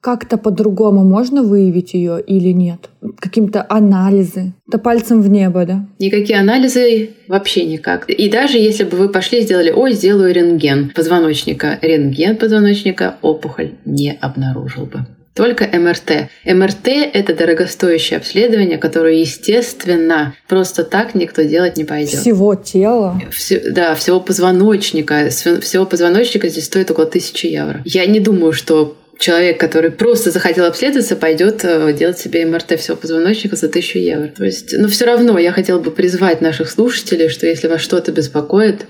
как-то 0.05 0.37
по-другому 0.37 1.03
можно 1.03 1.41
выявить 1.41 1.95
ее 1.95 2.21
или 2.21 2.49
нет? 2.49 2.91
Каким-то 3.19 3.65
анализы? 3.67 4.53
Это 4.67 4.77
пальцем 4.77 5.19
в 5.19 5.29
небо, 5.31 5.65
да? 5.65 5.87
Никакие 5.97 6.39
анализы 6.39 7.09
вообще 7.27 7.65
никак. 7.65 8.07
И 8.07 8.29
даже 8.29 8.59
если 8.59 8.83
бы 8.83 8.97
вы 8.97 9.09
пошли 9.09 9.39
и 9.39 9.41
сделали, 9.41 9.71
ой, 9.71 9.93
сделаю 9.93 10.31
рентген 10.31 10.91
позвоночника, 10.95 11.79
рентген 11.81 12.37
позвоночника 12.37 13.15
опухоль 13.23 13.71
не 13.83 14.11
обнаружил 14.21 14.85
бы. 14.85 15.07
Только 15.33 15.65
МРТ. 15.65 16.29
МРТ— 16.45 16.87
это 17.13 17.33
дорогостоящее 17.33 18.17
обследование, 18.17 18.77
которое, 18.77 19.15
естественно, 19.15 20.35
просто 20.47 20.83
так 20.83 21.15
никто 21.15 21.41
делать 21.41 21.77
не 21.77 21.83
пойдет. 21.83 22.19
Всего 22.19 22.53
тела? 22.53 23.19
Все, 23.31 23.71
да, 23.71 23.95
всего 23.95 24.19
позвоночника. 24.19 25.29
Всего 25.29 25.85
позвоночника 25.87 26.47
здесь 26.47 26.65
стоит 26.65 26.91
около 26.91 27.07
тысячи 27.07 27.47
евро. 27.47 27.81
Я 27.85 28.05
не 28.05 28.19
думаю, 28.19 28.53
что 28.53 28.95
человек, 29.17 29.59
который 29.59 29.91
просто 29.91 30.31
захотел 30.31 30.65
обследоваться, 30.65 31.15
пойдет 31.15 31.63
э, 31.63 31.93
делать 31.93 32.17
себе 32.17 32.45
МРТ 32.45 32.79
всего 32.79 32.97
позвоночника 32.97 33.55
за 33.55 33.69
тысячу 33.69 33.99
евро. 33.99 34.27
То 34.27 34.45
есть, 34.45 34.77
но 34.77 34.87
все 34.87 35.05
равно 35.05 35.37
я 35.37 35.51
хотела 35.51 35.79
бы 35.79 35.91
призвать 35.91 36.41
наших 36.41 36.69
слушателей, 36.69 37.29
что 37.29 37.47
если 37.47 37.67
вас 37.67 37.81
что-то 37.81 38.11
беспокоит, 38.11 38.85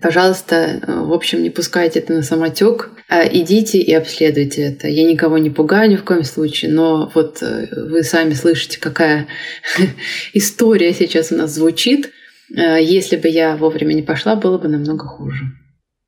Пожалуйста, 0.00 0.80
э, 0.86 1.00
в 1.00 1.12
общем, 1.12 1.42
не 1.42 1.50
пускайте 1.50 1.98
это 1.98 2.12
на 2.12 2.22
самотек, 2.22 2.90
а 3.08 3.26
идите 3.26 3.78
и 3.78 3.92
обследуйте 3.92 4.62
это. 4.62 4.86
Я 4.86 5.04
никого 5.04 5.36
не 5.36 5.50
пугаю 5.50 5.90
ни 5.90 5.96
в 5.96 6.04
коем 6.04 6.22
случае, 6.22 6.70
но 6.70 7.10
вот 7.12 7.42
э, 7.42 7.66
вы 7.72 8.04
сами 8.04 8.34
слышите, 8.34 8.78
какая 8.78 9.26
история 10.32 10.94
сейчас 10.94 11.32
у 11.32 11.36
нас 11.36 11.52
звучит. 11.52 12.12
Если 12.48 13.16
бы 13.16 13.28
я 13.28 13.56
вовремя 13.56 13.92
не 13.92 14.02
пошла, 14.02 14.34
было 14.36 14.58
бы 14.58 14.68
намного 14.68 15.06
хуже. 15.06 15.52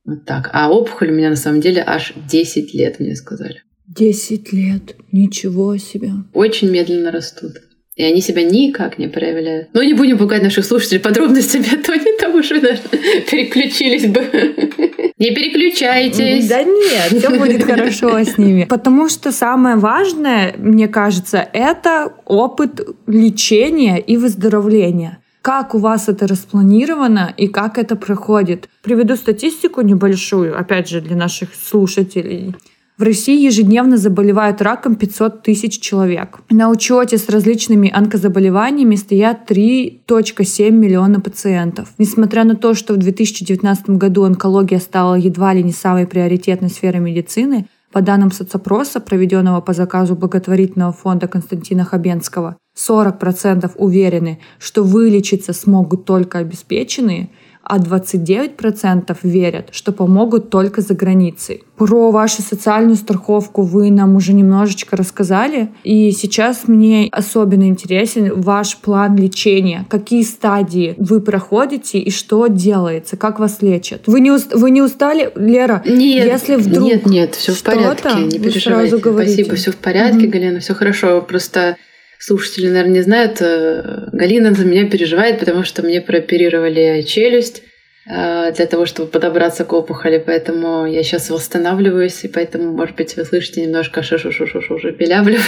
Вот 0.05 0.25
так. 0.25 0.51
А 0.53 0.71
опухоль 0.71 1.11
у 1.11 1.15
меня 1.15 1.31
на 1.31 1.37
самом 1.37 1.61
деле 1.61 1.83
аж 1.87 2.13
10 2.29 2.75
лет, 2.75 3.01
мне 3.01 3.15
сказали. 3.15 3.63
10 3.87 4.53
лет. 4.53 4.97
Ничего 5.13 5.77
себе. 5.77 6.11
Очень 6.33 6.71
медленно 6.71 7.11
растут. 7.11 7.53
И 7.95 8.03
они 8.03 8.23
себя 8.23 8.43
никак 8.43 8.99
не 8.99 9.07
проявляют. 9.07 9.69
Но 9.75 9.83
не 9.83 9.93
будем 9.93 10.17
пугать 10.17 10.43
наших 10.43 10.65
слушателей 10.65 11.01
подробностями, 11.01 11.67
а 11.75 11.77
то 11.77 11.93
они 11.93 12.17
там 12.19 12.35
уже 12.35 12.59
даже 12.61 12.81
переключились 13.31 14.07
бы. 14.07 14.21
Не 15.19 15.31
переключайтесь. 15.31 16.49
Да 16.49 16.65
нет, 16.65 17.17
все 17.17 17.31
будет 17.39 17.63
хорошо 17.63 18.19
с 18.19 18.39
ними. 18.39 18.65
Потому 18.65 19.09
что 19.09 19.31
самое 19.31 19.77
важное, 19.77 20.53
мне 20.59 20.89
кажется, 20.89 21.49
это 21.53 22.13
опыт 22.25 22.81
лечения 23.07 24.01
и 24.01 24.17
выздоровления 24.17 25.22
как 25.43 25.75
у 25.75 25.79
вас 25.79 26.09
это 26.09 26.27
распланировано 26.27 27.35
и 27.37 27.49
как 27.49 27.77
это 27.77 27.97
проходит. 27.97 28.69
Приведу 28.83 29.17
статистику 29.17 29.83
небольшую, 29.83 30.59
опять 30.59 30.89
же, 30.89 31.01
для 31.01 31.17
наших 31.17 31.51
слушателей. 31.55 32.55
В 32.99 33.03
России 33.03 33.45
ежедневно 33.45 33.97
заболевают 33.97 34.63
раком 34.63 34.95
500 34.95 35.43
тысяч 35.43 35.81
человек. 35.81 36.39
На 36.51 36.69
учете 36.69 37.19
с 37.19 37.29
различными 37.29 37.91
онкозаболеваниями 37.93 38.95
стоят 38.95 39.51
3,7 39.51 40.71
миллиона 40.71 41.19
пациентов. 41.19 41.89
Несмотря 41.99 42.45
на 42.45 42.55
то, 42.55 42.75
что 42.75 42.95
в 42.95 42.99
2019 42.99 43.91
году 43.91 44.23
онкология 44.23 44.79
стала 44.79 45.17
едва 45.17 45.53
ли 45.55 45.65
не 45.65 45.73
самой 45.73 46.07
приоритетной 46.07 46.69
сферой 46.69 47.01
медицины, 47.01 47.67
по 47.93 48.01
данным 48.01 48.33
соцопроса, 48.33 49.01
проведенного 49.01 49.61
по 49.61 49.73
заказу 49.73 50.17
благотворительного 50.17 50.93
фонда 50.93 51.29
Константина 51.29 51.85
Хабенского, 51.85 52.57
40% 52.77 53.73
уверены, 53.77 54.41
что 54.59 54.83
вылечиться 54.83 55.53
смогут 55.53 56.05
только 56.05 56.39
обеспеченные, 56.39 57.29
а 57.63 57.79
29% 57.79 59.17
верят, 59.23 59.69
что 59.73 59.93
помогут 59.93 60.51
только 60.51 60.81
за 60.81 60.95
границей. 60.95 61.65
Про 61.77 62.11
вашу 62.11 62.43
социальную 62.43 62.97
страховку 62.97 63.63
вы 63.63 63.91
нам 63.91 64.17
уже 64.17 64.33
немножечко 64.33 64.97
рассказали, 64.97 65.71
и 65.85 66.11
сейчас 66.13 66.69
мне 66.69 67.09
особенно 67.11 67.65
интересен 67.65 68.41
ваш 68.41 68.77
план 68.79 69.17
лечения. 69.17 69.87
Какие 69.89 70.23
стадии 70.23 70.95
вы 70.99 71.21
проходите 71.21 71.99
и 71.99 72.11
что 72.11 72.47
делается, 72.47 73.17
как 73.17 73.39
вас 73.39 73.63
лечат? 73.63 74.03
Вы 74.07 74.21
не, 74.21 74.31
уст... 74.31 74.55
вы 74.55 74.71
не 74.71 74.83
устали, 74.83 75.31
Лера? 75.35 75.83
Нет, 75.87 76.27
если 76.27 76.57
вдруг 76.57 76.89
нет, 76.89 77.07
нет, 77.07 77.35
все 77.35 77.53
в 77.53 77.63
порядке, 77.63 78.23
не 78.25 78.39
переживайте. 78.39 78.99
Спасибо, 78.99 79.55
все 79.57 79.73
в 79.73 79.77
порядке, 79.77 80.27
угу. 80.27 80.33
Галина, 80.33 80.61
все 80.61 80.75
хорошо. 80.75 81.21
Просто 81.23 81.77
слушатели, 82.23 82.69
наверное, 82.69 82.95
не 82.95 83.03
знают, 83.03 83.39
э, 83.41 84.09
Галина 84.13 84.55
за 84.55 84.65
меня 84.65 84.89
переживает, 84.89 85.41
потому 85.41 85.65
что 85.65 85.83
мне 85.83 86.01
прооперировали 86.01 87.03
челюсть 87.03 87.65
э, 88.07 88.53
для 88.53 88.67
того, 88.67 88.87
чтобы 88.87 89.11
подобраться 89.11 89.65
к 89.65 89.73
опухоли, 89.73 90.23
поэтому 90.25 90.87
я 90.87 91.03
сейчас 91.03 91.31
восстанавливаюсь, 91.31 92.23
и 92.23 92.29
поэтому, 92.29 92.73
может 92.73 92.95
быть, 92.95 93.17
вы 93.17 93.25
слышите 93.25 93.63
немножко 93.63 94.05
шу 94.05 94.19
шу 94.19 94.31
шу 94.31 94.47
шу 94.47 94.93
пилявлю. 94.93 95.39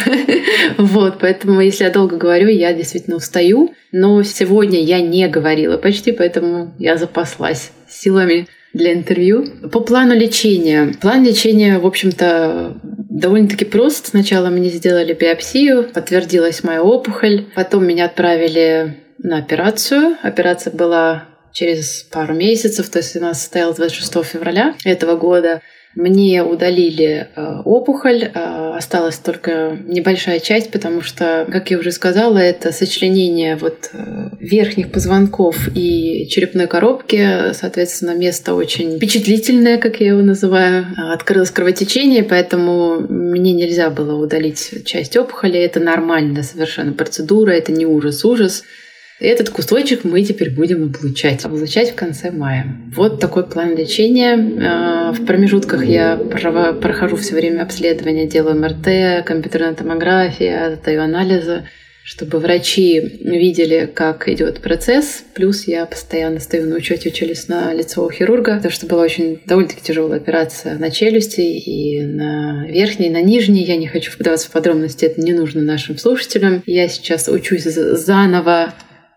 вот, 0.79 1.19
поэтому, 1.21 1.61
если 1.61 1.85
я 1.85 1.91
долго 1.91 2.17
говорю, 2.17 2.49
я 2.49 2.73
действительно 2.73 3.17
устаю, 3.17 3.73
но 3.93 4.25
сегодня 4.25 4.83
я 4.83 5.01
не 5.01 5.29
говорила 5.29 5.77
почти, 5.77 6.11
поэтому 6.11 6.75
я 6.81 6.97
запаслась 6.97 7.71
силами 7.89 8.49
для 8.73 8.95
интервью. 8.95 9.47
По 9.71 9.79
плану 9.79 10.15
лечения. 10.17 10.93
План 11.01 11.25
лечения, 11.25 11.79
в 11.79 11.87
общем-то, 11.87 12.77
довольно-таки 13.15 13.65
прост. 13.65 14.09
Сначала 14.09 14.49
мне 14.49 14.69
сделали 14.69 15.15
биопсию, 15.15 15.85
подтвердилась 15.85 16.65
моя 16.65 16.83
опухоль. 16.83 17.47
Потом 17.55 17.87
меня 17.87 18.07
отправили 18.07 18.99
на 19.19 19.39
операцию. 19.39 20.17
Операция 20.23 20.73
была 20.73 21.25
через 21.53 22.03
пару 22.03 22.35
месяцев, 22.35 22.89
то 22.91 22.99
есть 22.99 23.17
она 23.17 23.33
состоялась 23.33 23.77
26 23.77 24.25
февраля 24.25 24.75
этого 24.85 25.17
года. 25.17 25.63
Мне 25.95 26.43
удалили 26.43 27.29
э, 27.37 27.61
опухоль, 27.65 28.25
э, 28.25 28.75
осталась 28.77 29.17
только 29.17 29.79
небольшая 29.87 30.41
часть, 30.41 30.73
потому 30.73 31.03
что, 31.03 31.47
как 31.51 31.71
я 31.71 31.79
уже 31.79 31.93
сказала, 31.93 32.39
это 32.39 32.73
сочленение 32.73 33.55
вот 33.55 33.91
э, 33.93 34.31
верхних 34.41 34.91
позвонков 34.91 35.69
и 35.73 36.27
черепной 36.29 36.67
коробки, 36.67 37.53
соответственно, 37.53 38.17
место 38.17 38.55
очень 38.55 38.97
впечатлительное, 38.97 39.79
как 39.79 40.01
я 40.01 40.09
его 40.09 40.23
называю. 40.23 40.87
Открылось 41.13 41.51
кровотечение, 41.51 42.25
поэтому 42.25 42.99
мне 43.09 43.53
нельзя 43.53 43.89
было 43.91 44.21
удалить 44.21 44.85
часть 44.85 45.17
опухоли. 45.17 45.61
Это 45.61 45.79
нормальная 45.79 46.43
совершенно 46.43 46.93
процедура, 46.93 47.53
это 47.53 47.71
не 47.71 47.87
ужас-ужас. 47.87 48.65
Этот 49.21 49.51
кусочек 49.51 50.05
мы 50.05 50.23
теперь 50.23 50.51
будем 50.51 50.83
облучать. 50.85 51.45
Облучать 51.45 51.93
в 51.93 51.95
конце 51.95 52.31
мая. 52.31 52.67
Вот 52.95 53.21
такой 53.21 53.47
план 53.47 53.77
лечения. 53.77 54.37
А, 54.67 55.13
в 55.13 55.25
промежутках 55.25 55.85
я 55.85 56.17
прохожу 56.17 57.17
все 57.17 57.35
время 57.35 57.63
обследования, 57.63 58.27
делаю 58.27 58.61
МРТ, 58.61 59.25
компьютерная 59.25 59.75
томография, 59.75 60.77
сдаю 60.77 61.03
анализы. 61.03 61.65
чтобы 62.05 62.39
врачи 62.39 63.01
видели, 63.01 63.91
как 63.93 64.29
идет 64.29 64.61
процесс. 64.61 65.25
Плюс 65.35 65.67
я 65.67 65.87
постоянно 65.87 66.39
стою 66.39 66.69
на 66.69 66.77
учете 66.77 67.09
у 67.09 67.13
челюстно-лицевого 67.13 68.13
хирурга, 68.13 68.57
потому 68.57 68.73
что 68.73 68.87
была 68.87 69.03
очень 69.03 69.41
довольно-таки 69.47 69.81
тяжелая 69.81 70.21
операция 70.21 70.77
на 70.77 70.91
челюсти 70.91 71.41
и 71.41 72.03
на 72.03 72.67
верхней, 72.69 73.07
и 73.07 73.11
на 73.11 73.23
нижней. 73.23 73.65
Я 73.65 73.77
не 73.77 73.87
хочу 73.87 74.13
вдаваться 74.19 74.49
в 74.49 74.51
подробности, 74.51 75.07
это 75.07 75.23
не 75.23 75.33
нужно 75.33 75.63
нашим 75.63 75.97
слушателям. 75.97 76.63
Я 76.67 76.89
сейчас 76.89 77.27
учусь 77.27 77.65
заново 77.65 78.75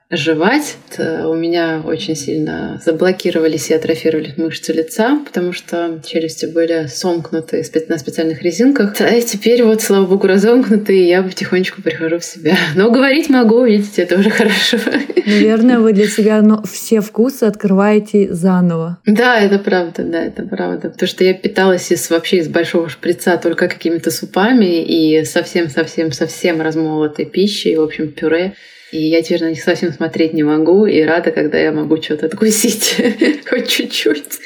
жевать. 0.09 0.77
У 0.97 1.33
меня 1.33 1.81
очень 1.85 2.15
сильно 2.15 2.81
заблокировались 2.83 3.69
и 3.69 3.73
атрофировались 3.73 4.37
мышцы 4.37 4.71
лица, 4.71 5.19
потому 5.25 5.51
что 5.51 5.99
челюсти 6.05 6.45
были 6.45 6.87
сомкнуты 6.87 7.63
на 7.89 7.97
специальных 7.97 8.41
резинках. 8.41 8.95
А 9.01 9.21
теперь 9.21 9.63
вот, 9.63 9.81
слава 9.81 10.05
богу, 10.05 10.27
разомкнуты, 10.27 10.97
и 10.97 11.07
я 11.07 11.21
потихонечку 11.23 11.81
прихожу 11.81 12.19
в 12.19 12.23
себя. 12.23 12.55
Но 12.75 12.89
говорить 12.89 13.29
могу, 13.29 13.65
видите, 13.65 14.03
это 14.03 14.17
уже 14.17 14.29
хорошо. 14.29 14.77
Наверное, 15.25 15.79
вы 15.79 15.91
для 15.93 16.07
себя 16.07 16.41
но 16.41 16.63
все 16.63 17.01
вкусы 17.01 17.43
открываете 17.43 18.33
заново. 18.33 18.99
Да, 19.05 19.39
это 19.39 19.59
правда, 19.59 20.03
да, 20.03 20.23
это 20.23 20.43
правда. 20.43 20.89
Потому 20.89 21.07
что 21.07 21.23
я 21.25 21.33
питалась 21.33 21.91
из, 21.91 22.09
вообще 22.09 22.37
из 22.37 22.47
большого 22.47 22.87
шприца 22.87 23.37
только 23.37 23.67
какими-то 23.67 24.09
супами 24.11 24.83
и 24.83 25.25
совсем-совсем-совсем 25.25 26.61
размолотой 26.61 27.25
пищей, 27.25 27.75
в 27.75 27.81
общем, 27.81 28.11
пюре. 28.11 28.53
И 28.91 29.09
я 29.09 29.21
теперь 29.21 29.43
на 29.43 29.49
них 29.49 29.61
совсем 29.61 29.91
смотреть 29.91 30.33
не 30.33 30.43
могу, 30.43 30.85
и 30.85 31.01
рада, 31.01 31.31
когда 31.31 31.57
я 31.57 31.71
могу 31.71 32.01
что-то 32.01 32.27
откусить, 32.27 32.95
хоть 33.49 33.67
чуть-чуть. 33.67 34.39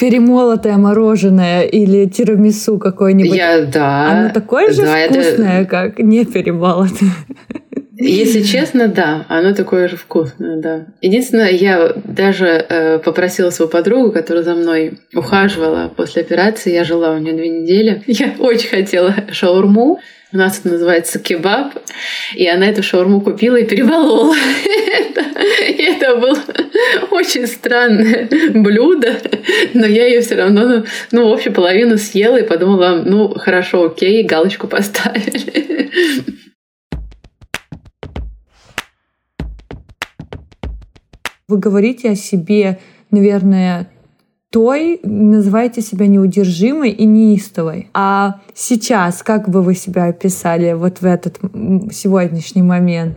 Перемолотое 0.00 0.76
мороженое 0.76 1.62
или 1.62 2.06
тирамису 2.06 2.78
какой-нибудь. 2.78 3.36
Я, 3.36 3.64
да. 3.64 4.10
Оно 4.10 4.30
такое 4.34 4.72
же 4.72 4.82
да, 4.82 5.06
вкусное, 5.06 5.62
это... 5.62 5.70
как 5.70 5.98
не 5.98 6.24
перемолотое. 6.24 7.10
Если 8.00 8.42
честно, 8.42 8.88
да, 8.88 9.26
оно 9.28 9.54
такое 9.54 9.88
же 9.88 9.96
вкусное, 9.96 10.56
да. 10.56 10.86
Единственное, 11.00 11.50
я 11.50 11.92
даже 12.04 12.46
э, 12.46 12.98
попросила 12.98 13.50
свою 13.50 13.70
подругу, 13.70 14.10
которая 14.10 14.42
за 14.42 14.54
мной 14.54 14.98
ухаживала 15.14 15.92
после 15.94 16.22
операции, 16.22 16.72
я 16.72 16.84
жила 16.84 17.12
у 17.12 17.18
нее 17.18 17.34
две 17.34 17.48
недели. 17.48 18.02
Я 18.06 18.34
очень 18.38 18.68
хотела 18.68 19.14
шаурму, 19.30 20.00
у 20.32 20.36
нас 20.36 20.60
это 20.60 20.70
называется 20.70 21.18
кебаб. 21.18 21.74
И 22.34 22.46
она 22.46 22.66
эту 22.66 22.82
шаурму 22.82 23.20
купила 23.20 23.56
и 23.56 23.66
перемолола. 23.66 24.36
И 25.68 25.82
это 25.82 26.16
было 26.16 26.38
очень 27.10 27.46
странное 27.46 28.28
блюдо, 28.54 29.20
но 29.74 29.86
я 29.86 30.06
ее 30.06 30.20
все 30.20 30.36
равно, 30.36 30.84
ну, 31.12 31.28
в 31.28 31.32
общем, 31.32 31.52
половину 31.52 31.98
съела 31.98 32.36
и 32.36 32.46
подумала, 32.46 33.02
ну, 33.04 33.34
хорошо, 33.34 33.86
окей, 33.86 34.22
галочку 34.22 34.68
поставили. 34.68 35.90
Вы 41.48 41.58
говорите 41.58 42.10
о 42.10 42.14
себе, 42.14 42.78
наверное, 43.10 43.90
той 44.50 45.00
называете 45.04 45.80
себя 45.80 46.06
неудержимой 46.06 46.90
и 46.90 47.04
неистовой. 47.04 47.88
А 47.94 48.40
сейчас 48.54 49.22
как 49.22 49.48
бы 49.48 49.62
вы 49.62 49.74
себя 49.74 50.06
описали 50.06 50.72
вот 50.72 51.00
в 51.00 51.06
этот 51.06 51.38
сегодняшний 51.92 52.62
момент? 52.62 53.16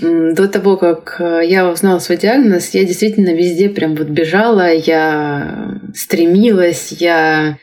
До 0.00 0.48
того, 0.48 0.76
как 0.76 1.16
э, 1.18 1.40
я 1.44 1.68
узнала 1.68 1.98
свой 1.98 2.18
диагноз, 2.18 2.70
я 2.72 2.84
действительно 2.84 3.34
везде 3.34 3.68
прям 3.68 3.96
вот 3.96 4.06
бежала, 4.06 4.72
я 4.72 5.80
стремилась, 5.92 6.92
я 6.92 7.58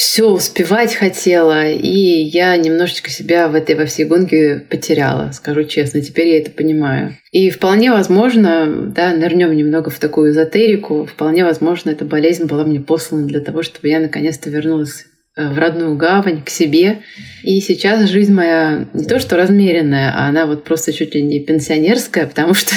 все 0.00 0.30
успевать 0.30 0.94
хотела, 0.94 1.68
и 1.70 2.22
я 2.22 2.56
немножечко 2.56 3.10
себя 3.10 3.48
в 3.48 3.54
этой 3.54 3.74
во 3.74 3.84
всей 3.84 4.06
гонке 4.06 4.64
потеряла, 4.70 5.30
скажу 5.32 5.64
честно. 5.64 6.00
Теперь 6.00 6.28
я 6.28 6.38
это 6.38 6.50
понимаю. 6.50 7.18
И 7.32 7.50
вполне 7.50 7.92
возможно, 7.92 8.66
да, 8.66 9.12
нырнем 9.12 9.54
немного 9.54 9.90
в 9.90 9.98
такую 9.98 10.30
эзотерику, 10.30 11.04
вполне 11.04 11.44
возможно, 11.44 11.90
эта 11.90 12.06
болезнь 12.06 12.46
была 12.46 12.64
мне 12.64 12.80
послана 12.80 13.26
для 13.26 13.40
того, 13.40 13.62
чтобы 13.62 13.88
я 13.88 14.00
наконец-то 14.00 14.48
вернулась 14.48 15.04
э, 15.36 15.46
в 15.50 15.58
родную 15.58 15.94
гавань, 15.96 16.42
к 16.42 16.48
себе. 16.48 17.02
И 17.44 17.60
сейчас 17.60 18.08
жизнь 18.08 18.32
моя 18.32 18.88
не 18.94 19.04
то 19.04 19.18
что 19.18 19.36
размеренная, 19.36 20.14
а 20.16 20.30
она 20.30 20.46
вот 20.46 20.64
просто 20.64 20.94
чуть 20.94 21.14
ли 21.14 21.20
не 21.20 21.40
пенсионерская, 21.40 22.26
потому 22.26 22.54
что, 22.54 22.74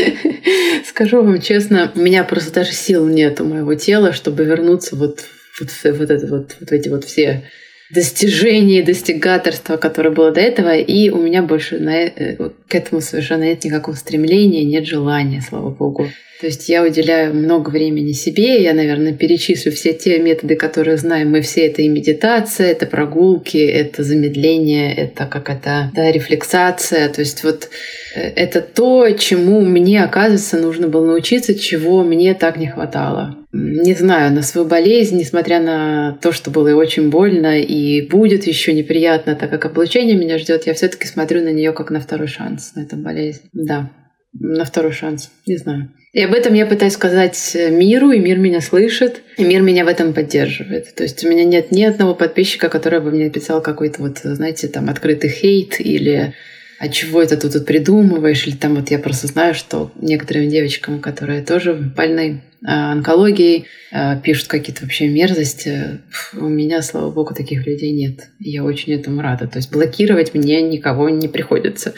скажу 0.86 1.22
вам 1.22 1.38
честно, 1.42 1.92
у 1.94 1.98
меня 1.98 2.24
просто 2.24 2.50
даже 2.54 2.72
сил 2.72 3.06
нет 3.06 3.42
у 3.42 3.44
моего 3.44 3.74
тела, 3.74 4.14
чтобы 4.14 4.44
вернуться 4.44 4.96
вот 4.96 5.20
вот, 5.60 5.70
вот, 5.98 6.10
это 6.10 6.26
вот, 6.26 6.56
вот 6.60 6.72
эти 6.72 6.88
вот 6.88 7.04
все 7.04 7.44
достижения, 7.90 8.82
достигаторства, 8.82 9.76
которое 9.76 10.10
было 10.10 10.30
до 10.30 10.40
этого, 10.40 10.76
и 10.76 11.10
у 11.10 11.20
меня 11.20 11.42
больше 11.42 11.78
на, 11.78 12.04
э, 12.04 12.36
к 12.68 12.74
этому 12.74 13.00
совершенно 13.00 13.44
нет 13.44 13.64
никакого 13.64 13.96
стремления, 13.96 14.64
нет 14.64 14.86
желания, 14.86 15.42
слава 15.46 15.70
богу. 15.70 16.08
То 16.40 16.46
есть 16.46 16.70
я 16.70 16.82
уделяю 16.82 17.34
много 17.34 17.68
времени 17.68 18.12
себе, 18.12 18.62
я, 18.62 18.72
наверное, 18.72 19.12
перечислю 19.12 19.72
все 19.72 19.92
те 19.92 20.18
методы, 20.18 20.56
которые 20.56 20.96
знаем 20.96 21.30
мы 21.30 21.42
все. 21.42 21.66
Это 21.66 21.82
и 21.82 21.88
медитация, 21.88 22.68
это 22.68 22.86
прогулки, 22.86 23.58
это 23.58 24.02
замедление, 24.02 24.94
это 24.94 25.26
какая-то 25.26 25.90
да, 25.94 26.10
рефлексация. 26.10 27.10
То 27.10 27.20
есть 27.20 27.44
вот 27.44 27.68
э, 28.14 28.20
это 28.20 28.62
то, 28.62 29.10
чему 29.10 29.60
мне, 29.60 30.02
оказывается, 30.02 30.56
нужно 30.56 30.88
было 30.88 31.04
научиться, 31.04 31.54
чего 31.54 32.02
мне 32.02 32.32
так 32.32 32.56
не 32.56 32.68
хватало. 32.68 33.36
Не 33.52 33.94
знаю, 33.94 34.32
на 34.32 34.42
свою 34.42 34.66
болезнь, 34.66 35.18
несмотря 35.18 35.60
на 35.60 36.16
то, 36.22 36.30
что 36.30 36.50
было 36.50 36.68
и 36.68 36.72
очень 36.72 37.10
больно, 37.10 37.60
и 37.60 38.06
будет 38.06 38.46
еще 38.46 38.72
неприятно, 38.72 39.34
так 39.34 39.50
как 39.50 39.64
облучение 39.64 40.16
меня 40.16 40.38
ждет, 40.38 40.66
я 40.66 40.74
все-таки 40.74 41.06
смотрю 41.08 41.42
на 41.42 41.52
нее 41.52 41.72
как 41.72 41.90
на 41.90 41.98
второй 41.98 42.28
шанс, 42.28 42.72
на 42.76 42.82
эту 42.82 42.96
болезнь. 42.96 43.40
Да, 43.52 43.90
на 44.32 44.64
второй 44.64 44.92
шанс. 44.92 45.30
Не 45.46 45.56
знаю. 45.56 45.92
И 46.12 46.22
об 46.22 46.32
этом 46.32 46.54
я 46.54 46.66
пытаюсь 46.66 46.92
сказать 46.92 47.56
миру, 47.70 48.12
и 48.12 48.18
мир 48.18 48.38
меня 48.38 48.60
слышит, 48.60 49.22
и 49.36 49.44
мир 49.44 49.62
меня 49.62 49.84
в 49.84 49.88
этом 49.88 50.12
поддерживает. 50.12 50.94
То 50.94 51.02
есть 51.02 51.24
у 51.24 51.28
меня 51.28 51.44
нет 51.44 51.72
ни 51.72 51.82
одного 51.82 52.14
подписчика, 52.14 52.68
который 52.68 53.00
бы 53.00 53.10
мне 53.10 53.30
писал 53.30 53.60
какой-то 53.62 54.02
вот, 54.02 54.18
знаете, 54.18 54.68
там 54.68 54.88
открытый 54.88 55.30
хейт 55.30 55.80
или 55.80 56.34
а 56.80 56.88
чего 56.88 57.20
это 57.20 57.36
ты 57.36 57.50
тут 57.50 57.66
придумываешь? 57.66 58.46
Или 58.46 58.56
там 58.56 58.74
вот 58.74 58.90
я 58.90 58.98
просто 58.98 59.26
знаю, 59.26 59.54
что 59.54 59.92
некоторым 60.00 60.48
девочкам, 60.48 61.00
которые 61.00 61.42
тоже 61.42 61.74
больны 61.74 62.42
а, 62.64 62.92
онкологией, 62.92 63.66
а, 63.92 64.16
пишут 64.16 64.48
какие-то 64.48 64.84
вообще 64.84 65.06
мерзости. 65.08 66.00
У 66.32 66.48
меня, 66.48 66.80
слава 66.80 67.10
богу, 67.10 67.34
таких 67.34 67.66
людей 67.66 67.92
нет. 67.92 68.30
Я 68.38 68.64
очень 68.64 68.94
этому 68.94 69.20
рада. 69.20 69.46
То 69.46 69.58
есть 69.58 69.70
блокировать 69.70 70.32
мне 70.32 70.62
никого 70.62 71.10
не 71.10 71.28
приходится. 71.28 71.92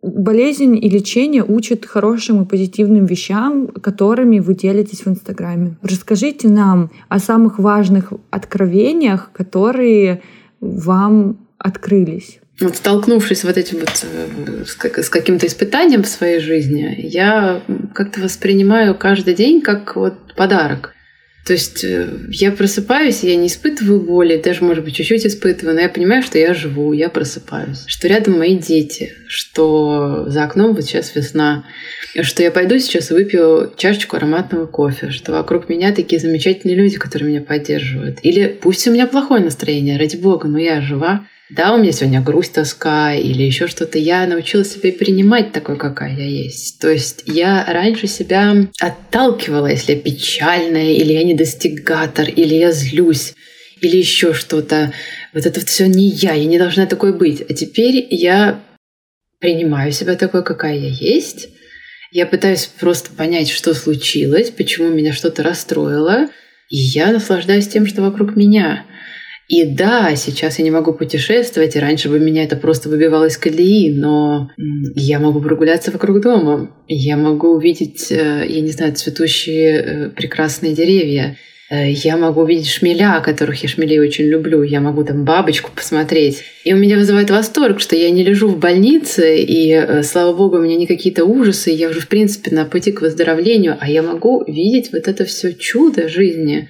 Болезнь 0.00 0.76
и 0.76 0.88
лечение 0.88 1.44
учат 1.44 1.84
хорошим 1.86 2.44
и 2.44 2.46
позитивным 2.46 3.04
вещам, 3.04 3.66
которыми 3.66 4.38
вы 4.38 4.54
делитесь 4.54 5.00
в 5.00 5.08
Инстаграме. 5.08 5.76
Расскажите 5.82 6.48
нам 6.48 6.92
о 7.08 7.18
самых 7.18 7.58
важных 7.58 8.12
откровениях, 8.30 9.32
которые 9.32 10.22
вам 10.60 11.48
открылись. 11.58 12.38
Вот 12.60 12.76
столкнувшись 12.76 13.44
вот 13.44 13.56
этим 13.56 13.78
вот 13.78 14.04
э, 14.04 14.64
с 14.66 15.08
каким-то 15.08 15.46
испытанием 15.46 16.02
в 16.02 16.08
своей 16.08 16.40
жизни, 16.40 16.94
я 16.98 17.62
как-то 17.94 18.20
воспринимаю 18.20 18.94
каждый 18.94 19.34
день 19.34 19.62
как 19.62 19.96
вот 19.96 20.34
подарок. 20.34 20.94
То 21.46 21.54
есть 21.54 21.82
э, 21.84 22.06
я 22.28 22.52
просыпаюсь, 22.52 23.22
я 23.22 23.34
не 23.36 23.46
испытываю 23.46 24.00
боли, 24.00 24.36
даже, 24.36 24.62
может 24.62 24.84
быть, 24.84 24.94
чуть-чуть 24.94 25.26
испытываю, 25.26 25.74
но 25.74 25.80
я 25.80 25.88
понимаю, 25.88 26.22
что 26.22 26.38
я 26.38 26.52
живу, 26.52 26.92
я 26.92 27.08
просыпаюсь, 27.08 27.84
что 27.86 28.08
рядом 28.08 28.38
мои 28.38 28.58
дети, 28.58 29.14
что 29.26 30.26
за 30.28 30.44
окном 30.44 30.74
вот 30.74 30.84
сейчас 30.84 31.14
весна, 31.14 31.64
что 32.20 32.42
я 32.42 32.50
пойду 32.50 32.78
сейчас 32.78 33.10
и 33.10 33.14
выпью 33.14 33.72
чашечку 33.76 34.16
ароматного 34.16 34.66
кофе, 34.66 35.10
что 35.10 35.32
вокруг 35.32 35.70
меня 35.70 35.94
такие 35.94 36.20
замечательные 36.20 36.76
люди, 36.76 36.98
которые 36.98 37.30
меня 37.30 37.40
поддерживают. 37.40 38.18
Или 38.22 38.46
пусть 38.46 38.86
у 38.86 38.92
меня 38.92 39.06
плохое 39.06 39.42
настроение, 39.42 39.98
ради 39.98 40.16
бога, 40.16 40.46
но 40.46 40.58
я 40.58 40.82
жива, 40.82 41.26
да, 41.50 41.74
у 41.74 41.78
меня 41.78 41.90
сегодня 41.90 42.20
грусть, 42.20 42.52
тоска 42.52 43.14
или 43.14 43.42
еще 43.42 43.66
что-то. 43.66 43.98
Я 43.98 44.26
научилась 44.26 44.72
себя 44.72 44.92
принимать 44.92 45.52
такой, 45.52 45.76
какая 45.76 46.16
я 46.16 46.24
есть. 46.24 46.78
То 46.78 46.88
есть 46.88 47.24
я 47.26 47.64
раньше 47.68 48.06
себя 48.06 48.68
отталкивала, 48.80 49.66
если 49.66 49.94
я 49.94 50.00
печальная, 50.00 50.92
или 50.92 51.12
я 51.12 51.24
недостигатор, 51.24 52.28
или 52.28 52.54
я 52.54 52.70
злюсь, 52.70 53.34
или 53.80 53.96
еще 53.96 54.32
что-то. 54.32 54.92
Вот 55.32 55.44
это 55.44 55.64
все 55.66 55.86
не 55.88 56.08
я, 56.08 56.34
я 56.34 56.44
не 56.44 56.58
должна 56.58 56.86
такой 56.86 57.12
быть. 57.12 57.42
А 57.48 57.52
теперь 57.52 58.06
я 58.10 58.62
принимаю 59.40 59.90
себя 59.90 60.14
такой, 60.14 60.44
какая 60.44 60.76
я 60.76 60.88
есть. 60.88 61.48
Я 62.12 62.26
пытаюсь 62.26 62.66
просто 62.66 63.10
понять, 63.10 63.50
что 63.50 63.74
случилось, 63.74 64.50
почему 64.50 64.88
меня 64.88 65.12
что-то 65.12 65.42
расстроило. 65.42 66.28
И 66.68 66.76
я 66.76 67.10
наслаждаюсь 67.10 67.66
тем, 67.66 67.86
что 67.86 68.02
вокруг 68.02 68.36
меня. 68.36 68.86
И 69.50 69.64
да, 69.64 70.14
сейчас 70.14 70.60
я 70.60 70.64
не 70.64 70.70
могу 70.70 70.92
путешествовать, 70.92 71.74
и 71.74 71.80
раньше 71.80 72.08
бы 72.08 72.20
меня 72.20 72.44
это 72.44 72.54
просто 72.54 72.88
выбивало 72.88 73.24
из 73.24 73.36
колеи, 73.36 73.92
но 73.92 74.48
я 74.94 75.18
могу 75.18 75.40
прогуляться 75.40 75.90
вокруг 75.90 76.20
дома, 76.20 76.70
я 76.86 77.16
могу 77.16 77.48
увидеть, 77.48 78.12
э, 78.12 78.46
я 78.48 78.60
не 78.60 78.70
знаю, 78.70 78.94
цветущие 78.94 79.72
э, 79.72 80.10
прекрасные 80.10 80.72
деревья, 80.72 81.36
я 81.70 82.16
могу 82.16 82.42
увидеть 82.42 82.68
шмеля, 82.68 83.20
которых 83.20 83.62
я 83.62 83.68
шмелей 83.68 84.00
очень 84.00 84.24
люблю. 84.24 84.62
Я 84.62 84.80
могу 84.80 85.04
там 85.04 85.24
бабочку 85.24 85.70
посмотреть. 85.74 86.42
И 86.64 86.74
у 86.74 86.76
меня 86.76 86.96
вызывает 86.96 87.30
восторг, 87.30 87.80
что 87.80 87.94
я 87.94 88.10
не 88.10 88.24
лежу 88.24 88.48
в 88.48 88.58
больнице, 88.58 89.38
и, 89.38 89.72
э, 89.72 90.02
слава 90.02 90.36
богу, 90.36 90.56
у 90.56 90.60
меня 90.60 90.76
не 90.76 90.86
какие-то 90.86 91.24
ужасы, 91.24 91.70
я 91.70 91.88
уже, 91.88 92.00
в 92.00 92.08
принципе, 92.08 92.54
на 92.54 92.64
пути 92.64 92.90
к 92.90 93.00
выздоровлению, 93.02 93.76
а 93.80 93.88
я 93.88 94.02
могу 94.02 94.44
видеть 94.46 94.90
вот 94.92 95.06
это 95.06 95.24
все 95.24 95.52
чудо 95.52 96.08
жизни. 96.08 96.68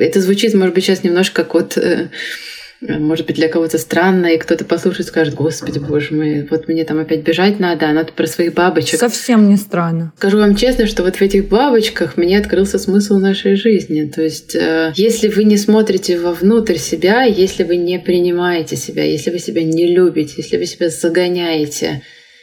Это 0.00 0.20
звучит, 0.20 0.52
может 0.52 0.74
быть, 0.74 0.84
сейчас 0.84 1.02
немножко 1.02 1.44
как 1.44 1.54
вот 1.54 1.78
э, 1.78 2.10
может 2.88 3.26
быть, 3.26 3.36
для 3.36 3.48
кого-то 3.48 3.78
странно, 3.78 4.26
и 4.26 4.38
кто-то 4.38 4.64
послушает, 4.64 5.08
скажет, 5.08 5.34
господи, 5.34 5.78
боже 5.78 6.14
мой, 6.14 6.46
вот 6.50 6.68
мне 6.68 6.84
там 6.84 6.98
опять 6.98 7.22
бежать 7.22 7.60
надо, 7.60 7.88
а 7.88 7.92
надо 7.92 8.12
про 8.12 8.26
своих 8.26 8.54
бабочек. 8.54 8.98
Совсем 8.98 9.48
не 9.48 9.56
странно. 9.56 10.12
Скажу 10.16 10.38
вам 10.38 10.56
честно, 10.56 10.86
что 10.86 11.02
вот 11.02 11.16
в 11.16 11.22
этих 11.22 11.48
бабочках 11.48 12.16
мне 12.16 12.38
открылся 12.38 12.78
смысл 12.78 13.18
нашей 13.18 13.56
жизни. 13.56 14.04
То 14.04 14.22
есть, 14.22 14.54
э, 14.54 14.92
если 14.96 15.28
вы 15.28 15.44
не 15.44 15.56
смотрите 15.56 16.18
вовнутрь 16.18 16.76
себя, 16.76 17.22
если 17.22 17.62
вы 17.62 17.76
не 17.76 17.98
принимаете 17.98 18.76
себя, 18.76 19.04
если 19.04 19.30
вы 19.30 19.38
себя 19.38 19.62
не 19.62 19.86
любите, 19.86 20.34
если 20.38 20.56
вы 20.56 20.66
себя 20.66 20.88
загоняете, 20.88 22.02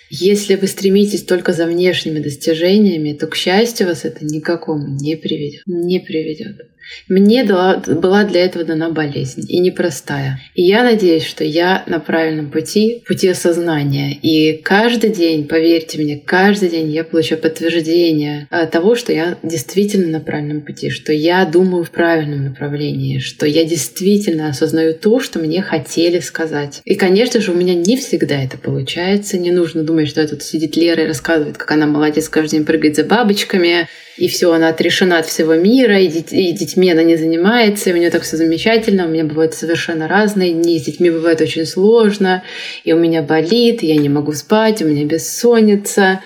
если 0.10 0.56
вы 0.56 0.68
стремитесь 0.68 1.24
только 1.24 1.54
за 1.54 1.68
внешними 1.68 2.20
достижениями, 2.20 3.14
то, 3.14 3.28
к 3.28 3.36
счастью, 3.36 3.88
вас 3.88 4.06
это 4.06 4.26
никакому 4.26 4.88
не 4.88 5.16
приведет. 5.16 5.62
Не 5.68 6.00
приведет. 6.00 6.68
Мне 7.08 7.44
дала, 7.44 7.78
была 7.78 8.24
для 8.24 8.46
этого 8.46 8.66
дана 8.66 8.90
болезнь, 8.90 9.46
и 9.48 9.60
непростая. 9.60 10.40
И 10.54 10.64
я 10.64 10.84
надеюсь, 10.84 11.26
что 11.26 11.44
я 11.44 11.84
на 11.88 12.00
правильном 12.00 12.50
пути, 12.50 13.04
пути 13.08 13.28
осознания. 13.28 14.18
И 14.22 14.58
каждый 14.58 15.12
день, 15.12 15.48
поверьте 15.48 16.00
мне, 16.00 16.18
каждый 16.24 16.70
день 16.70 16.92
я 16.92 17.04
получаю 17.04 17.42
подтверждение 17.42 18.48
а, 18.50 18.66
того, 18.66 18.96
что 18.96 19.14
я 19.14 19.38
действительно 19.44 20.08
на 20.08 20.20
правильном 20.20 20.62
пути, 20.62 20.90
что 20.90 21.14
я 21.14 21.46
думаю 21.46 21.84
в 21.84 21.92
правильном 21.92 22.46
направлении, 22.46 23.20
что 23.20 23.46
я 23.46 23.64
действительно 23.64 24.50
осознаю 24.50 24.94
то, 24.94 25.20
что 25.20 25.40
мне 25.40 25.62
хотели 25.62 26.20
сказать. 26.20 26.82
И, 26.86 26.96
конечно 26.96 27.42
же, 27.42 27.52
у 27.52 27.56
меня 27.56 27.74
не 27.74 27.98
всегда 27.98 28.42
это 28.42 28.58
получается. 28.58 29.38
Не 29.38 29.52
нужно 29.52 29.84
думать, 29.84 30.10
что 30.10 30.28
тут 30.28 30.44
сидит 30.44 30.76
Лера 30.76 31.04
и 31.04 31.08
рассказывает, 31.08 31.58
как 31.58 31.72
она 31.72 31.86
молодец, 31.86 32.30
каждый 32.30 32.58
день 32.58 32.66
прыгает 32.66 32.96
за 32.96 33.04
бабочками, 33.04 33.88
и 34.20 34.28
все, 34.28 34.52
она 34.52 34.70
отрешена 34.70 35.20
от 35.20 35.26
всего 35.26 35.56
мира, 35.56 36.00
и, 36.00 36.08
деть, 36.08 36.34
и 36.34 36.52
детьми 36.52 36.92
она 36.92 37.04
не 37.04 37.16
занимается, 37.16 37.90
и 37.90 37.94
у 37.94 37.96
нее 37.96 38.10
так 38.10 38.24
все 38.24 38.38
замечательно, 38.38 39.06
у 39.06 39.10
меня 39.10 39.24
бывают 39.24 39.54
совершенно 39.54 40.08
разные 40.08 40.52
дни, 40.52 40.78
с 40.78 40.84
детьми 40.84 41.10
бывает 41.10 41.40
очень 41.42 41.66
сложно, 41.66 42.44
и 42.84 42.92
у 42.92 43.00
меня 43.00 43.22
болит, 43.22 43.82
и 43.82 43.88
я 43.88 43.96
не 43.96 44.10
могу 44.10 44.34
спать, 44.34 44.82
у 44.82 44.86
меня 44.86 45.06
бессонница, 45.06 46.20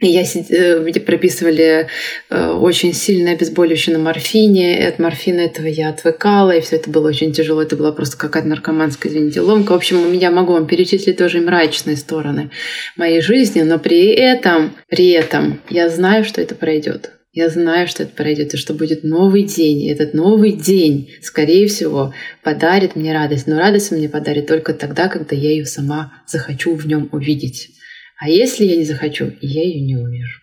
я 0.00 0.22
э, 0.22 0.78
мне 0.78 1.00
прописывали 1.00 1.88
э, 2.30 2.50
очень 2.50 2.94
сильное 2.94 3.34
обезболивающее 3.34 3.96
на 3.96 4.02
морфине. 4.02 4.80
И 4.80 4.84
от 4.84 5.00
морфина 5.00 5.40
этого 5.40 5.66
я 5.66 5.88
отвыкала, 5.88 6.52
и 6.52 6.60
все 6.60 6.76
это 6.76 6.88
было 6.88 7.08
очень 7.08 7.32
тяжело. 7.32 7.62
Это 7.62 7.74
была 7.74 7.90
просто 7.90 8.16
какая-то 8.16 8.48
наркоманская, 8.48 9.10
извините, 9.10 9.40
ломка. 9.40 9.72
В 9.72 9.74
общем, 9.74 10.12
меня 10.12 10.30
могу 10.30 10.52
вам 10.52 10.68
перечислить 10.68 11.16
тоже 11.16 11.38
и 11.38 11.40
мрачные 11.40 11.96
стороны 11.96 12.50
моей 12.96 13.20
жизни, 13.20 13.62
но 13.62 13.80
при 13.80 14.06
этом, 14.06 14.76
при 14.88 15.10
этом 15.10 15.60
я 15.68 15.88
знаю, 15.90 16.24
что 16.24 16.40
это 16.40 16.54
пройдет. 16.54 17.17
Я 17.38 17.50
знаю, 17.50 17.86
что 17.86 18.02
это 18.02 18.16
пройдет, 18.16 18.54
и 18.54 18.56
что 18.56 18.74
будет 18.74 19.04
новый 19.04 19.44
день. 19.44 19.82
И 19.82 19.92
этот 19.92 20.12
новый 20.12 20.50
день, 20.50 21.14
скорее 21.22 21.68
всего, 21.68 22.12
подарит 22.42 22.96
мне 22.96 23.12
радость. 23.12 23.46
Но 23.46 23.56
радость 23.56 23.92
мне 23.92 24.08
подарит 24.08 24.48
только 24.48 24.74
тогда, 24.74 25.06
когда 25.06 25.36
я 25.36 25.50
ее 25.50 25.64
сама 25.64 26.12
захочу 26.26 26.74
в 26.74 26.84
нем 26.88 27.08
увидеть. 27.12 27.68
А 28.16 28.28
если 28.28 28.64
я 28.64 28.74
не 28.74 28.84
захочу, 28.84 29.34
я 29.40 29.62
ее 29.62 29.80
не 29.82 29.94
увижу. 29.94 30.40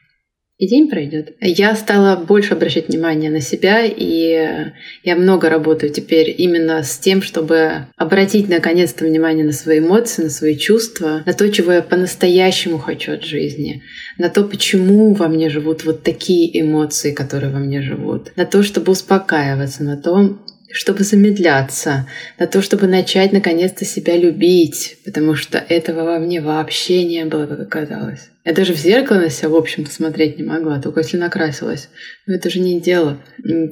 И 0.58 0.68
день 0.68 0.89
пройдет. 0.89 1.36
Я 1.41 1.76
стала 1.76 2.16
больше 2.16 2.53
обращать 2.53 2.88
внимание 2.88 3.30
на 3.30 3.41
себя, 3.41 3.84
и 3.84 4.72
я 5.03 5.16
много 5.18 5.49
работаю 5.49 5.91
теперь 5.91 6.34
именно 6.38 6.82
с 6.82 6.97
тем, 6.97 7.22
чтобы 7.22 7.88
обратить 7.97 8.47
наконец-то 8.47 9.03
внимание 9.03 9.43
на 9.43 9.51
свои 9.51 9.80
эмоции, 9.80 10.24
на 10.24 10.30
свои 10.30 10.56
чувства, 10.56 11.24
на 11.26 11.34
то, 11.34 11.51
чего 11.51 11.74
я 11.74 11.82
по-настоящему 11.82 12.78
хочу 12.78 13.14
от 13.14 13.26
жизни, 13.26 13.84
на 14.18 14.30
то, 14.30 14.45
почему 14.45 15.14
во 15.14 15.28
мне 15.28 15.49
живут 15.49 15.84
вот 15.84 16.03
такие 16.03 16.62
эмоции, 16.62 17.12
которые 17.12 17.51
во 17.51 17.60
мне 17.60 17.82
живут, 17.82 18.32
на 18.38 18.45
то, 18.45 18.64
чтобы 18.64 18.93
успокаиваться, 18.93 19.84
на 19.84 19.97
то, 19.97 20.38
чтобы 20.72 21.03
замедляться, 21.03 22.07
на 22.39 22.47
то, 22.47 22.61
чтобы 22.61 22.88
начать 22.88 23.32
наконец-то 23.32 23.86
себя 23.86 24.18
любить, 24.18 24.97
потому 25.05 25.36
что 25.36 25.57
этого 25.57 26.03
во 26.03 26.20
мне 26.20 26.41
вообще 26.41 27.03
не 27.03 27.26
было, 27.26 27.45
как 27.45 27.59
оказалось. 27.59 28.30
Я 28.43 28.53
даже 28.53 28.74
в 28.74 28.78
зеркало 28.78 29.18
на 29.18 29.30
себя, 29.30 29.49
в 29.49 29.55
общем-то, 29.55 29.91
смотреть 29.91 30.38
не 30.38 30.43
могла, 30.43 30.80
только 30.80 30.99
если 30.99 31.18
накрасилась. 31.18 31.89
Но 32.28 32.36
это 32.36 32.49
же 32.49 32.59
не 32.59 32.80
дело. 32.80 33.20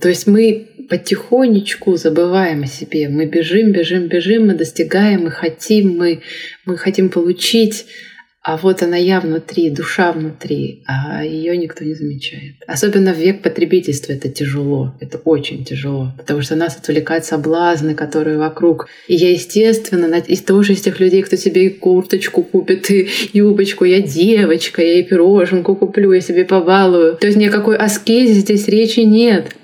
То 0.01 0.09
есть 0.09 0.25
мы 0.25 0.67
потихонечку 0.89 1.95
забываем 1.95 2.63
о 2.63 2.67
себе. 2.67 3.07
Мы 3.07 3.25
бежим, 3.25 3.71
бежим, 3.71 4.07
бежим, 4.07 4.47
мы 4.47 4.55
достигаем, 4.55 5.25
мы 5.25 5.31
хотим, 5.31 5.97
мы, 5.97 6.21
мы 6.65 6.77
хотим 6.77 7.09
получить, 7.09 7.85
а 8.43 8.57
вот 8.57 8.83
она 8.83 8.97
я 8.97 9.21
внутри, 9.21 9.69
душа 9.69 10.11
внутри, 10.11 10.83
а 10.85 11.23
ее 11.23 11.55
никто 11.55 11.85
не 11.85 11.93
замечает. 11.93 12.55
Особенно 12.67 13.13
в 13.13 13.17
век 13.17 13.41
потребительства 13.41 14.11
это 14.11 14.27
тяжело, 14.27 14.93
это 14.99 15.17
очень 15.19 15.63
тяжело, 15.63 16.11
потому 16.17 16.41
что 16.41 16.57
нас 16.57 16.77
отвлекают 16.77 17.23
соблазны, 17.23 17.95
которые 17.95 18.37
вокруг. 18.37 18.89
И 19.07 19.15
я, 19.15 19.31
естественно, 19.31 20.13
из 20.17 20.41
тоже 20.41 20.73
из 20.73 20.81
тех 20.81 20.99
людей, 20.99 21.21
кто 21.21 21.37
себе 21.37 21.67
и 21.67 21.69
курточку 21.69 22.43
купит, 22.43 22.91
и 22.91 23.07
юбочку, 23.31 23.85
я 23.85 24.01
девочка, 24.01 24.81
я 24.81 24.99
и 24.99 25.03
пироженку 25.03 25.77
куплю, 25.77 26.11
я 26.11 26.19
себе 26.19 26.43
побалую. 26.43 27.15
То 27.15 27.27
есть 27.27 27.39
никакой 27.39 27.77
аскези 27.77 28.33
здесь 28.33 28.67
речи 28.67 28.99
нет. 28.99 29.55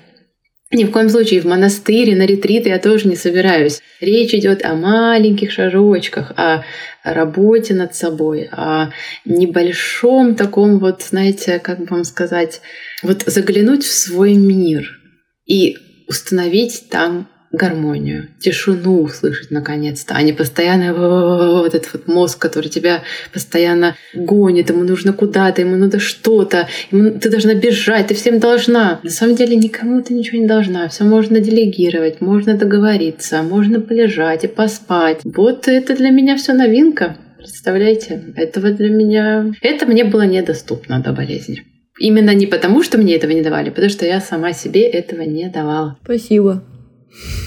Ни 0.72 0.84
в 0.84 0.92
коем 0.92 1.08
случае 1.08 1.40
в 1.40 1.46
монастыре, 1.46 2.14
на 2.14 2.26
ретриты 2.26 2.68
я 2.68 2.78
тоже 2.78 3.08
не 3.08 3.16
собираюсь. 3.16 3.80
Речь 4.00 4.34
идет 4.34 4.64
о 4.64 4.74
маленьких 4.74 5.50
шажочках, 5.50 6.32
о 6.36 6.64
работе 7.02 7.74
над 7.74 7.96
собой, 7.96 8.48
о 8.52 8.92
небольшом 9.24 10.36
таком 10.36 10.78
вот, 10.78 11.02
знаете, 11.02 11.58
как 11.58 11.80
бы 11.80 11.86
вам 11.86 12.04
сказать, 12.04 12.60
вот 13.02 13.22
заглянуть 13.26 13.82
в 13.82 13.92
свой 13.92 14.34
мир 14.34 15.00
и 15.44 15.76
установить 16.06 16.84
там 16.88 17.28
гармонию, 17.52 18.28
тишину 18.38 19.02
услышать 19.02 19.50
наконец-то, 19.50 20.14
а 20.14 20.22
не 20.22 20.32
постоянно 20.32 20.94
вот 20.94 21.74
этот 21.74 21.92
вот 21.92 22.06
мозг, 22.06 22.38
который 22.38 22.68
тебя 22.68 23.02
постоянно 23.32 23.96
гонит, 24.14 24.70
ему 24.70 24.84
нужно 24.84 25.12
куда-то, 25.12 25.60
ему 25.60 25.76
надо 25.76 25.98
что-то, 25.98 26.68
ему, 26.92 27.18
ты 27.18 27.28
должна 27.28 27.54
бежать, 27.54 28.06
ты 28.06 28.14
всем 28.14 28.38
должна. 28.38 29.00
На 29.02 29.10
самом 29.10 29.34
деле 29.34 29.56
никому 29.56 30.00
ты 30.02 30.14
ничего 30.14 30.38
не 30.38 30.46
должна, 30.46 30.88
все 30.88 31.04
можно 31.04 31.40
делегировать, 31.40 32.20
можно 32.20 32.54
договориться, 32.54 33.42
можно 33.42 33.80
полежать 33.80 34.44
и 34.44 34.48
поспать. 34.48 35.20
Вот 35.24 35.66
это 35.66 35.96
для 35.96 36.10
меня 36.10 36.36
все 36.36 36.52
новинка. 36.52 37.16
Представляете, 37.38 38.22
этого 38.36 38.70
для 38.70 38.90
меня... 38.90 39.52
Это 39.62 39.86
мне 39.86 40.04
было 40.04 40.26
недоступно 40.26 41.00
до 41.00 41.12
болезни. 41.12 41.62
Именно 41.98 42.34
не 42.34 42.46
потому, 42.46 42.82
что 42.82 42.96
мне 42.96 43.16
этого 43.16 43.32
не 43.32 43.42
давали, 43.42 43.70
потому 43.70 43.90
что 43.90 44.06
я 44.06 44.20
сама 44.20 44.52
себе 44.52 44.82
этого 44.82 45.22
не 45.22 45.48
давала. 45.48 45.98
Спасибо. 46.02 46.62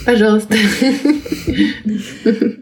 Пожалуйста. 0.06 0.56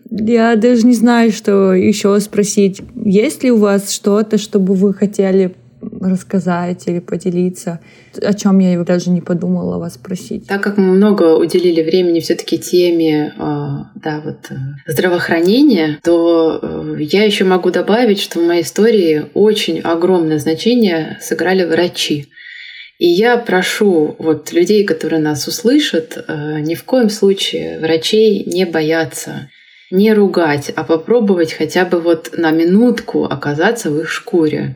Я 0.09 0.55
даже 0.55 0.85
не 0.85 0.95
знаю, 0.95 1.31
что 1.31 1.73
еще 1.73 2.19
спросить. 2.19 2.81
Есть 2.95 3.43
ли 3.43 3.51
у 3.51 3.57
вас 3.57 3.91
что-то, 3.91 4.37
чтобы 4.37 4.75
вы 4.75 4.93
хотели 4.93 5.55
рассказать 5.99 6.87
или 6.87 6.99
поделиться, 6.99 7.79
о 8.21 8.33
чем 8.33 8.59
я 8.59 8.81
даже 8.83 9.09
не 9.09 9.21
подумала 9.21 9.77
вас 9.77 9.95
спросить. 9.95 10.47
Так 10.47 10.61
как 10.61 10.77
мы 10.77 10.93
много 10.93 11.35
уделили 11.35 11.81
времени 11.81 12.19
все-таки 12.19 12.57
теме 12.57 13.33
а, 13.37 13.91
да, 13.95 14.21
вот, 14.23 14.51
э, 14.51 14.55
здравоохранения, 14.87 15.99
то 16.03 16.59
э, 16.61 16.97
я 16.99 17.23
еще 17.23 17.45
могу 17.45 17.71
добавить, 17.71 18.19
что 18.19 18.39
в 18.39 18.45
моей 18.45 18.63
истории 18.63 19.25
очень 19.33 19.79
огромное 19.79 20.39
значение 20.39 21.17
сыграли 21.21 21.65
врачи. 21.65 22.27
И 23.01 23.07
я 23.07 23.37
прошу 23.37 24.15
вот 24.19 24.53
людей, 24.53 24.83
которые 24.83 25.19
нас 25.19 25.47
услышат, 25.47 26.23
э, 26.27 26.59
ни 26.59 26.75
в 26.75 26.83
коем 26.83 27.09
случае 27.09 27.79
врачей 27.79 28.43
не 28.45 28.63
бояться, 28.63 29.49
не 29.89 30.13
ругать, 30.13 30.71
а 30.75 30.83
попробовать 30.83 31.51
хотя 31.51 31.83
бы 31.83 31.99
вот 31.99 32.37
на 32.37 32.51
минутку 32.51 33.25
оказаться 33.25 33.89
в 33.89 33.99
их 33.99 34.07
шкуре. 34.07 34.75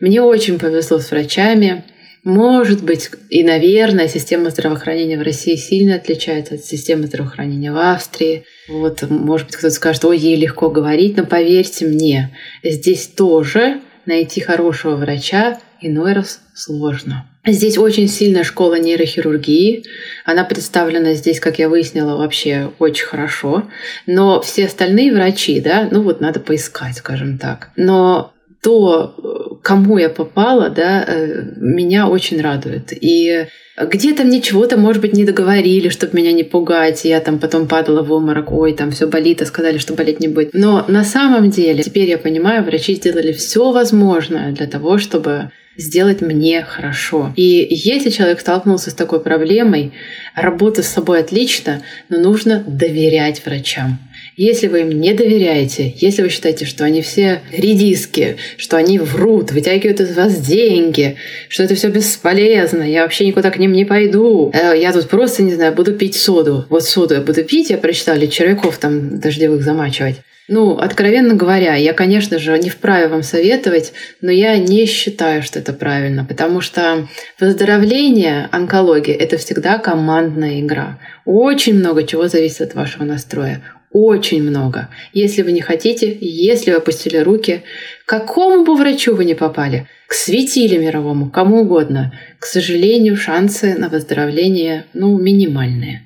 Мне 0.00 0.20
очень 0.20 0.58
повезло 0.58 0.98
с 0.98 1.10
врачами. 1.10 1.82
Может 2.24 2.84
быть, 2.84 3.08
и, 3.30 3.42
наверное, 3.42 4.06
система 4.06 4.50
здравоохранения 4.50 5.18
в 5.18 5.22
России 5.22 5.56
сильно 5.56 5.94
отличается 5.94 6.56
от 6.56 6.64
системы 6.66 7.06
здравоохранения 7.06 7.72
в 7.72 7.78
Австрии. 7.78 8.44
Вот, 8.68 9.00
может 9.08 9.46
быть, 9.46 9.56
кто-то 9.56 9.74
скажет, 9.74 10.04
ой, 10.04 10.18
ей 10.18 10.36
легко 10.36 10.68
говорить, 10.68 11.16
но 11.16 11.24
поверьте 11.24 11.86
мне, 11.86 12.36
здесь 12.62 13.06
тоже 13.06 13.80
найти 14.04 14.42
хорошего 14.42 14.96
врача 14.96 15.58
иной 15.80 16.12
раз 16.12 16.42
сложно. 16.54 17.31
Здесь 17.44 17.76
очень 17.76 18.06
сильная 18.06 18.44
школа 18.44 18.78
нейрохирургии. 18.78 19.84
Она 20.24 20.44
представлена 20.44 21.14
здесь, 21.14 21.40
как 21.40 21.58
я 21.58 21.68
выяснила, 21.68 22.16
вообще 22.16 22.70
очень 22.78 23.06
хорошо. 23.06 23.64
Но 24.06 24.40
все 24.40 24.66
остальные 24.66 25.12
врачи, 25.12 25.60
да, 25.60 25.88
ну 25.90 26.02
вот 26.02 26.20
надо 26.20 26.38
поискать, 26.38 26.96
скажем 26.96 27.38
так. 27.38 27.70
Но 27.74 28.32
то, 28.62 29.58
кому 29.62 29.98
я 29.98 30.08
попала, 30.08 30.70
да, 30.70 31.04
э, 31.04 31.42
меня 31.56 32.06
очень 32.06 32.40
радует. 32.40 32.92
И 32.92 33.48
где-то 33.76 34.22
мне 34.22 34.40
чего-то, 34.40 34.76
может 34.76 35.02
быть, 35.02 35.14
не 35.14 35.24
договорили, 35.24 35.88
чтобы 35.88 36.18
меня 36.18 36.30
не 36.32 36.44
пугать. 36.44 37.04
Я 37.04 37.18
там 37.18 37.40
потом 37.40 37.66
падала 37.66 38.02
в 38.02 38.12
обморок, 38.12 38.52
ой, 38.52 38.72
там 38.72 38.92
все 38.92 39.08
болит, 39.08 39.42
а 39.42 39.46
сказали, 39.46 39.78
что 39.78 39.94
болеть 39.94 40.20
не 40.20 40.28
будет. 40.28 40.50
Но 40.54 40.84
на 40.86 41.02
самом 41.02 41.50
деле, 41.50 41.82
теперь 41.82 42.08
я 42.08 42.18
понимаю, 42.18 42.62
врачи 42.62 42.94
сделали 42.94 43.32
все 43.32 43.72
возможное 43.72 44.52
для 44.52 44.68
того, 44.68 44.98
чтобы 44.98 45.50
сделать 45.76 46.20
мне 46.20 46.62
хорошо. 46.62 47.32
И 47.36 47.66
если 47.70 48.10
человек 48.10 48.40
столкнулся 48.40 48.90
с 48.90 48.94
такой 48.94 49.20
проблемой, 49.20 49.92
работа 50.34 50.82
с 50.82 50.88
собой 50.88 51.20
отлично, 51.20 51.82
но 52.08 52.18
нужно 52.18 52.62
доверять 52.66 53.44
врачам. 53.44 53.98
Если 54.36 54.66
вы 54.68 54.80
им 54.80 54.90
не 55.00 55.12
доверяете, 55.12 55.92
если 55.96 56.22
вы 56.22 56.30
считаете, 56.30 56.64
что 56.64 56.84
они 56.84 57.02
все 57.02 57.42
редиски, 57.52 58.36
что 58.56 58.76
они 58.76 58.98
врут, 58.98 59.52
вытягивают 59.52 60.00
из 60.00 60.16
вас 60.16 60.38
деньги, 60.38 61.16
что 61.48 61.62
это 61.62 61.74
все 61.74 61.88
бесполезно, 61.88 62.82
я 62.82 63.02
вообще 63.02 63.26
никуда 63.26 63.50
к 63.50 63.58
ним 63.58 63.72
не 63.72 63.84
пойду, 63.84 64.50
э, 64.54 64.80
я 64.80 64.92
тут 64.92 65.08
просто, 65.08 65.42
не 65.42 65.54
знаю, 65.54 65.74
буду 65.74 65.92
пить 65.92 66.16
соду. 66.16 66.64
Вот 66.70 66.84
соду 66.84 67.14
я 67.14 67.20
буду 67.20 67.44
пить, 67.44 67.70
я 67.70 67.78
прочитала, 67.78 68.26
червяков 68.26 68.78
там 68.78 69.20
дождевых 69.20 69.62
замачивать. 69.62 70.16
Ну, 70.48 70.76
откровенно 70.76 71.34
говоря, 71.34 71.76
я, 71.76 71.92
конечно 71.92 72.38
же, 72.38 72.58
не 72.58 72.68
вправе 72.68 73.06
вам 73.06 73.22
советовать, 73.22 73.92
но 74.20 74.30
я 74.30 74.58
не 74.58 74.86
считаю, 74.86 75.42
что 75.42 75.60
это 75.60 75.72
правильно, 75.72 76.24
потому 76.24 76.60
что 76.60 77.08
выздоровление 77.38 78.48
онкологии– 78.50 79.14
это 79.18 79.36
всегда 79.36 79.78
командная 79.78 80.60
игра. 80.60 80.98
Очень 81.24 81.78
много 81.78 82.04
чего 82.04 82.26
зависит 82.26 82.60
от 82.62 82.74
вашего 82.74 83.04
настроя. 83.04 83.62
Очень 83.92 84.42
много. 84.42 84.88
Если 85.12 85.42
вы 85.42 85.52
не 85.52 85.60
хотите, 85.60 86.16
если 86.20 86.70
вы 86.70 86.78
опустили 86.78 87.18
руки, 87.18 87.62
к 88.04 88.08
какому 88.08 88.64
бы 88.64 88.74
врачу 88.74 89.14
вы 89.14 89.24
не 89.24 89.34
попали, 89.34 89.86
к 90.08 90.14
светиле 90.14 90.78
мировому, 90.78 91.30
кому 91.30 91.60
угодно, 91.60 92.18
к 92.38 92.46
сожалению, 92.46 93.16
шансы 93.16 93.74
на 93.78 93.88
выздоровление, 93.88 94.86
ну, 94.92 95.18
минимальные. 95.18 96.02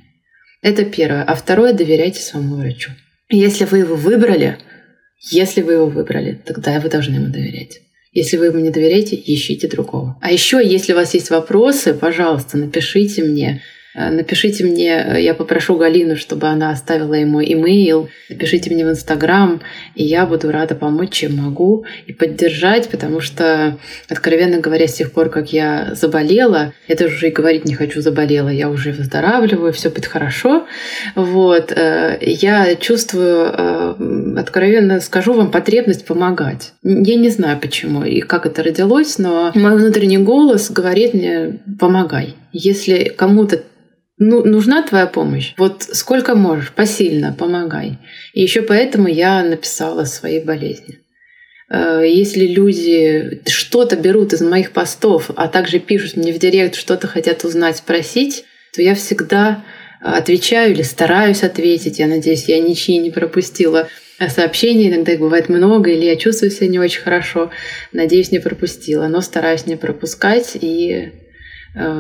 Это 0.63 0.85
первое. 0.85 1.23
А 1.23 1.35
второе, 1.35 1.73
доверяйте 1.73 2.21
своему 2.21 2.57
врачу. 2.57 2.91
Если 3.29 3.65
вы 3.65 3.79
его 3.79 3.97
выбрали, 3.97 4.59
если 5.31 5.63
вы 5.63 5.75
его 5.75 5.87
выбрали, 5.87 6.41
тогда 6.45 6.79
вы 6.79 6.89
должны 6.89 7.17
ему 7.17 7.33
доверять. 7.33 7.81
Если 8.13 8.37
вы 8.37 8.47
ему 8.47 8.59
не 8.61 8.71
доверяете, 8.71 9.17
ищите 9.17 9.69
другого. 9.69 10.17
А 10.23 10.33
еще, 10.33 10.61
если 10.65 10.93
у 10.93 10.97
вас 10.97 11.13
есть 11.15 11.31
вопросы, 11.31 11.93
пожалуйста, 11.93 12.57
напишите 12.57 13.25
мне. 13.25 13.63
Э, 13.97 14.11
напишите 14.11 14.65
мне, 14.65 15.05
э, 15.07 15.23
я 15.23 15.35
попрошу 15.35 15.77
Галину, 15.77 16.17
чтобы 16.17 16.49
она 16.49 16.71
оставила 16.71 17.15
ему 17.15 17.43
имейл. 17.43 18.09
Напишите 18.29 18.71
мне 18.71 18.85
в 18.85 18.91
Инстаграм, 18.91 19.63
и 19.95 20.05
я 20.05 20.27
буду 20.27 20.53
рада 20.53 20.75
помочь, 20.75 21.13
чем 21.13 21.37
могу, 21.37 21.87
и 22.07 22.13
поддержать, 22.13 22.89
потому 22.89 23.21
что, 23.21 23.79
откровенно 24.09 24.59
говоря, 24.59 24.87
с 24.87 24.95
тех 24.95 25.13
пор, 25.13 25.31
как 25.31 25.53
я 25.53 25.95
заболела, 25.95 26.75
я 26.89 26.95
даже 26.95 27.15
уже 27.15 27.29
и 27.29 27.33
говорить 27.33 27.65
не 27.65 27.75
хочу 27.75 28.03
заболела, 28.03 28.51
я 28.51 28.69
уже 28.69 28.93
выздоравливаю, 28.93 29.73
все 29.73 29.89
будет 29.89 30.07
хорошо. 30.07 30.67
Вот. 31.15 31.73
Э, 31.73 32.19
я 32.21 32.75
чувствую, 32.77 34.37
откровенно 34.39 35.01
скажу 35.01 35.33
вам, 35.33 35.51
потребность 35.51 36.05
помогать. 36.05 36.73
Я 36.83 37.17
не 37.17 37.31
знаю 37.31 37.59
почему 37.59 38.05
и 38.05 38.21
как 38.21 38.45
это 38.45 38.63
родилось, 38.63 39.19
но 39.19 39.53
мой 39.55 39.77
внутренний 39.77 40.19
голос 40.19 40.71
говорит 40.71 41.15
мне 41.15 41.61
«помогай». 41.79 42.35
Если 42.53 43.05
кому-то 43.05 43.63
ну, 44.19 44.45
нужна 44.45 44.83
твоя 44.83 45.07
помощь. 45.07 45.53
Вот 45.59 45.83
сколько 45.83 46.35
можешь, 46.35 46.73
посильно 46.73 47.35
помогай. 47.39 47.99
И 48.33 48.43
еще 48.43 48.63
поэтому 48.63 49.09
я 49.09 49.43
написала 49.43 50.05
свои 50.05 50.43
болезни. 50.43 51.01
Э, 51.71 52.03
если 52.07 52.47
люди 52.47 53.43
что-то 53.47 53.97
берут 53.97 54.33
из 54.33 54.41
моих 54.41 54.73
постов, 54.73 55.31
а 55.37 55.49
также 55.49 55.81
пишут 55.81 56.17
мне 56.17 56.33
в 56.33 56.39
директ, 56.39 56.77
что-то 56.77 57.07
хотят 57.07 57.45
узнать, 57.45 57.77
спросить, 57.77 58.45
то 58.75 58.81
я 58.81 58.95
всегда 58.95 59.65
отвечаю 60.01 60.73
или 60.73 60.83
стараюсь 60.83 61.43
ответить. 61.43 61.99
Я 61.99 62.07
надеюсь, 62.07 62.49
я 62.49 62.59
ничьи 62.61 62.97
не 62.99 63.11
пропустила 63.11 63.89
сообщений. 64.29 64.89
Иногда 64.89 65.13
их 65.13 65.21
бывает 65.21 65.51
много, 65.51 65.91
или 65.91 66.07
я 66.07 66.17
чувствую 66.17 66.51
себя 66.51 66.69
не 66.69 66.79
очень 66.79 67.03
хорошо. 67.03 67.51
Надеюсь, 67.93 68.31
не 68.31 68.39
пропустила, 68.39 69.09
но 69.09 69.21
стараюсь 69.21 69.67
не 69.67 69.77
пропускать 69.77 70.57
и 70.59 71.13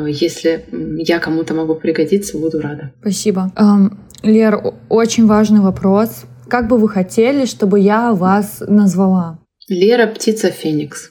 если 0.08 0.64
я 0.98 1.18
кому-то 1.18 1.54
могу 1.54 1.74
пригодиться, 1.74 2.38
буду 2.38 2.60
рада. 2.60 2.92
Спасибо. 3.00 3.52
Эм, 3.56 3.98
Лер, 4.22 4.60
очень 4.88 5.26
важный 5.26 5.60
вопрос. 5.60 6.24
Как 6.48 6.68
бы 6.68 6.78
вы 6.78 6.88
хотели, 6.88 7.44
чтобы 7.44 7.80
я 7.80 8.12
вас 8.12 8.62
назвала? 8.66 9.38
Лера 9.68 10.06
птица 10.06 10.50
Феникс. 10.50 11.10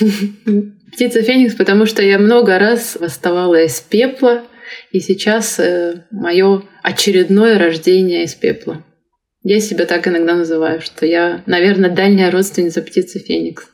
Птица 0.00 1.22
Феникс, 1.22 1.54
потому 1.54 1.86
что 1.86 2.02
я 2.02 2.18
много 2.18 2.58
раз 2.58 2.96
восставала 3.00 3.62
из 3.62 3.80
пепла, 3.80 4.42
и 4.90 5.00
сейчас 5.00 5.58
э, 5.58 6.04
мое 6.10 6.62
очередное 6.82 7.58
рождение 7.58 8.24
из 8.24 8.34
пепла. 8.34 8.82
Я 9.42 9.60
себя 9.60 9.84
так 9.84 10.08
иногда 10.08 10.34
называю, 10.34 10.80
что 10.80 11.04
я, 11.04 11.42
наверное, 11.46 11.90
дальняя 11.90 12.30
родственница 12.30 12.80
птицы 12.80 13.18
Феникс. 13.18 13.66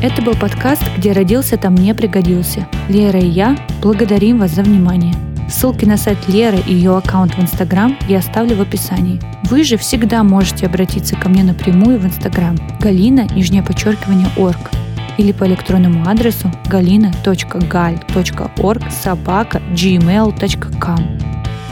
Это 0.00 0.22
был 0.22 0.36
подкаст 0.36 0.82
«Где 0.96 1.10
родился, 1.10 1.56
там 1.56 1.74
не 1.74 1.92
пригодился». 1.92 2.68
Лера 2.88 3.18
и 3.18 3.26
я 3.26 3.58
благодарим 3.82 4.38
вас 4.38 4.52
за 4.52 4.62
внимание. 4.62 5.12
Ссылки 5.50 5.84
на 5.86 5.96
сайт 5.96 6.28
Леры 6.28 6.58
и 6.68 6.72
ее 6.72 6.96
аккаунт 6.96 7.34
в 7.34 7.40
Инстаграм 7.40 7.98
я 8.06 8.18
оставлю 8.18 8.54
в 8.54 8.60
описании. 8.60 9.20
Вы 9.50 9.64
же 9.64 9.76
всегда 9.76 10.22
можете 10.22 10.66
обратиться 10.66 11.16
ко 11.16 11.28
мне 11.28 11.42
напрямую 11.42 11.98
в 11.98 12.06
Инстаграм 12.06 12.56
галина, 12.78 13.26
нижнее 13.34 13.64
подчеркивание, 13.64 14.28
орг 14.36 14.70
или 15.16 15.32
по 15.32 15.48
электронному 15.48 16.08
адресу 16.08 16.48
galina.gal.org 16.66 17.22
собака 18.92 19.60
gmail.com. 19.72 21.18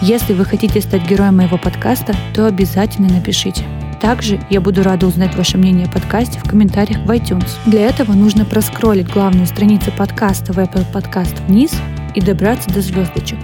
Если 0.03 0.33
вы 0.33 0.45
хотите 0.45 0.81
стать 0.81 1.09
героем 1.09 1.37
моего 1.37 1.59
подкаста, 1.59 2.13
то 2.35 2.47
обязательно 2.47 3.09
напишите– 3.09 3.63
также 4.01 4.41
я 4.51 4.61
буду 4.61 4.83
рада 4.83 5.07
узнать 5.07 5.35
ваше 5.35 5.59
мнение 5.59 5.87
о 5.87 5.91
подкасте 5.91 6.39
в 6.39 6.45
комментариях 6.45 7.01
в 7.01 7.11
iTunes. 7.11 7.49
Для 7.67 7.89
этого 7.89 8.13
нужно 8.13 8.45
проскролить 8.45 9.13
главную 9.13 9.47
страницу 9.47 9.93
подкаста 9.97 10.53
в 10.53 10.59
Apple 10.59 10.87
Podcast 10.93 11.35
вниз 11.47 11.73
и 12.15 12.21
добраться 12.21 12.71
до 12.71 12.81
звездочек. 12.81 13.39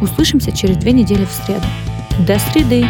Услышимся 0.00 0.52
через 0.52 0.76
две 0.76 0.92
недели 0.92 1.24
в 1.24 1.30
среду. 1.30 1.66
До 2.26 2.38
среды! 2.38 2.86